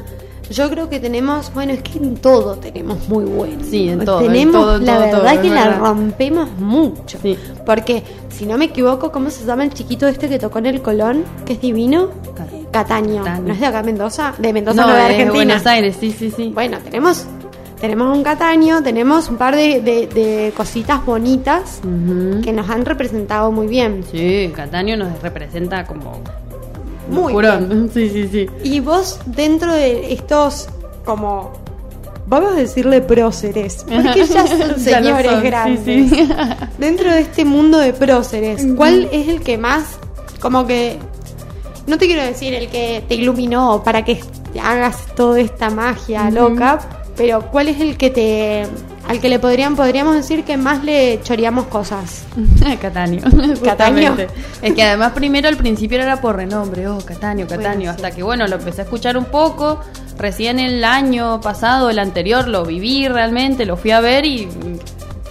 [0.50, 3.62] yo creo que tenemos, bueno, es que en todo tenemos muy bueno.
[3.62, 5.78] Sí, en todo, en Tenemos, todo, en la todo, verdad todo, que la verdad.
[5.78, 7.18] rompemos mucho.
[7.22, 7.38] Sí.
[7.64, 10.82] Porque, si no me equivoco, ¿cómo se llama el chiquito este que tocó en el
[10.82, 11.22] Colón?
[11.46, 12.08] Que es divino.
[12.34, 13.22] Ca- Cataño.
[13.22, 13.44] Cataño.
[13.46, 14.34] ¿No es de acá Mendoza?
[14.38, 15.32] De Mendoza, No, no, de Argentina.
[15.32, 16.50] Buenos Aires, sí, sí, sí.
[16.52, 17.26] Bueno, tenemos,
[17.80, 21.80] tenemos un Cataño, tenemos un par de, de- de cositas bonitas
[22.42, 24.02] que nos han representado muy bien.
[24.10, 26.18] Sí, Cataño nos representa como
[27.10, 27.90] Muy Jurón.
[27.94, 28.46] Sí, sí, sí.
[28.64, 30.68] Y vos, dentro de estos,
[31.04, 31.52] como,
[32.26, 35.84] vamos a decirle próceres, porque ya son Ya señores son, sí, grandes.
[36.10, 36.28] sí.
[36.78, 39.98] Dentro de este mundo de próceres, ¿cuál es el que más,
[40.40, 40.98] como que,
[41.86, 44.20] no te quiero decir el que te iluminó para que
[44.62, 46.78] hagas toda esta magia loca,
[47.16, 48.66] pero cuál es el que te,
[49.10, 52.24] al que le podrían, podríamos decir que más le choreamos cosas.
[52.80, 53.20] Cataño.
[53.62, 54.16] Cataño.
[54.62, 57.86] Es que además primero al principio era por renombre, oh, Cataño, Cataño, Bueno, sí.
[57.88, 59.80] hasta que bueno, lo empecé a escuchar un poco,
[60.18, 64.48] recién el año pasado, el anterior, lo viví realmente, lo fui a ver y...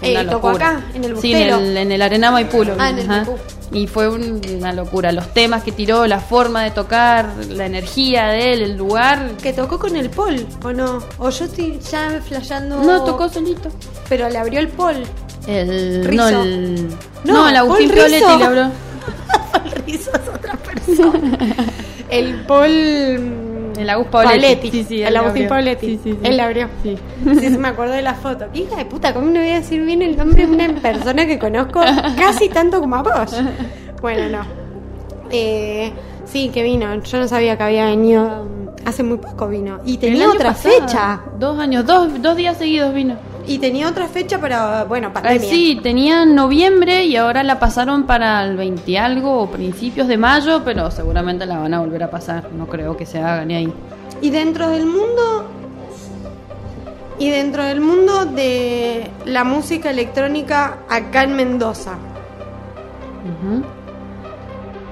[0.02, 1.58] Eh, una ¿tocó acá, en el Sí, en Bustelo?
[1.60, 2.64] el, en el Arena Maipú.
[2.64, 3.08] lo vi, Ah, en el.
[3.08, 3.36] Maipú.
[3.72, 8.28] Y fue un- una locura, los temas que tiró, la forma de tocar, la energía
[8.30, 9.34] de él, el lugar.
[9.42, 11.00] Que tocó con el Paul, ¿o no?
[11.20, 12.82] O yo estoy ya flasheando.
[12.84, 13.70] No, tocó solito.
[14.10, 15.04] Pero le abrió el Paul.
[15.48, 16.32] El, Rizzo.
[16.32, 16.88] no, el,
[17.24, 17.92] No, no, el Agustín.
[17.92, 18.62] Pioletti le habló.
[18.64, 21.38] el Rizzo es otra persona.
[22.10, 23.49] el Paul.
[23.80, 24.72] El Agus Pavletti.
[24.72, 25.50] Sí, sí, el Agustín abrió.
[25.50, 25.86] Pavletti.
[25.86, 26.20] Sí, sí, sí.
[26.22, 26.68] Él le abrió.
[26.84, 26.98] Sí.
[27.40, 28.46] Sí, me acuerdo de la foto.
[28.52, 29.14] ¿Qué hija de puta?
[29.14, 31.80] ¿Cómo no voy a decir bien el nombre de una persona que conozco
[32.18, 33.36] casi tanto como a vos?
[34.02, 34.46] Bueno, no.
[35.32, 35.94] Eh,
[36.26, 37.02] sí, que vino.
[37.02, 38.48] Yo no sabía que había venido.
[38.86, 39.80] Hace muy poco vino.
[39.86, 41.22] Y tenía otra pasado, fecha.
[41.38, 43.16] Dos años, dos, dos días seguidos vino.
[43.50, 45.50] Y tenía otra fecha para, bueno, Ah, pandemia.
[45.50, 50.18] sí, tenía en noviembre y ahora la pasaron para el 20 algo o principios de
[50.18, 52.50] mayo, pero seguramente la van a volver a pasar.
[52.56, 53.74] No creo que se haga ni ahí.
[54.22, 55.46] Y dentro del mundo.
[57.18, 61.96] Y dentro del mundo de la música electrónica acá en Mendoza.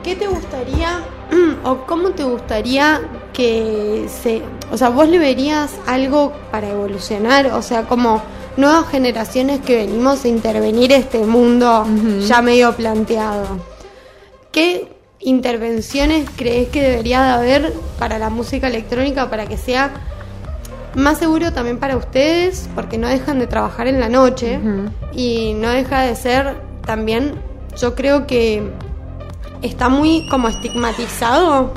[0.04, 1.00] ¿Qué te gustaría
[1.64, 3.02] o cómo te gustaría
[3.34, 4.42] que se...
[4.72, 8.22] O sea, vos le verías algo para evolucionar, o sea, como
[8.58, 11.86] nuevas generaciones que venimos a intervenir este mundo
[12.26, 13.46] ya medio planteado.
[14.52, 14.88] ¿Qué
[15.20, 19.92] intervenciones crees que debería de haber para la música electrónica para que sea
[20.96, 22.68] más seguro también para ustedes?
[22.74, 24.60] Porque no dejan de trabajar en la noche
[25.14, 26.56] y no deja de ser
[26.86, 27.34] también,
[27.80, 28.64] yo creo que
[29.62, 31.74] está muy como estigmatizado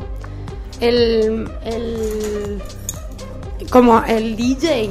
[0.81, 2.63] el, el
[3.71, 4.91] como el DJ,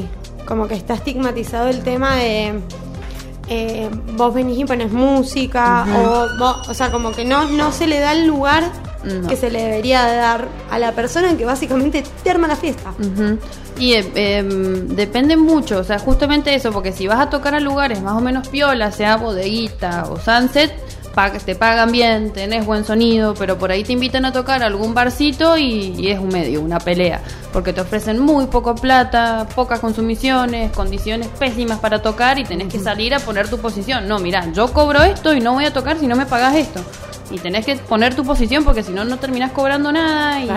[0.49, 2.59] como que está estigmatizado el tema de
[3.47, 7.87] eh, vos venís y pones música o vos- o sea, como que no no se
[7.87, 8.63] le da el lugar
[9.03, 9.27] No.
[9.29, 12.91] que se le debería dar a la persona que básicamente te arma la fiesta.
[13.77, 17.61] Y eh, em, depende mucho, o sea, justamente eso, porque si vas a tocar a
[17.61, 20.73] lugares más o menos piola, sea bodeguita o sunset,
[21.45, 24.93] te pagan bien, tenés buen sonido, pero por ahí te invitan a tocar a algún
[24.93, 27.21] barcito y, y es un medio, una pelea,
[27.51, 32.79] porque te ofrecen muy poco plata, pocas consumiciones, condiciones pésimas para tocar y tenés que
[32.79, 34.07] salir a poner tu posición.
[34.07, 36.81] No, mira, yo cobro esto y no voy a tocar si no me pagas esto.
[37.31, 40.47] Y tenés que poner tu posición porque si no, no terminás cobrando nada y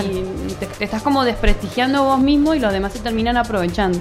[0.60, 3.98] te, te estás como desprestigiando vos mismo y los demás se terminan aprovechando.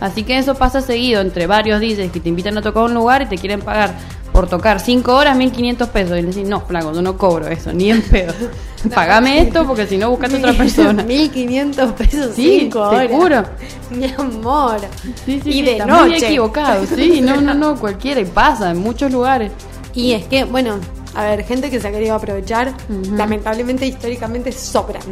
[0.00, 3.22] Así que eso pasa seguido entre varios DJs que te invitan a tocar un lugar
[3.22, 3.94] y te quieren pagar
[4.32, 6.18] por tocar 5 horas 1500 pesos.
[6.18, 8.32] Y le decís, no, flaco, yo no cobro eso, ni en pedo.
[8.94, 11.02] Pagame esto porque si no, buscate otra persona.
[11.04, 13.00] 1500 pesos Sí, cinco horas.
[13.08, 13.44] seguro.
[13.90, 14.80] Mi amor.
[15.24, 16.08] Sí, sí, y sí, de estás noche.
[16.08, 16.86] muy equivocado.
[16.86, 18.20] Sí, no, no, no, cualquiera.
[18.20, 19.52] Y pasa en muchos lugares.
[19.94, 20.76] Y es que, bueno,
[21.14, 22.72] a ver, gente que se ha querido aprovechar,
[23.14, 25.02] lamentablemente históricamente sobran.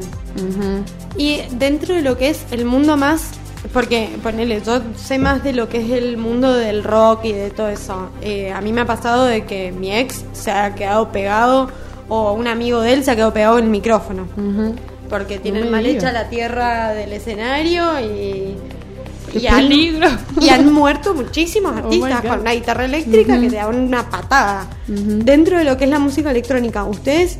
[1.16, 3.32] Y dentro de lo que es el mundo más,
[3.72, 7.50] porque ponele, yo sé más de lo que es el mundo del rock y de
[7.50, 8.10] todo eso.
[8.22, 11.68] Eh, a mí me ha pasado de que mi ex se ha quedado pegado
[12.08, 14.26] o un amigo de él se ha quedado pegado en el micrófono.
[15.08, 18.56] Porque tienen mal hecha la tierra del escenario y.
[19.32, 20.08] ¡Qué y han- peligro!
[20.40, 24.66] y han muerto muchísimos Oh artistas con una guitarra eléctrica que te da una patada.
[24.88, 27.38] Dentro de lo que es la música electrónica, ustedes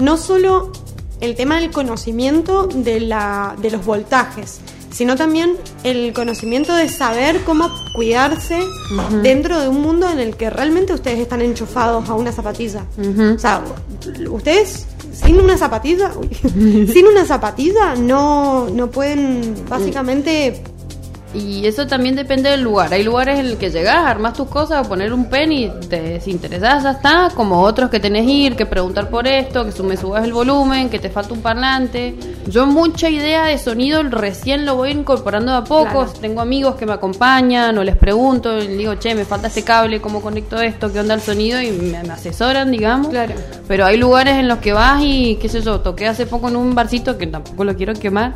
[0.00, 0.72] no solo
[1.20, 4.60] el tema del conocimiento de, la, de los voltajes,
[4.94, 8.60] sino también el conocimiento de saber cómo cuidarse
[9.22, 12.84] dentro de un mundo en el que realmente ustedes están enchufados a una zapatilla.
[13.34, 13.62] O sea,
[14.30, 16.12] ustedes sin una zapatilla,
[16.52, 20.62] sin una zapatilla no, no pueden básicamente
[21.34, 22.92] Y eso también depende del lugar.
[22.92, 26.00] Hay lugares en el que llegás, armas tus cosas, a poner un pen y te
[26.00, 27.28] desinteresás, ya está.
[27.34, 30.88] Como otros que tenés que ir, que preguntar por esto, que me subas el volumen,
[30.88, 32.14] que te falta un parlante.
[32.46, 36.04] Yo mucha idea de sonido recién lo voy incorporando de a poco.
[36.04, 36.12] Claro.
[36.20, 40.00] Tengo amigos que me acompañan o les pregunto, les digo, che, me falta este cable,
[40.00, 40.92] ¿cómo conecto esto?
[40.92, 41.60] ¿Qué onda el sonido?
[41.60, 43.08] Y me, me asesoran, digamos.
[43.08, 43.34] Claro.
[43.66, 46.56] Pero hay lugares en los que vas y, qué sé yo, toqué hace poco en
[46.56, 48.34] un barcito que tampoco lo quiero quemar,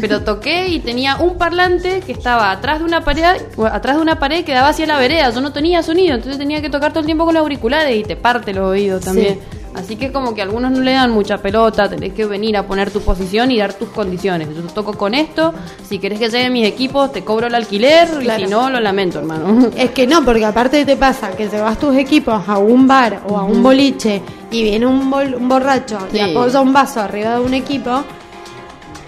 [0.00, 3.24] pero toqué y tenía un parlante que estaba atrás de una pared,
[3.72, 5.30] atrás de una pared que daba hacia la vereda.
[5.30, 8.02] Yo no tenía sonido, entonces tenía que tocar todo el tiempo con los auriculares y
[8.02, 9.38] te parte los oídos también.
[9.74, 12.92] Así que como que algunos no le dan mucha pelota, tenés que venir a poner
[12.92, 14.46] tu posición y dar tus condiciones.
[14.54, 15.52] Yo toco con esto,
[15.88, 18.40] si querés que lleguen mis equipos, te cobro el alquiler Claro.
[18.40, 19.70] y si no, lo lamento, hermano.
[19.76, 23.36] Es que no, porque aparte te pasa que llevas tus equipos a un bar o
[23.36, 24.22] a un boliche
[24.52, 28.04] y viene un, bol- un borracho y apoya un vaso arriba de un equipo.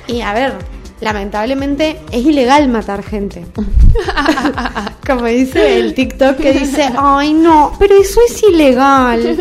[0.09, 0.55] Y a ver,
[1.01, 3.45] lamentablemente es ilegal matar gente.
[5.07, 9.39] Como dice el TikTok que dice, ay no, pero eso es ilegal.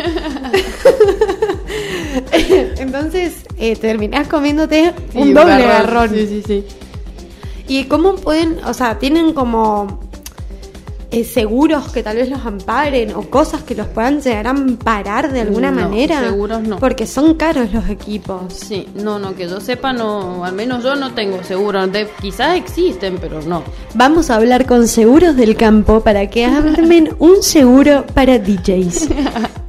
[2.78, 5.68] Entonces eh, terminás comiéndote un Sí, doble garrón.
[5.68, 6.10] garrón.
[6.10, 6.64] Sí, sí, sí.
[7.68, 10.00] ¿Y cómo pueden, o sea, tienen como
[11.20, 15.32] eh, seguros que tal vez los amparen o cosas que los puedan llegar a amparar
[15.32, 16.20] de alguna No, manera?
[16.20, 16.78] seguros no.
[16.78, 18.52] Porque son caros los equipos.
[18.52, 21.86] Sí, no, no, que yo sepa, no, al menos yo no tengo seguro.
[21.86, 23.62] De, quizás existen, pero no.
[23.94, 29.08] Vamos a hablar con Seguros del Campo para que armen un seguro para DJs.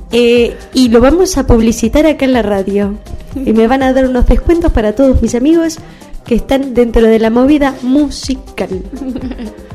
[0.09, 2.93] Eh, y lo vamos a publicitar acá en la radio.
[3.35, 5.79] Y me van a dar unos descuentos para todos mis amigos
[6.25, 8.69] que están dentro de la movida musical.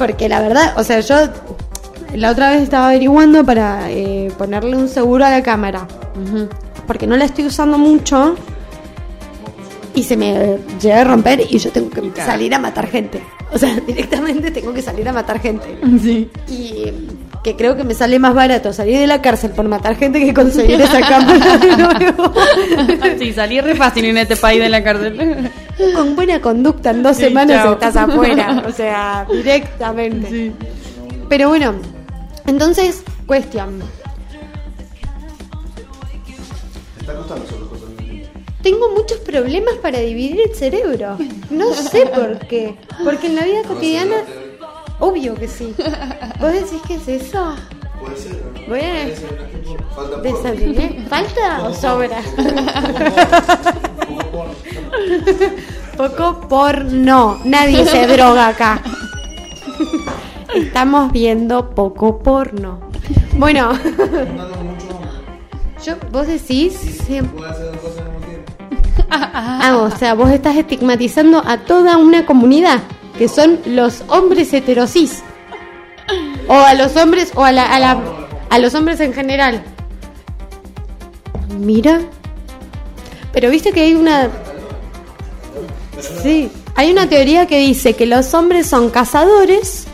[0.00, 1.14] Porque la verdad, o sea, yo
[2.14, 5.86] la otra vez estaba averiguando para eh, ponerle un seguro a la cámara.
[6.86, 8.34] Porque no la estoy usando mucho.
[9.94, 13.22] Y se me llega a romper y yo tengo que salir a matar gente.
[13.52, 15.78] O sea, directamente tengo que salir a matar gente.
[16.00, 16.30] Sí.
[16.48, 16.94] Y
[17.44, 20.32] que creo que me sale más barato salir de la cárcel por matar gente que
[20.32, 22.32] conseguir esa cámara de nuevo.
[23.18, 25.50] sí, salí re fácil en este país de la cárcel.
[25.94, 27.72] Con buena conducta en dos Sí, semanas chao.
[27.74, 28.62] estás afuera.
[28.68, 30.52] O sea, directamente.
[31.28, 31.74] Pero bueno,
[32.46, 33.80] entonces, cuestión.
[36.96, 37.88] ¿Te está costando solo cosas?
[38.62, 41.16] Tengo muchos problemas para dividir el cerebro.
[41.50, 42.76] No sé por qué.
[43.04, 44.16] Porque en la vida cotidiana,
[44.98, 45.74] obvio que sí.
[46.40, 47.54] ¿Vos decís que es eso?
[48.00, 48.32] Puede ser.
[48.32, 48.66] ¿no?
[48.68, 49.32] Voy a Puede ser,
[49.64, 49.94] ¿no?
[49.94, 50.22] Falta poco.
[50.22, 51.08] desayunar.
[51.08, 52.20] ¿Falta o sobra?
[54.06, 54.54] Poco porno.
[55.96, 57.38] Poco porno.
[57.44, 58.80] Nadie se droga acá.
[60.54, 62.80] Estamos viendo poco porno.
[63.36, 63.72] Bueno,
[65.84, 66.74] yo, vos decís.
[67.06, 67.20] sí.
[67.22, 68.52] Puede hacer dos cosas al mismo tiempo.
[69.10, 72.80] Ah, o sea, vos estás estigmatizando a toda una comunidad
[73.18, 75.22] que son los hombres heterosis.
[76.48, 77.64] O a los hombres, o a, la,
[78.50, 79.62] a, los hombres en general.
[81.58, 82.00] Mira.
[83.32, 84.28] Pero viste que hay una.
[86.22, 89.86] Sí, hay una teoría que dice que los hombres son cazadores,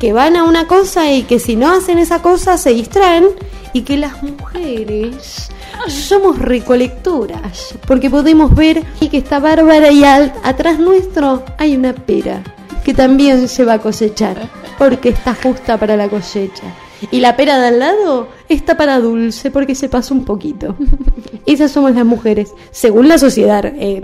[0.00, 3.26] que van a una cosa y que si no hacen esa cosa se distraen,
[3.72, 5.48] y que las mujeres
[5.88, 12.42] somos recolectoras, porque podemos ver que está Bárbara y al- atrás nuestro hay una pera
[12.84, 14.48] que también se va a cosechar,
[14.78, 16.64] porque está justa para la cosecha.
[17.10, 20.74] Y la pera de al lado está para dulce, porque se pasa un poquito.
[21.46, 24.02] Esas somos las mujeres, según la sociedad eh,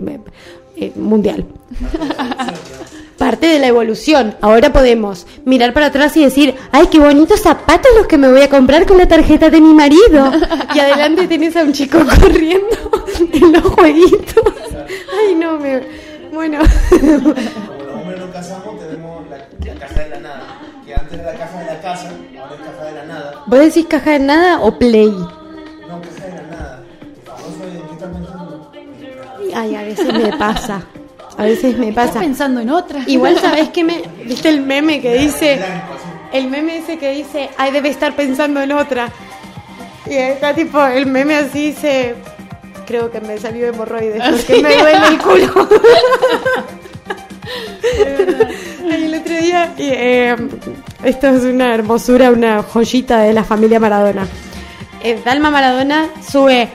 [0.77, 1.47] eh, mundial.
[3.19, 4.35] Parte de la evolución.
[4.41, 8.41] Ahora podemos mirar para atrás y decir, ay, qué bonitos zapatos los que me voy
[8.41, 10.33] a comprar con la tarjeta de mi marido.
[10.75, 12.77] Y adelante tenés a un chico corriendo
[13.33, 14.43] en los jueguitos.
[15.17, 15.83] Ay, no, me...
[16.33, 16.59] Bueno.
[16.89, 20.61] Como los hombres no casamos, tenemos la, la caja de la nada.
[20.85, 22.09] Que antes era la caja de la casa,
[22.41, 23.43] ahora es caja de la nada.
[23.47, 25.11] ¿Vos decís caja de nada o play?
[25.11, 26.83] No, caja de la nada.
[27.89, 28.73] Qué estás pensando.
[29.55, 30.83] Ay, a veces me pasa.
[31.37, 32.21] A veces me pasa.
[32.21, 33.03] pensando en otra.
[33.07, 34.03] Igual sabés que me...
[34.25, 35.61] ¿Viste el meme que dice...
[36.33, 39.11] El meme ese que dice, ay, debe estar pensando en otra.
[40.07, 42.15] Y está tipo, el meme así dice,
[42.87, 45.69] creo que me salió hemorroides porque me duele el culo.
[48.91, 50.37] El otro día, eh,
[51.05, 54.27] esto es una hermosura, una joyita de la familia Maradona.
[55.03, 56.69] Eh, Dalma Maradona sube,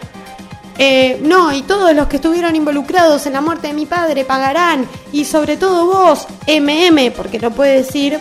[0.78, 4.86] eh, no, y todos los que estuvieron involucrados en la muerte de mi padre pagarán,
[5.12, 8.20] y sobre todo vos, MM, porque no puede decir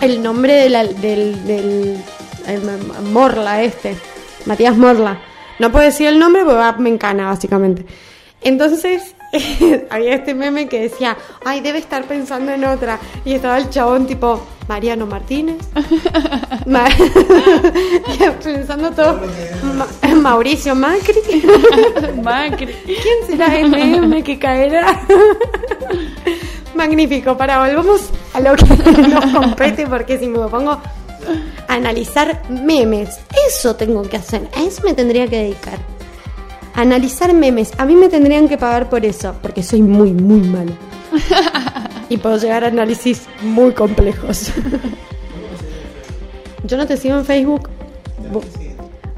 [0.00, 1.98] el nombre del eh,
[3.12, 3.96] Morla este,
[4.46, 5.20] Matías Morla.
[5.58, 7.84] No puedo decir el nombre porque va- me encana, básicamente.
[8.42, 9.15] Entonces,
[9.90, 12.98] había este meme que decía, ay, debe estar pensando en otra.
[13.24, 15.56] Y estaba el chabón tipo, Mariano Martínez.
[16.66, 16.88] Ma-
[18.42, 19.20] pensando todo,
[19.74, 21.20] Ma- Mauricio Macri.
[22.22, 22.74] Macri.
[22.84, 25.00] ¿Quién será MM que caerá?
[26.74, 28.64] Magnífico, para volvamos a lo que
[29.08, 30.82] nos compete, porque si me pongo a
[31.68, 35.78] analizar memes, eso tengo que hacer, a eso me tendría que dedicar.
[36.76, 40.72] Analizar memes, a mí me tendrían que pagar por eso, porque soy muy, muy malo.
[42.08, 44.52] Y puedo llegar a análisis muy complejos.
[46.64, 47.68] Yo no te sigo en Facebook.
[48.32, 48.44] Bu-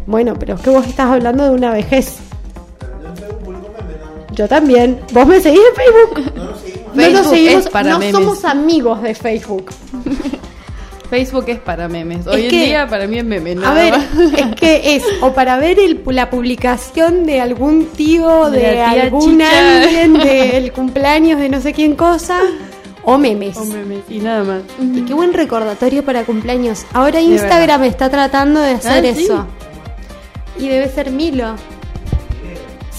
[0.07, 2.17] Bueno, pero es que vos estás hablando de una vejez.
[4.33, 4.99] Yo Facebook también.
[5.13, 6.35] ¿Vos me seguís en Facebook?
[6.35, 6.95] no lo seguimos.
[6.95, 8.13] no nos Facebook seguimos, es para no memes.
[8.15, 9.67] somos amigos de Facebook.
[11.11, 12.27] Facebook es para memes.
[12.27, 13.53] Hoy en que- día para mí es meme.
[13.53, 14.05] A nada ver, más.
[14.39, 19.39] es que es o para ver el- la publicación de algún tío, De de, algún
[19.39, 19.83] Chicha.
[19.83, 22.39] alguien del el cumpleaños de no sé quién cosa
[23.05, 23.57] o memes.
[23.57, 24.63] O memes, y nada más.
[24.95, 26.85] Y qué buen recordatorio para cumpleaños.
[26.93, 29.25] Ahora Instagram está tratando de hacer Ah, ¿sí?
[29.25, 29.47] eso.
[30.59, 31.55] Y debe ser Milo.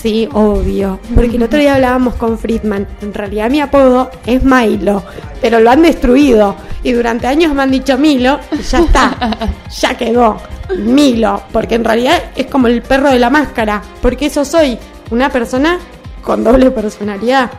[0.02, 1.00] Sí, obvio.
[1.14, 2.88] Porque el otro día hablábamos con Friedman.
[3.02, 5.04] En realidad mi apodo es Milo,
[5.42, 6.56] pero lo han destruido.
[6.84, 9.38] Y durante años me han dicho Milo, y ya está.
[9.70, 10.38] ya quedó.
[10.78, 11.42] Milo.
[11.52, 13.82] Porque en realidad es como el perro de la máscara.
[14.02, 14.78] Porque eso soy.
[15.12, 15.80] Una persona
[16.24, 17.52] con doble personalidad.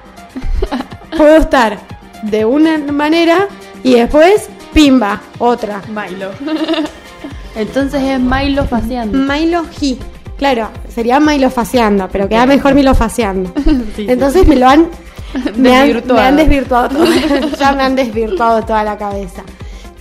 [1.17, 1.79] Puedo estar
[2.23, 3.49] de una manera
[3.83, 5.83] y después, pimba, otra.
[5.89, 6.31] Milo.
[7.55, 9.19] Entonces es Milo faciando.
[9.19, 9.99] Milo G.
[10.41, 13.53] Claro, sería Milo faciando, pero queda mejor Milo faciando.
[13.95, 14.89] Sí, Entonces me lo han
[15.57, 16.15] me han, Desvirtuado.
[16.23, 17.05] me han desvirtuado todo.
[17.61, 19.43] ya me han desvirtuado toda la cabeza.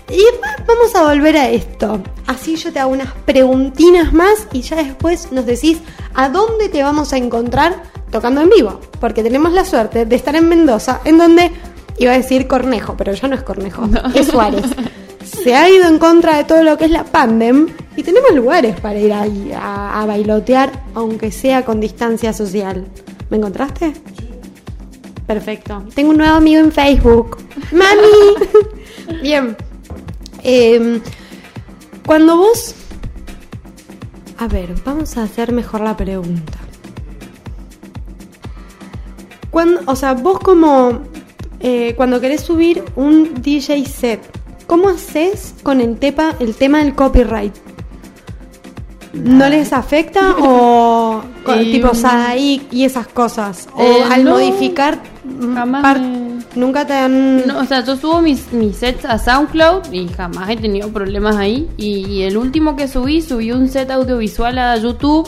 [0.09, 2.01] Y va- vamos a volver a esto.
[2.25, 5.77] Así yo te hago unas preguntinas más y ya después nos decís
[6.15, 8.79] a dónde te vamos a encontrar tocando en vivo.
[8.99, 11.51] Porque tenemos la suerte de estar en Mendoza, en donde
[11.99, 14.63] iba a decir Cornejo, pero ya no es Cornejo, es Suárez.
[15.31, 18.79] Se ha ido en contra de todo lo que es la pandem y tenemos lugares
[18.79, 22.85] para ir a, a bailotear, aunque sea con distancia social.
[23.29, 23.93] ¿Me encontraste?
[25.27, 25.83] Perfecto.
[25.93, 27.37] Tengo un nuevo amigo en Facebook.
[27.71, 29.19] ¡Mami!
[29.21, 29.55] Bien.
[30.43, 30.99] Em,
[32.05, 32.73] cuando vos...
[34.39, 36.57] A ver, vamos a hacer mejor la pregunta.
[39.51, 41.01] Cuando, o sea, vos como...
[41.59, 44.38] eh, cuando querés subir un DJ set,
[44.69, 47.53] ¿cómo haces con el, tepa, el tema del copyright?
[49.13, 53.67] ¿No les afecta o con, Y, tipo mm, Sadaik y esas cosas?
[53.75, 54.99] ¿O Eh, al no, modificar
[55.55, 57.47] jamás me- nunca te han...
[57.47, 61.35] No, o sea, yo subo mis, mis sets a SoundCloud y jamás he tenido problemas
[61.37, 61.67] ahí.
[61.77, 65.27] Y, y el último que subí, subí un set audiovisual a YouTube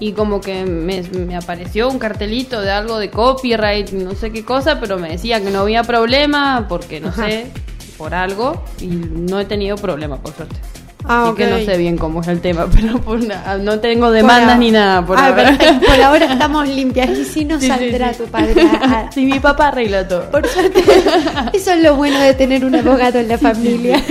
[0.00, 4.42] y como que me, me apareció un cartelito de algo de copyright, no sé qué
[4.44, 7.26] cosa, pero me decía que no había problema porque no Ajá.
[7.26, 7.52] sé,
[7.98, 8.62] por algo.
[8.80, 10.56] Y no he tenido problema, por suerte.
[11.04, 11.36] Ah, Así ok.
[11.38, 14.58] que no sé bien cómo es el tema, pero por na- no tengo demandas Por
[14.58, 15.44] ni nada por Ah, ahora.
[15.56, 15.86] perfecto.
[15.86, 17.10] Por ahora estamos limpias.
[17.10, 18.22] Y si no Sí, saldrá sí.
[18.22, 18.54] tu padre.
[18.62, 20.30] a- Sí, mi papá arregla todo.
[20.30, 20.82] Por suerte.
[21.52, 24.02] Eso es lo bueno de tener un abogado en la familia.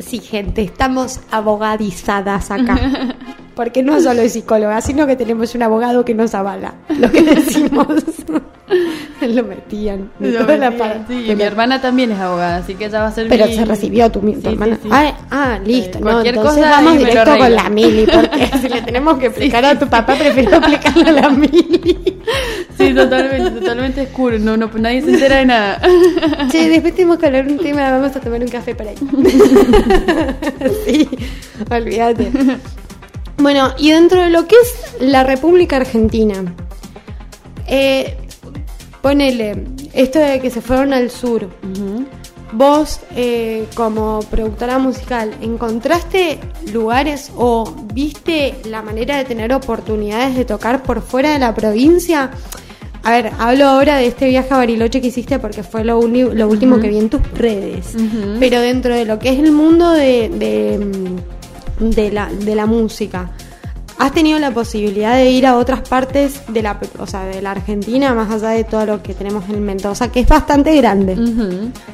[0.00, 2.78] Sí, gente, estamos abogadizadas acá.
[3.54, 7.22] Porque no solo es psicóloga, sino que tenemos un abogado que nos avala lo que
[7.22, 7.86] decimos.
[9.28, 10.10] lo metían.
[10.20, 11.04] Lo toda la parte.
[11.08, 13.54] sí, y mi hermana también es abogada, así que ella va a ser Pero mi-
[13.54, 14.78] se recibió tu, mi- tu Sí, hermana.
[14.82, 14.88] sí.
[14.90, 15.98] Ah, ah, listo.
[15.98, 19.64] No, cualquier entonces cosa vamos directo con la Mili, porque si le tenemos que explicar
[19.64, 22.18] a tu papá, prefiero explicarle a la Mili.
[22.76, 25.80] Sí, totalmente, totalmente oscuro, no, no, nadie se entera de nada.
[26.50, 28.96] Che, después tenemos que hablar un tema, vamos a tomar un café por ahí.
[30.86, 31.08] sí,
[31.70, 32.30] olvídate.
[33.36, 36.34] Bueno, y dentro de lo que es la República Argentina,
[37.66, 38.16] eh,
[39.04, 41.46] ponele, esto de que se fueron al sur,
[42.52, 46.38] vos eh, como productora musical, ¿encontraste
[46.72, 52.30] lugares o viste la manera de tener oportunidades de tocar por fuera de la provincia?
[53.02, 56.80] A ver, hablo ahora de este viaje a Bariloche que hiciste porque fue lo, último
[56.80, 57.94] que vi en tus redes.
[58.40, 60.80] Pero dentro de lo que es el mundo de, de,
[61.78, 63.32] de la, de la música,
[63.98, 67.52] ¿has tenido la posibilidad de ir a otras partes de la, o sea, de la
[67.52, 71.16] Argentina, más allá de todo lo que tenemos en Mendoza, que es bastante grande?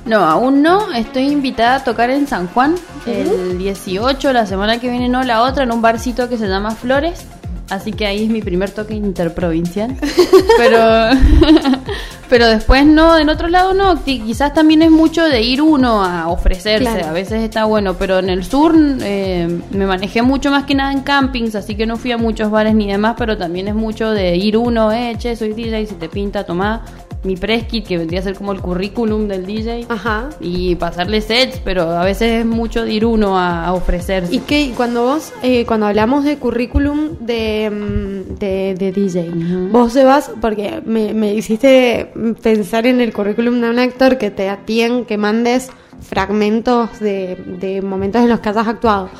[0.04, 2.74] No, aún no, estoy invitada a tocar en San Juan
[3.06, 6.72] el 18, la semana que viene no, la otra, en un barcito que se llama
[6.72, 7.24] Flores.
[7.70, 9.96] Así que ahí es mi primer toque interprovincial.
[10.58, 10.78] Pero,
[12.28, 13.94] pero después no, en otro lado no.
[14.04, 16.84] Qui- Quizás también es mucho de ir uno a ofrecerse.
[16.84, 17.06] Claro.
[17.08, 20.92] A veces está bueno, pero en el sur eh, me manejé mucho más que nada
[20.92, 23.14] en campings, así que no fui a muchos bares ni demás.
[23.18, 26.82] Pero también es mucho de ir uno, eh, che, soy DJ, si te pinta, tomá
[27.22, 29.86] mi press kit, que vendría a ser como el currículum del DJ.
[29.88, 30.30] Ajá.
[30.40, 34.34] Y pasarle sets, pero a veces es mucho de ir uno a, a ofrecerse.
[34.34, 39.30] Y que cuando vos, eh, cuando hablamos de currículum de, mm, de, de DJ,
[39.70, 44.30] vos te vas, porque me, me hiciste pensar en el currículum de un actor que
[44.30, 45.70] te atien, que mandes
[46.00, 49.10] fragmentos de, de momentos en los que hayas actuado.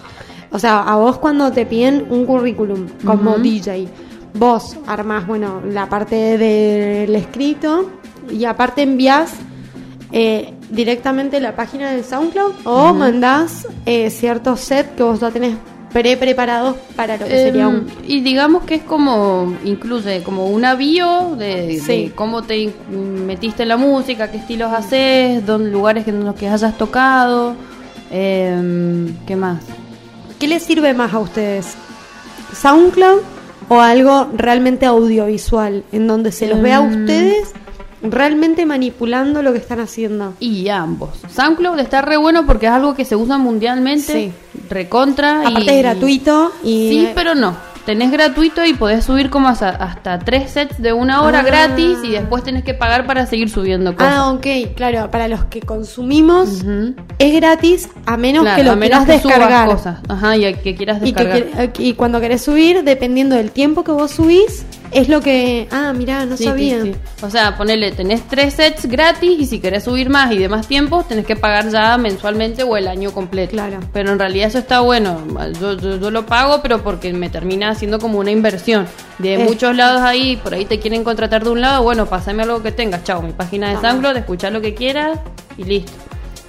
[0.52, 3.88] O sea, a vos cuando te piden un currículum como DJ,
[4.34, 7.90] vos armás, bueno, la parte del escrito
[8.30, 9.32] y aparte envías
[10.12, 15.56] eh, directamente la página de SoundCloud o mandás eh, ciertos sets que vos ya tenés
[15.92, 17.86] pre-preparados para lo que sería Em, un...
[18.06, 22.04] Y digamos que es como, incluye como una bio de, Sí.
[22.06, 26.48] de cómo te metiste en la música, qué estilos haces, dónde, lugares en los que
[26.48, 27.54] hayas tocado,
[28.12, 29.62] em, ¿qué más?
[30.38, 31.74] ¿Qué les sirve más a ustedes?
[32.54, 33.20] ¿SoundCloud
[33.70, 37.00] o algo realmente audiovisual, en donde se los vea a Em.
[37.00, 37.52] ustedes
[38.02, 40.34] realmente manipulando lo que están haciendo.
[40.40, 41.10] Y ambos.
[41.34, 44.12] SoundCloud está re bueno porque es algo que se usa mundialmente.
[44.12, 44.32] Sí.
[44.68, 45.40] Recontra.
[45.46, 47.54] Aparte y- es gratuito y Sí, pero no.
[47.90, 51.42] Tenés gratuito y podés subir como hasta, hasta tres sets de una hora Ah.
[51.42, 54.12] gratis y después tenés que pagar para seguir subiendo cosas.
[54.16, 54.46] Ah, ok,
[54.76, 56.62] claro, para los que consumimos
[57.18, 59.68] es gratis a menos Claro, que lo a menos quieras que subas descargar.
[59.68, 59.98] cosas.
[60.08, 61.72] Ajá, y a que quieras Y, que descargar.
[61.72, 65.68] quier- y cuando querés subir, dependiendo del tiempo que vos subís, es lo que...
[65.70, 66.82] Ah, mirá, no Sí, sabía.
[66.82, 66.98] sí, sí.
[67.24, 70.66] O sea, ponele, tenés tres sets gratis y si querés subir más y de más
[70.66, 73.52] tiempo, tenés que pagar ya mensualmente o el año completo.
[73.52, 73.78] Claro.
[73.92, 75.20] Pero en realidad eso está bueno.
[75.60, 78.86] Yo, yo, yo lo pago, pero porque me termina haciendo como una inversión.
[79.18, 82.62] De muchos lados ahí, por ahí te quieren contratar de un lado, bueno, pásame algo
[82.62, 83.04] que tengas.
[83.04, 83.80] Chao, mi página de.
[83.80, 85.18] SoundCloud, escuchar lo que quieras
[85.56, 85.92] y listo.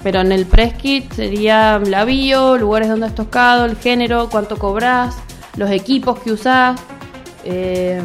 [0.02, 4.58] Pero en el press kit sería la bio, lugares donde has tocado, el género, cuánto
[4.58, 5.14] cobras,
[5.56, 6.80] los equipos que usás
[7.44, 8.00] eh,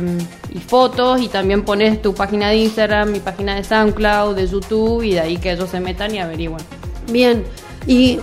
[0.53, 5.03] y fotos y también pones tu página de Instagram, mi página de SoundCloud, de YouTube
[5.03, 6.63] y de ahí que ellos se metan y averigüen.
[7.11, 7.43] Bien,
[7.85, 8.19] y...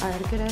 [0.00, 0.46] A ver, ¿qué era?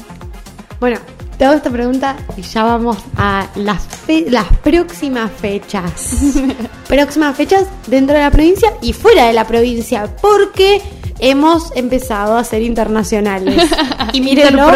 [0.79, 0.99] Bueno,
[1.37, 6.17] te hago esta pregunta y ya vamos a las, fe- las próximas fechas.
[6.89, 10.81] próximas fechas dentro de la provincia y fuera de la provincia, porque
[11.19, 13.69] hemos empezado a ser internacionales.
[14.13, 14.67] y mírenlo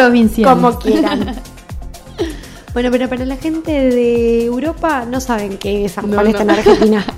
[0.43, 1.35] como quieran.
[2.75, 6.47] Bueno, pero para la gente de Europa no saben que San No, Juan está en
[6.47, 6.53] no.
[6.53, 7.05] Argentina.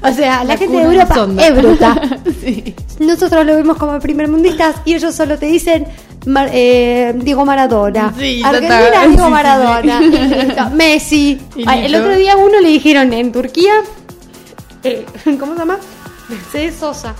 [0.00, 1.44] O sea, la, La gente de Europa sonda.
[1.44, 2.00] es bruta.
[2.40, 2.72] sí.
[3.00, 5.86] Nosotros lo vemos como primermundistas y ellos solo te dicen
[6.26, 8.14] Mar- eh, Diego Maradona.
[8.16, 9.06] Sí, Argentina.
[9.08, 10.00] Diego Sí, Maradona.
[10.70, 10.74] Y.
[10.76, 11.40] Messi.
[11.56, 13.72] Y Ay, El otro día a uno le dijeron en Turquía,
[14.84, 15.04] eh,
[15.40, 15.78] ¿cómo se llama?
[16.28, 17.14] Mercedes Sosa.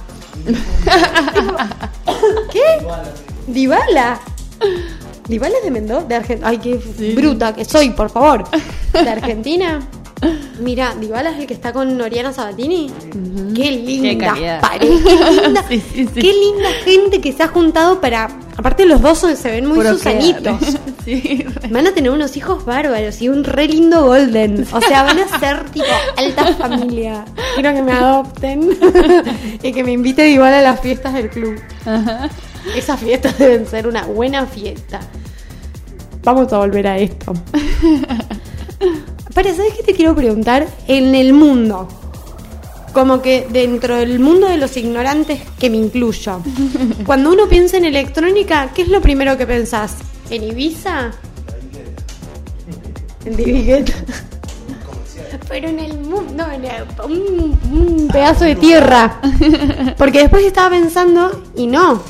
[2.52, 2.62] ¿Qué?
[3.48, 4.20] Dybala.
[5.28, 6.48] Dybala es de Mendoza, de Argentina.
[6.48, 8.44] Ay, qué bruta que soy, por favor.
[8.92, 9.80] De Argentina.
[10.60, 12.90] Mira, Dybala es el que está con Noriana Sabatini.
[13.54, 14.60] Qué linda calidad.
[14.60, 16.20] pareja, qué linda, Sí, sí, sí.
[16.20, 18.28] qué linda gente que se ha juntado para.
[18.56, 20.58] Aparte, los dos son- se ven muy Puro susanitos.
[21.70, 24.66] Van a tener unos hijos bárbaros y un re lindo golden.
[24.72, 25.86] O sea, van a ser tipo
[26.16, 27.24] alta familia.
[27.54, 28.76] Quiero que me adopten
[29.62, 31.54] y que me invite igual a las fiestas del club.
[32.76, 35.00] Esas fiestas deben ser una buena fiesta.
[36.22, 37.32] Vamos a volver a esto.
[39.34, 40.66] Para, ¿sabes qué te quiero preguntar?
[40.88, 41.86] En el mundo,
[42.92, 46.40] como que dentro del mundo de los ignorantes que me incluyo,
[47.06, 49.94] cuando uno piensa en electrónica, ¿qué es lo primero que pensás?
[50.30, 51.12] ¿En Ibiza?
[53.24, 53.92] En Divigueta.
[55.48, 59.20] Pero en el mundo, no, en el- un, un pedazo de tierra.
[59.96, 62.02] Porque después estaba pensando, y no,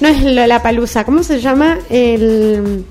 [0.00, 1.78] no es la palusa, ¿cómo se llama?
[1.90, 2.84] El.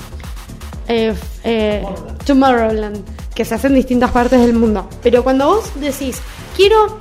[0.88, 1.14] eh,
[1.44, 1.84] eh,
[2.26, 3.04] Tomorrowland,
[3.34, 4.88] que se hace en distintas partes del mundo.
[5.02, 6.20] Pero cuando vos decís,
[6.56, 6.98] quiero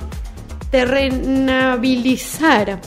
[0.71, 2.79] terrenabilizar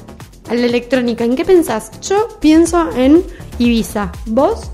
[0.48, 1.90] a la electrónica, ¿en qué pensás?
[2.00, 3.22] Yo pienso en
[3.58, 4.10] Ibiza.
[4.26, 4.70] ¿Vos?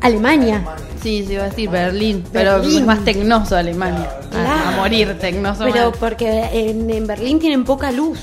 [0.00, 0.64] Alemania.
[1.02, 2.78] Sí, se iba a decir Berlín, pero Berlín.
[2.80, 4.08] es más tecnoso Alemania.
[4.34, 5.64] A- morir tecnoso.
[5.64, 5.98] Pero mal.
[5.98, 8.18] porque en, en Berlín tienen poca luz.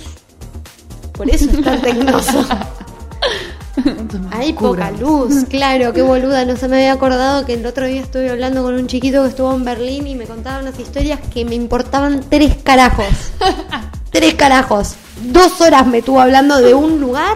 [1.14, 2.46] Por eso es tan tecnoso.
[4.32, 6.46] Hay poca luz, claro, qué boluda.
[6.46, 9.30] No se me había acordado que el otro día estuve hablando con un chiquito que
[9.30, 13.06] estuvo en Berlín y me contaba unas historias que me importaban tres carajos.
[14.12, 14.96] tres carajos.
[15.24, 17.36] Dos horas me estuvo hablando de un lugar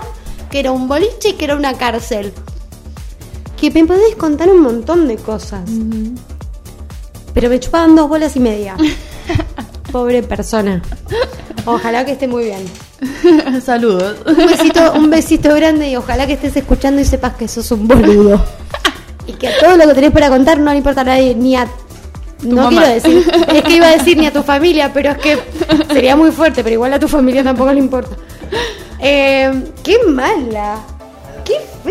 [0.50, 2.34] que era un boliche y que era una cárcel.
[3.60, 5.70] Que me podés contar un montón de cosas.
[7.34, 8.76] Pero me chupaban dos bolas y media.
[9.92, 10.82] Pobre persona.
[11.66, 12.66] Ojalá que esté muy bien.
[13.62, 14.18] Saludos.
[14.26, 17.88] Un besito, un besito grande y ojalá que estés escuchando y sepas que sos un
[17.88, 18.44] boludo.
[19.28, 21.68] Y que todo lo que tenés para contar no le importa a nadie, ni a.
[22.44, 22.84] No mamá.
[22.84, 25.38] quiero decir, es que iba a decir ni a tu familia, pero es que
[25.92, 28.16] sería muy fuerte, pero igual a tu familia tampoco le importa.
[29.00, 30.78] Eh, qué mala,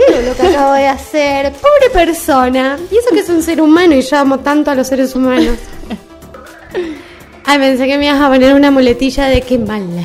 [0.07, 2.79] feo lo que acabo de hacer, pobre persona.
[2.91, 5.59] Y eso que es un ser humano y yo amo tanto a los seres humanos.
[7.45, 10.05] Ay, pensé que me ibas a poner una muletilla de qué mala.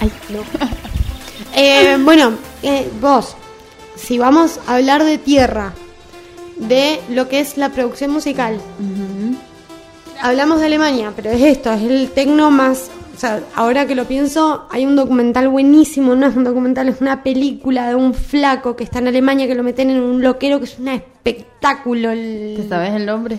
[0.00, 0.40] Ay, no.
[1.56, 3.36] Eh, bueno, eh, vos,
[3.96, 5.72] si vamos a hablar de tierra,
[6.56, 8.60] de lo que es la producción musical,
[10.20, 12.90] hablamos de Alemania, pero es esto, es el tecno más.
[13.14, 17.00] O sea, ahora que lo pienso, hay un documental buenísimo, no es un documental, es
[17.00, 20.58] una película de un flaco que está en Alemania que lo meten en un loquero
[20.58, 22.10] que es un espectáculo.
[22.10, 23.38] el- ¿Te sabes el nombre?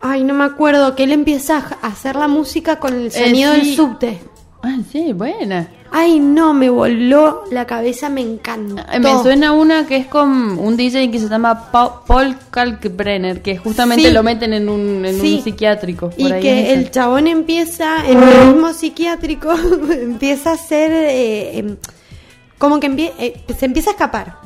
[0.00, 3.52] Ay, no me acuerdo, que él empieza a hacer la música con el Eh, sonido
[3.54, 3.58] sí.
[3.60, 4.18] del subte.
[4.62, 5.68] Ah, sí, buena.
[5.90, 8.82] Ay, no, me voló la cabeza, me encantó.
[8.92, 13.40] Eh, Me suena una que es con un DJ que se llama Pa- Paul Kalkbrenner,
[13.40, 14.12] que justamente Sí.
[14.12, 15.36] lo meten en un, en Sí.
[15.36, 16.10] un psiquiátrico.
[16.10, 19.50] por Y ahí que el chabón empieza, en el mismo psiquiátrico,
[19.92, 21.76] empieza a hacer, eh, em,
[22.58, 24.38] como que empie- eh, se empieza a escapar.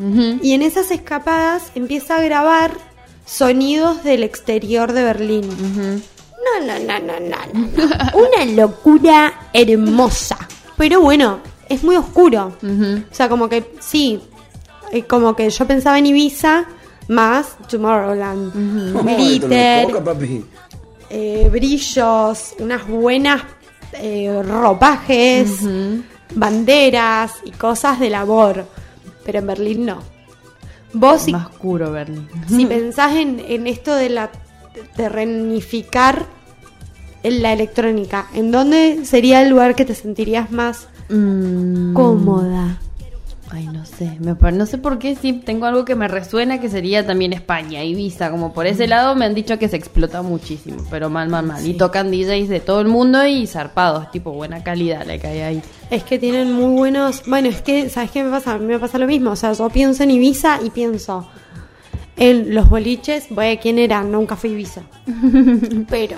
[0.43, 2.71] Y en esas escapadas empieza a grabar
[3.25, 6.03] sonidos del exterior de Berlín.
[6.45, 8.19] No, no, no, no, no, no.
[8.19, 10.37] Una locura hermosa.
[10.77, 12.53] Pero bueno, es muy oscuro.
[12.63, 14.21] O sea, como que sí,
[14.91, 16.67] eh, como que yo pensaba en Ibiza
[17.09, 19.03] más Tomorrowland.
[19.05, 19.89] Glitter,
[21.11, 23.43] eh, brillos, unas buenas
[23.93, 25.61] eh, ropajes,
[26.35, 28.67] banderas y cosas de labor.
[29.25, 29.99] Pero en Berlín no.
[30.95, 32.29] Vos, si, Más oscuro Berlín.
[32.49, 34.31] si pensás en, en esto de la
[34.97, 36.27] terrenificar
[37.23, 42.79] en la electrónica, ¿en dónde sería el lugar que te sentirías más Mm, cómoda?
[43.51, 44.17] Ay, no sé.
[44.19, 47.85] Me, no sé por qué sí tengo algo que me resuena que sería también España,
[47.85, 48.31] Ibiza.
[48.31, 51.67] Como por ese lado me han dicho que se explota muchísimo, pero mal, mal, mal.
[51.67, 55.41] Y tocan DJs de todo el mundo y zarpados, tipo buena calidad la que hay
[55.41, 55.63] ahí.
[55.91, 57.25] Es que tienen muy buenos.
[57.27, 58.55] Bueno, es que, ¿sabes qué me pasa?
[58.55, 59.33] A mí me pasa lo mismo.
[59.33, 61.29] O sea, yo pienso en Ibiza y pienso
[62.17, 63.27] en los boliches.
[63.31, 64.83] Voy quién era, nunca fui a Ibiza.
[65.89, 66.17] Pero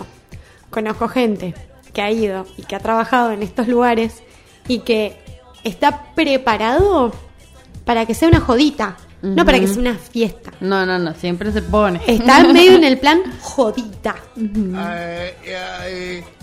[0.70, 1.54] conozco gente
[1.92, 4.22] que ha ido y que ha trabajado en estos lugares
[4.68, 5.16] y que
[5.62, 7.12] está preparado
[7.84, 10.52] para que sea una jodita, no para que sea una fiesta.
[10.60, 12.00] No, no, no, siempre se pone.
[12.06, 14.16] Está medio en el plan jodita.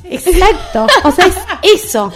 [0.04, 0.88] Exacto.
[1.04, 1.36] O sea, es
[1.86, 2.12] eso.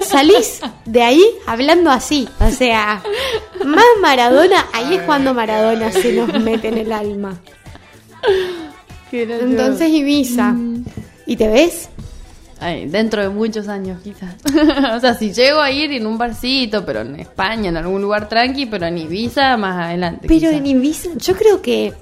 [0.00, 2.28] Salís de ahí hablando así.
[2.38, 3.02] O sea,
[3.64, 7.38] más Maradona, ahí es cuando Maradona se nos mete en el alma.
[9.10, 10.54] Entonces Ibiza.
[11.26, 11.90] ¿Y te ves?
[12.60, 14.34] Ay, dentro de muchos años, quizás.
[14.96, 18.28] o sea, si llego a ir en un barcito, pero en España, en algún lugar
[18.28, 20.26] tranqui, pero en Ibiza, más adelante.
[20.26, 20.54] Pero quizás.
[20.54, 21.94] en Ibiza, yo creo que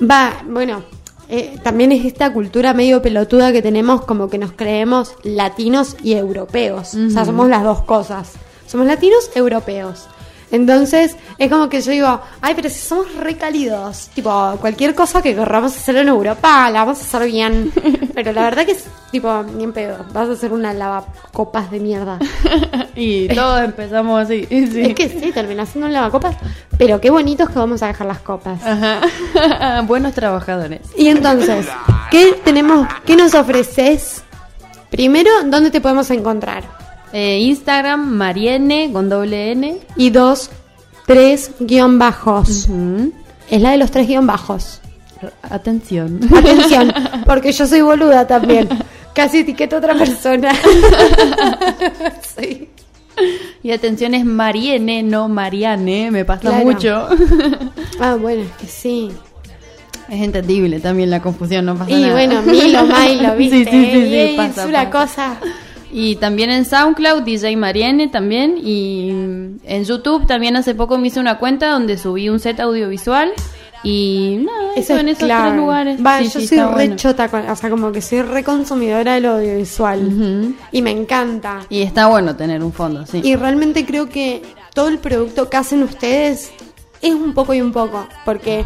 [0.00, 0.82] va, bueno,
[1.28, 6.14] eh, también es esta cultura medio pelotuda que tenemos, como que nos creemos latinos y
[6.14, 6.94] europeos.
[6.94, 8.32] O sea, somos las dos cosas.
[8.66, 10.06] Somos latinos europeos.
[10.50, 15.34] Entonces, es como que yo digo, ay, pero si somos recálidos, tipo, cualquier cosa que
[15.34, 17.72] querramos hacer en Europa, la vamos a hacer bien.
[18.14, 21.80] Pero la verdad que es, tipo, ni en pedo, vas a hacer una lavacopas de
[21.80, 22.18] mierda.
[22.96, 24.46] y todos empezamos así.
[24.46, 24.80] sí.
[24.80, 26.34] Es que sí, termina siendo un lavacopas,
[26.78, 28.58] pero qué bonitos que vamos a dejar las copas.
[28.64, 29.82] Ajá.
[29.86, 30.80] Buenos trabajadores.
[30.96, 31.66] Y entonces,
[32.10, 32.88] ¿qué tenemos?
[33.04, 34.22] ¿Qué nos ofreces?
[34.90, 36.64] Primero, ¿dónde te podemos encontrar?
[37.12, 39.78] Eh, Instagram, Marienne, con doble N.
[39.96, 40.50] Y dos,
[41.06, 42.68] tres guion bajos.
[43.48, 44.80] Es la de los tres guion bajos.
[45.42, 46.20] Atención.
[46.36, 46.92] Atención,
[47.26, 48.68] porque yo soy boluda también.
[49.14, 50.52] Casi etiqueto a otra persona.
[52.36, 52.68] Sí.
[53.62, 56.64] Y atención es Marienne, no Mariane, me pasa Claro.
[56.66, 57.08] mucho.
[58.00, 59.10] Ah, bueno, es que sí.
[60.10, 62.12] es entendible también la confusión, no pasa Y nada.
[62.12, 63.64] bueno, Milo, Milo, ¿viste?
[63.64, 65.38] Sí, sí, sí, sí, Y pasa, es una pasa.
[65.38, 65.40] cosa.
[65.92, 68.58] Y también en SoundCloud, DJ Marienne también.
[68.62, 73.32] Y en YouTube también hace poco me hice una cuenta donde subí un set audiovisual.
[73.82, 76.04] Y nada, eso, Eso en es esos tres lugares.
[76.04, 76.96] Va, Sí, yo sí, soy re bueno.
[76.96, 80.54] chota, con- o sea, como que soy re consumidora del audiovisual.
[80.72, 81.60] Y me encanta.
[81.68, 83.20] Y está bueno tener un fondo, sí.
[83.22, 84.42] Y realmente creo que
[84.74, 86.50] todo el producto que hacen ustedes
[87.00, 88.08] es un poco y un poco.
[88.24, 88.64] Porque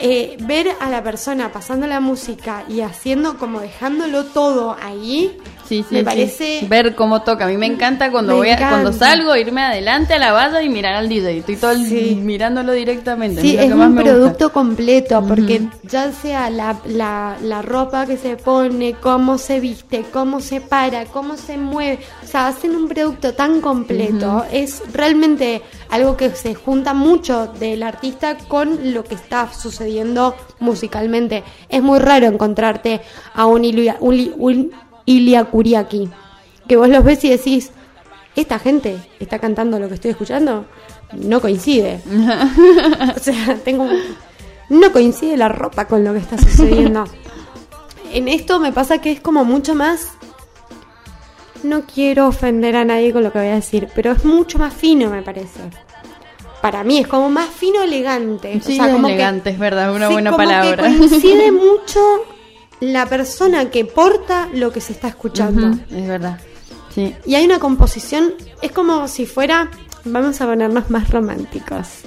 [0.00, 5.36] eh, ver a la persona pasando la música y haciendo como dejándolo todo ahí,
[5.68, 6.04] Sí, sí, me sí.
[6.04, 6.66] parece...
[6.68, 7.44] Ver cómo toca.
[7.44, 10.62] A mí me encanta cuando Me voy a- cuando salgo, irme adelante a la valla
[10.62, 11.38] y mirar al DJ.
[11.38, 13.40] Estoy todo el- mirándolo directamente.
[13.40, 14.10] Sí, es que más un gusta.
[14.10, 20.04] producto completo, porque ya sea la, la, la ropa que se pone, cómo se viste,
[20.12, 25.62] cómo se para, cómo se mueve, o sea, hacen un producto tan completo, es realmente
[25.90, 31.42] algo que se junta mucho del artista con lo que está sucediendo musicalmente.
[31.68, 33.00] Es muy raro encontrarte
[33.34, 33.64] a un,
[34.00, 34.70] un, un
[35.06, 36.08] Ilia Kuriaki,
[36.68, 37.70] que vos los ves y decís,
[38.36, 40.66] esta gente está cantando lo que estoy escuchando,
[41.12, 42.00] no coincide.
[43.16, 43.86] O sea, tengo
[44.70, 47.04] no coincide la ropa con lo que está sucediendo.
[48.12, 50.12] en esto me pasa que es como mucho más
[51.62, 54.74] no quiero ofender a nadie con lo que voy a decir, pero es mucho más
[54.74, 55.60] fino, me parece.
[56.60, 58.60] Para mí es como más fino elegante.
[58.62, 60.88] Sí, o sea, como que- elegante, es verdad, una sí, buena como palabra.
[60.90, 62.00] Que coincide mucho
[62.80, 65.78] la persona que porta lo que se está escuchando.
[65.90, 66.40] Es verdad.
[66.94, 67.14] Sí.
[67.26, 69.70] Y hay una composición, es como si fuera,
[70.04, 72.02] vamos a ponernos más románticos,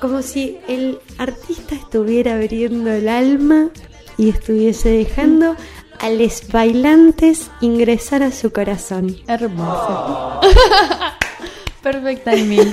[0.00, 3.70] como si el artista estuviera abriendo el alma
[4.16, 5.56] y estuviese dejando
[5.98, 9.16] a los bailantes ingresar a su corazón.
[9.26, 10.40] Hermoso.
[11.82, 12.72] Perfect timing.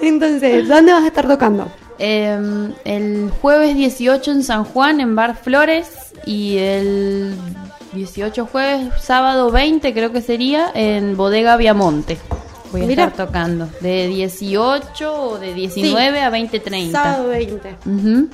[0.00, 1.70] Entonces, ¿dónde vas a estar tocando?
[2.00, 5.88] Em, el jueves 18 en San Juan, en Bar Flores.
[6.26, 7.34] Y el
[7.92, 12.18] 18 jueves, sábado 20 creo que sería, en Bodega Viamonte.
[12.72, 13.04] Voy a Mira.
[13.04, 13.68] estar tocando.
[13.80, 16.92] De 18 o de 19 a 20.30.
[16.92, 17.76] Sábado 20.
[17.86, 18.28] Ujú.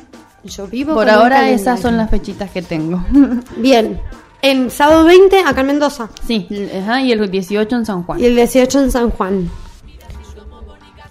[0.45, 3.05] Yo vivo Por ahora esas son las fechitas que tengo.
[3.57, 4.01] Bien.
[4.43, 6.09] En sábado 20 acá en Mendoza.
[6.25, 6.47] sí,
[6.81, 8.21] ajá, y el 18 en San Juan.
[8.21, 9.51] Y el 18 en San Juan.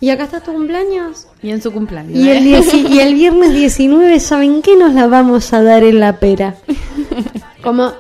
[0.06, 1.26] ¿Y acá está tu cumpleaños?
[1.42, 2.16] Y en su cumpleaños.
[2.16, 2.62] Y el, ¿eh?
[2.92, 6.58] y el viernes 19, ¿saben qué nos la vamos a dar en la pera?
[7.64, 7.92] Como,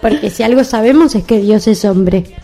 [0.00, 2.34] porque si algo sabemos es que Dios es hombre.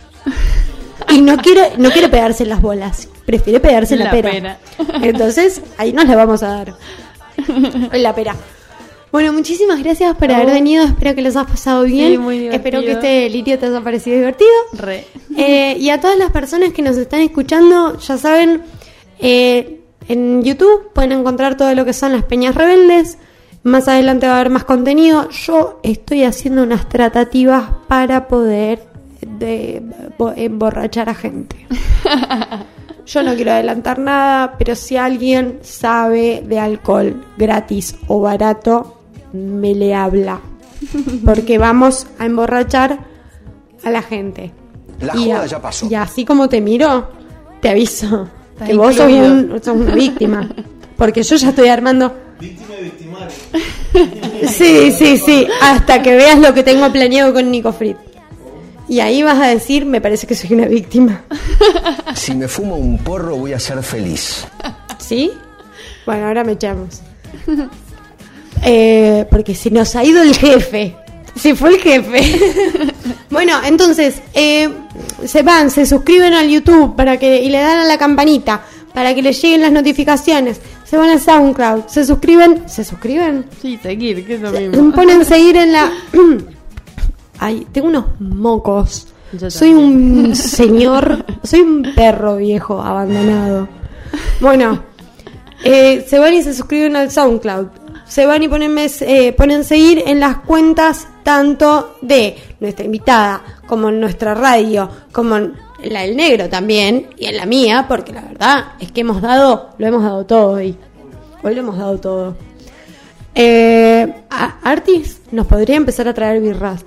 [1.09, 4.29] Y no quiere, no quiere pegarse las bolas, prefiere pegarse en la, La pera.
[4.29, 4.59] pera.
[5.01, 6.75] Entonces, ahí nos la vamos a dar.
[7.91, 8.35] En la pera.
[9.11, 10.83] Bueno, muchísimas gracias por haber venido.
[10.85, 12.21] Espero que los has pasado bien.
[12.21, 12.55] muy divertido.
[12.55, 14.51] Espero que este delirio te haya parecido divertido.
[14.73, 15.07] Re.
[15.35, 18.61] Eh, y a todas las personas que nos están escuchando, ya saben,
[19.19, 23.17] eh, en YouTube pueden encontrar todo lo que son las peñas rebeldes.
[23.63, 25.29] Más adelante va a haber más contenido.
[25.29, 28.83] Yo estoy haciendo unas tratativas para poder
[29.39, 29.81] de-
[30.17, 31.67] bo- emborrachar a gente.
[33.05, 38.99] Yo no quiero adelantar nada, pero si alguien sabe de alcohol gratis o barato,
[39.33, 40.39] me le habla.
[41.25, 42.99] Porque vamos a emborrachar
[43.83, 44.51] a la gente.
[44.99, 45.87] La Y joda a- ya pasó.
[45.89, 47.09] Y así como te miro,
[47.61, 48.27] te aviso
[48.65, 49.33] que vos sos, incluido.
[49.55, 50.49] un- sos una víctima.
[50.95, 52.15] Porque yo ya estoy armando.
[52.39, 53.27] Víctima y victimario.
[54.47, 55.47] Sí, sí, sí.
[55.61, 57.97] Hasta que veas lo que tengo planeado con Nico Frit.
[58.89, 61.23] Y ahí vas a decir, me parece que soy una víctima.
[62.15, 64.47] Si me fumo un porro voy a ser feliz.
[64.97, 65.31] ¿Sí?
[66.05, 67.01] Bueno, ahora me echamos.
[68.63, 70.95] Eh, porque se nos ha ido el jefe.
[71.39, 72.39] Se fue el jefe.
[73.29, 74.69] bueno, entonces, eh,
[75.25, 78.61] se van, se suscriben al YouTube para que, y le dan a la campanita
[78.97, 80.59] para que les lleguen las notificaciones.
[80.83, 82.67] Se van a SoundCloud, se suscriben.
[82.67, 83.45] ¿Se suscriben?
[83.61, 84.91] Sí, seguir, que es lo mismo.
[84.91, 85.91] Ponen seguir en la.
[87.39, 89.07] Ay, tengo unos mocos.
[89.33, 93.67] Yo soy un señor, soy un perro viejo abandonado.
[94.39, 94.81] Bueno,
[95.63, 97.67] eh, se van y se suscriben al SoundCloud.
[98.07, 103.41] Se van y ponen, mes- eh, ponen seguir en las cuentas tanto de nuestra invitada
[103.67, 105.53] como en nuestra radio, como en
[105.83, 109.71] la del negro también y en la mía, porque la verdad es que hemos dado,
[109.77, 110.75] lo hemos dado todo hoy.
[111.43, 112.35] Hoy lo hemos dado todo.
[113.35, 116.83] Eh, a- Artis nos podría empezar a traer birras.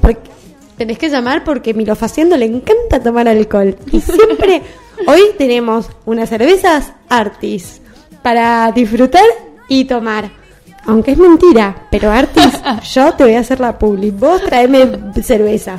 [0.00, 0.30] Porque
[0.78, 3.76] tenés que llamar porque a Milo Faciendo le encanta tomar alcohol.
[3.92, 4.62] Y siempre,
[5.06, 7.80] hoy tenemos unas cervezas Artis
[8.22, 9.24] para disfrutar
[9.68, 10.30] y tomar.
[10.86, 12.60] Aunque es mentira, pero Artis,
[12.92, 14.10] yo te voy a hacer la publi.
[14.10, 15.76] Vos traeme cerveza.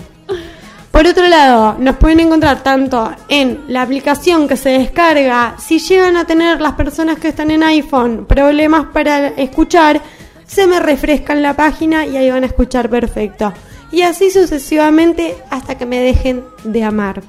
[0.91, 6.15] Por otro lado, nos pueden encontrar tanto en la aplicación que se descarga, si llegan
[6.15, 10.01] a tener las personas que están en iPhone problemas para escuchar,
[10.47, 13.51] se me refrescan la página y ahí van a escuchar perfecto.
[13.91, 17.21] Y así sucesivamente hasta que me dejen de amar.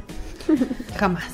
[0.96, 1.24] Jamás.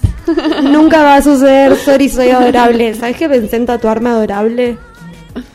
[0.62, 2.94] Nunca va a suceder, sorry, soy adorable.
[2.94, 4.78] ¿Sabes que pensé en tatuarme adorable?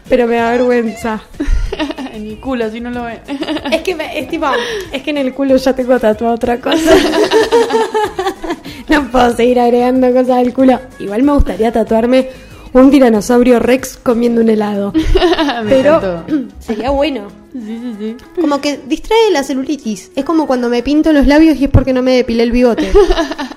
[0.09, 1.21] Pero me da vergüenza.
[2.13, 3.19] en el culo, si no lo ve.
[3.71, 4.47] Es que me- es tipo,
[4.91, 6.77] es que en el culo ya tengo tatuado otra cosa.
[8.89, 10.79] no puedo seguir agregando cosas al culo.
[10.99, 12.29] Igual me gustaría tatuarme
[12.73, 14.93] un tiranosaurio Rex comiendo un helado.
[15.63, 16.55] Me Pero encantó.
[16.59, 17.27] sería bueno.
[17.53, 18.15] Sí, sí, sí.
[18.39, 20.11] Como que distrae la celulitis.
[20.15, 22.91] Es como cuando me pinto los labios y es porque no me depilé el bigote.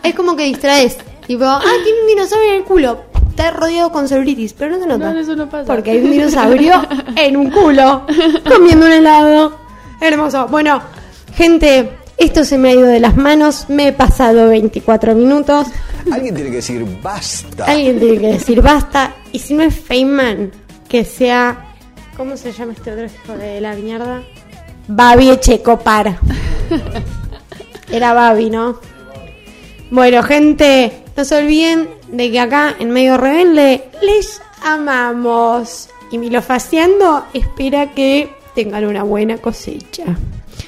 [0.03, 0.97] es como que distraes.
[1.27, 3.03] Tipo, ah, tiene un dinosaurio en el culo.
[3.41, 5.15] Está rodeado con celulitis, pero no se nota.
[5.15, 5.65] No, eso no pasa.
[5.65, 6.75] Porque hay un dinosaurio
[7.17, 8.05] en un culo
[8.47, 9.59] comiendo un helado.
[9.99, 10.47] Hermoso.
[10.49, 10.83] Bueno,
[11.35, 13.65] gente, esto se me ha ido de las manos.
[13.71, 15.69] Me he pasado 24 minutos.
[16.13, 17.65] Alguien tiene que decir basta.
[17.65, 19.15] Alguien tiene que decir basta.
[19.33, 20.51] Y si no es Feynman,
[20.87, 21.73] que sea.
[22.19, 24.23] ¿Cómo se llama este otro hijo de la mierda?
[24.87, 26.19] Babi Echecopar.
[27.91, 28.79] Era Babi, ¿no?
[29.91, 35.91] Bueno, gente, no se olviden de que acá en Medio Rebelde les amamos.
[36.11, 40.05] Y Milofaciando espera que tengan una buena cosecha.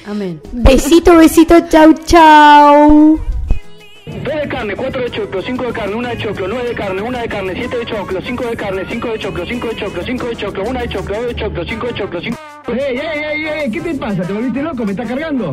[0.05, 0.39] Amén.
[0.51, 3.19] Besito, besito, chau, chau.
[4.05, 7.01] Dos de carne, cuatro de choclo, cinco de carne, una de choclo, nueve de carne,
[7.01, 10.03] una de carne, siete de choclo, cinco de carne, cinco de choclo, cinco de choclo,
[10.03, 12.37] cinco de choclo, una de choclo, dos de choclo, cinco de choclo, cinco...
[12.67, 13.71] ¡Ey, ey, ey, ey!
[13.71, 14.21] ¿Qué te pasa?
[14.21, 14.85] ¿Te volviste loco?
[14.85, 15.51] ¿Me está cargando?